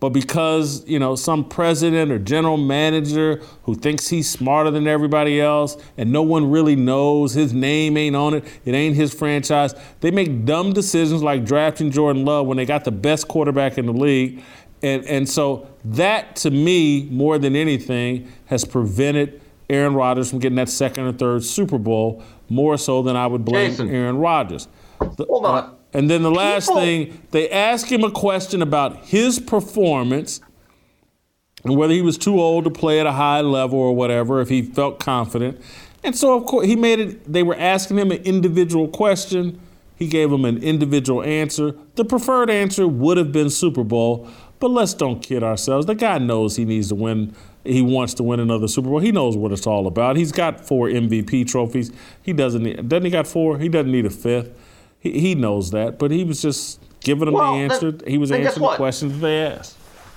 [0.00, 5.40] But because, you know, some president or general manager who thinks he's smarter than everybody
[5.40, 9.74] else and no one really knows, his name ain't on it, it ain't his franchise,
[10.00, 13.86] they make dumb decisions like drafting Jordan Love when they got the best quarterback in
[13.86, 14.40] the league.
[14.82, 20.56] And, and so that, to me, more than anything, has prevented Aaron Rodgers from getting
[20.56, 23.90] that second or third Super Bowl more so than I would blame Jason.
[23.90, 24.68] Aaron Rodgers.
[25.00, 25.58] The- Hold on.
[25.64, 30.40] Uh, and then the last People- thing, they asked him a question about his performance
[31.64, 34.48] and whether he was too old to play at a high level or whatever, if
[34.48, 35.60] he felt confident.
[36.04, 39.60] And so, of course, he made it, they were asking him an individual question.
[39.96, 41.74] He gave them an individual answer.
[41.96, 44.28] The preferred answer would have been Super Bowl,
[44.60, 45.86] but let's don't kid ourselves.
[45.86, 47.34] The guy knows he needs to win.
[47.64, 49.00] He wants to win another Super Bowl.
[49.00, 50.16] He knows what it's all about.
[50.16, 51.90] He's got four MVP trophies.
[52.22, 53.58] He doesn't need, doesn't he got four?
[53.58, 54.52] He doesn't need a fifth.
[55.00, 58.10] He, he knows that, but he was just giving them Well, the then- answer.
[58.10, 59.76] he was answering the questions they asked.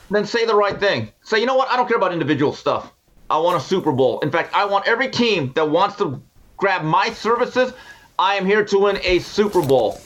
[0.10, 1.12] then say the right thing.
[1.24, 1.70] Say, you know what?
[1.70, 2.92] I don't care about individual stuff.
[3.30, 4.20] I want a Super Bowl.
[4.22, 6.22] In fact, I want every team that wants to
[6.58, 7.74] grab my services.
[8.20, 10.00] I am here to win a Super Bowl.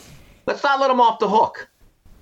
[0.46, 1.68] Let's not let them off the hook.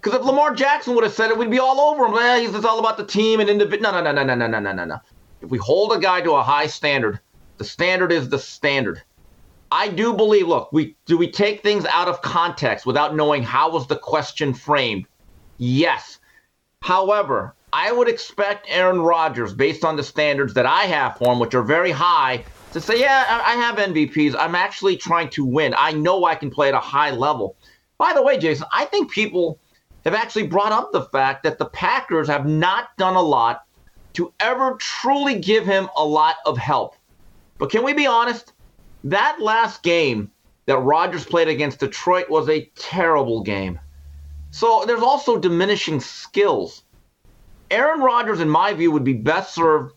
[0.01, 2.15] Because if Lamar Jackson would have said it, we'd be all over him.
[2.15, 3.91] Eh, he's all about the team and individual.
[3.91, 4.97] No, no, no, no, no, no, no, no, no.
[5.41, 7.19] If we hold a guy to a high standard,
[7.57, 9.01] the standard is the standard.
[9.73, 10.47] I do believe.
[10.47, 14.53] Look, we do we take things out of context without knowing how was the question
[14.53, 15.07] framed.
[15.57, 16.19] Yes.
[16.81, 21.39] However, I would expect Aaron Rodgers, based on the standards that I have for him,
[21.39, 24.35] which are very high, to say, yeah, I I have MVPs.
[24.37, 25.73] I'm actually trying to win.
[25.75, 27.55] I know I can play at a high level.
[27.97, 29.57] By the way, Jason, I think people
[30.05, 33.63] have actually brought up the fact that the Packers have not done a lot
[34.13, 36.95] to ever truly give him a lot of help.
[37.57, 38.53] But can we be honest?
[39.03, 40.31] That last game
[40.65, 43.80] that Rodgers played against Detroit was a terrible game.
[44.51, 46.84] So there's also diminishing skills.
[47.71, 49.95] Aaron Rodgers, in my view, would be best served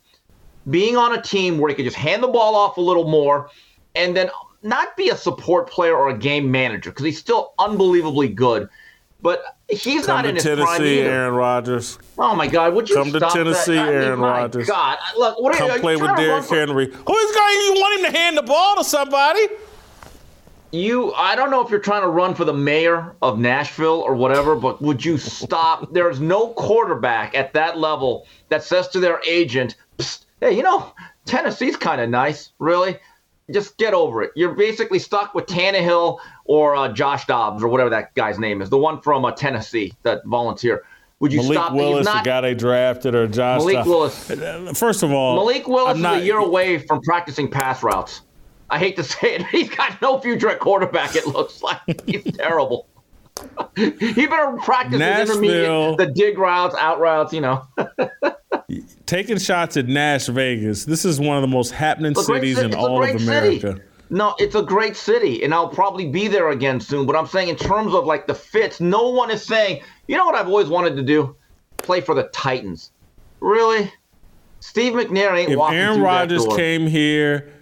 [0.71, 3.51] being on a team where he could just hand the ball off a little more
[3.95, 4.31] and then
[4.63, 8.69] not be a support player or a game manager because he's still unbelievably good.
[9.23, 11.11] But he's Come not in his prime Tennessee, either.
[11.11, 11.99] Aaron Rodgers.
[12.19, 12.75] Oh my God!
[12.75, 13.89] Would you Come to Tennessee, that?
[13.89, 14.67] I mean, Aaron my Rodgers.
[14.67, 16.87] God, look, what are, Come are you play with Derrick for- Henry.
[16.87, 17.53] Who is guy?
[17.53, 19.47] You want him to hand the ball to somebody?
[20.73, 24.15] You, I don't know if you're trying to run for the mayor of Nashville or
[24.15, 25.89] whatever, but would you stop?
[25.93, 30.93] There's no quarterback at that level that says to their agent, "Psst, "Hey, you know,
[31.25, 32.99] Tennessee's kind of nice, really."
[33.51, 34.33] Just get over it.
[34.35, 38.71] You're basically stuck with Tannehill or uh, Josh Dobbs or whatever that guy's name is,
[38.71, 40.85] the one from uh, Tennessee that volunteer.
[41.21, 41.73] Would you Malik stop?
[41.73, 43.61] Willis, not- the guy they drafted, or Josh.
[43.61, 43.89] Malik Dobbs.
[43.89, 44.79] Willis.
[44.79, 48.23] First of all, Malik Willis I'm not, is a year away from practicing pass routes.
[48.69, 51.15] I hate to say it, he's got no future at quarterback.
[51.15, 52.89] It looks like he's terrible.
[53.77, 57.33] he better practice his Nashville- intermediate, the dig routes, out routes.
[57.33, 57.67] You know,
[59.07, 60.85] taking shots at Nash Vegas.
[60.85, 63.03] This is one of the most happening It's a great cities ci- in it's all
[63.03, 63.73] of America.
[63.73, 63.83] city.
[64.09, 67.07] No, it's a great city, and I'll probably be there again soon.
[67.07, 69.83] But I'm saying, in terms of like the fits, no one is saying.
[70.07, 71.35] You know what I've always wanted to do?
[71.79, 72.93] Play for the Titans.
[73.41, 73.93] Really?
[74.61, 77.53] Steve McNair ain't If walking Aaron Rodgers came here,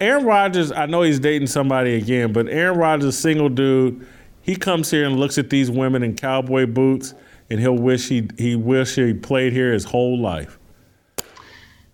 [0.00, 4.06] Aaron Rodgers, I know he's dating somebody again, but Aaron Rodgers, single dude,
[4.42, 7.14] he comes here and looks at these women in cowboy boots,
[7.50, 10.58] and he'll wish he he wish he played here his whole life.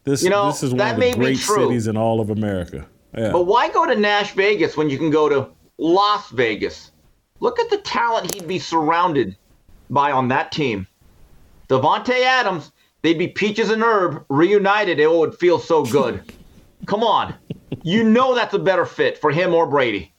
[0.05, 2.87] This You know, this is one of the great cities in all of America.
[3.17, 3.33] Yeah.
[3.33, 5.49] But why go to Nash Vegas when you can go to
[5.79, 6.91] Las Vegas?
[7.41, 9.37] Look at the talent he'd be surrounded
[9.91, 10.87] by on that team.
[11.69, 12.73] Davante Adams,
[13.03, 14.99] they'd be peaches and herb reunited.
[14.99, 16.33] It would feel so good.
[16.87, 17.35] Come on.
[17.83, 20.13] You know that's a better fit for him or Brady.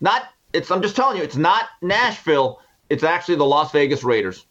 [0.00, 2.60] Not it's I'm just telling you, it's not Nashville.
[2.90, 4.46] It's actually the Las Vegas Raiders.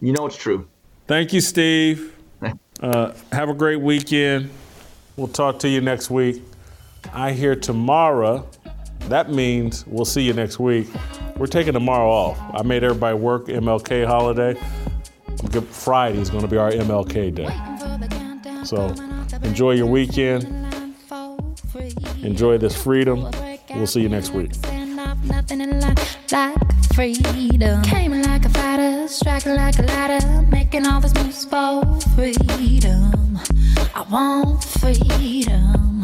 [0.00, 0.68] You know it's true.
[1.06, 2.14] Thank you, Steve.
[2.80, 4.48] Uh, have a great weekend.
[5.16, 6.40] We'll talk to you next week.
[7.12, 8.48] I hear tomorrow.
[9.08, 10.86] That means we'll see you next week.
[11.36, 12.38] We're taking tomorrow off.
[12.54, 14.54] I made everybody work MLK holiday.
[15.72, 18.64] Friday is going to be our MLK day.
[18.64, 18.94] So
[19.42, 20.44] enjoy your weekend.
[22.22, 23.28] Enjoy this freedom.
[23.70, 24.52] We'll see you next week.
[25.28, 26.54] Nothing in life like
[26.94, 27.82] freedom.
[27.82, 31.82] Came like a fighter, striking like a ladder, making all these moves for
[32.16, 33.38] freedom.
[33.94, 35.97] I want freedom.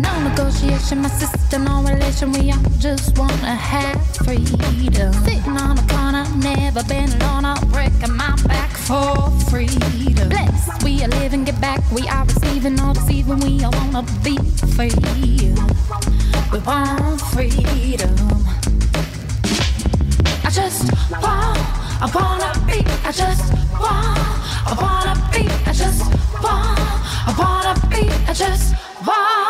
[0.00, 2.30] No negotiation, my sister, no relation.
[2.32, 5.12] We all just wanna have freedom.
[5.24, 7.44] Sitting on a corner, never been alone.
[7.44, 10.28] I'm breaking my back for freedom.
[10.28, 11.80] Blessed, we are living, get back.
[11.90, 13.40] We are receiving, all deceiving.
[13.40, 14.36] We all wanna be
[14.76, 14.92] free.
[16.52, 18.14] We want freedom.
[20.44, 21.58] I just want,
[22.04, 22.84] I wanna be.
[23.04, 24.18] I just want,
[24.70, 25.48] I wanna be.
[25.66, 26.04] I just
[26.42, 26.78] want,
[27.26, 28.08] I wanna be.
[28.28, 28.74] I just
[29.06, 29.47] want.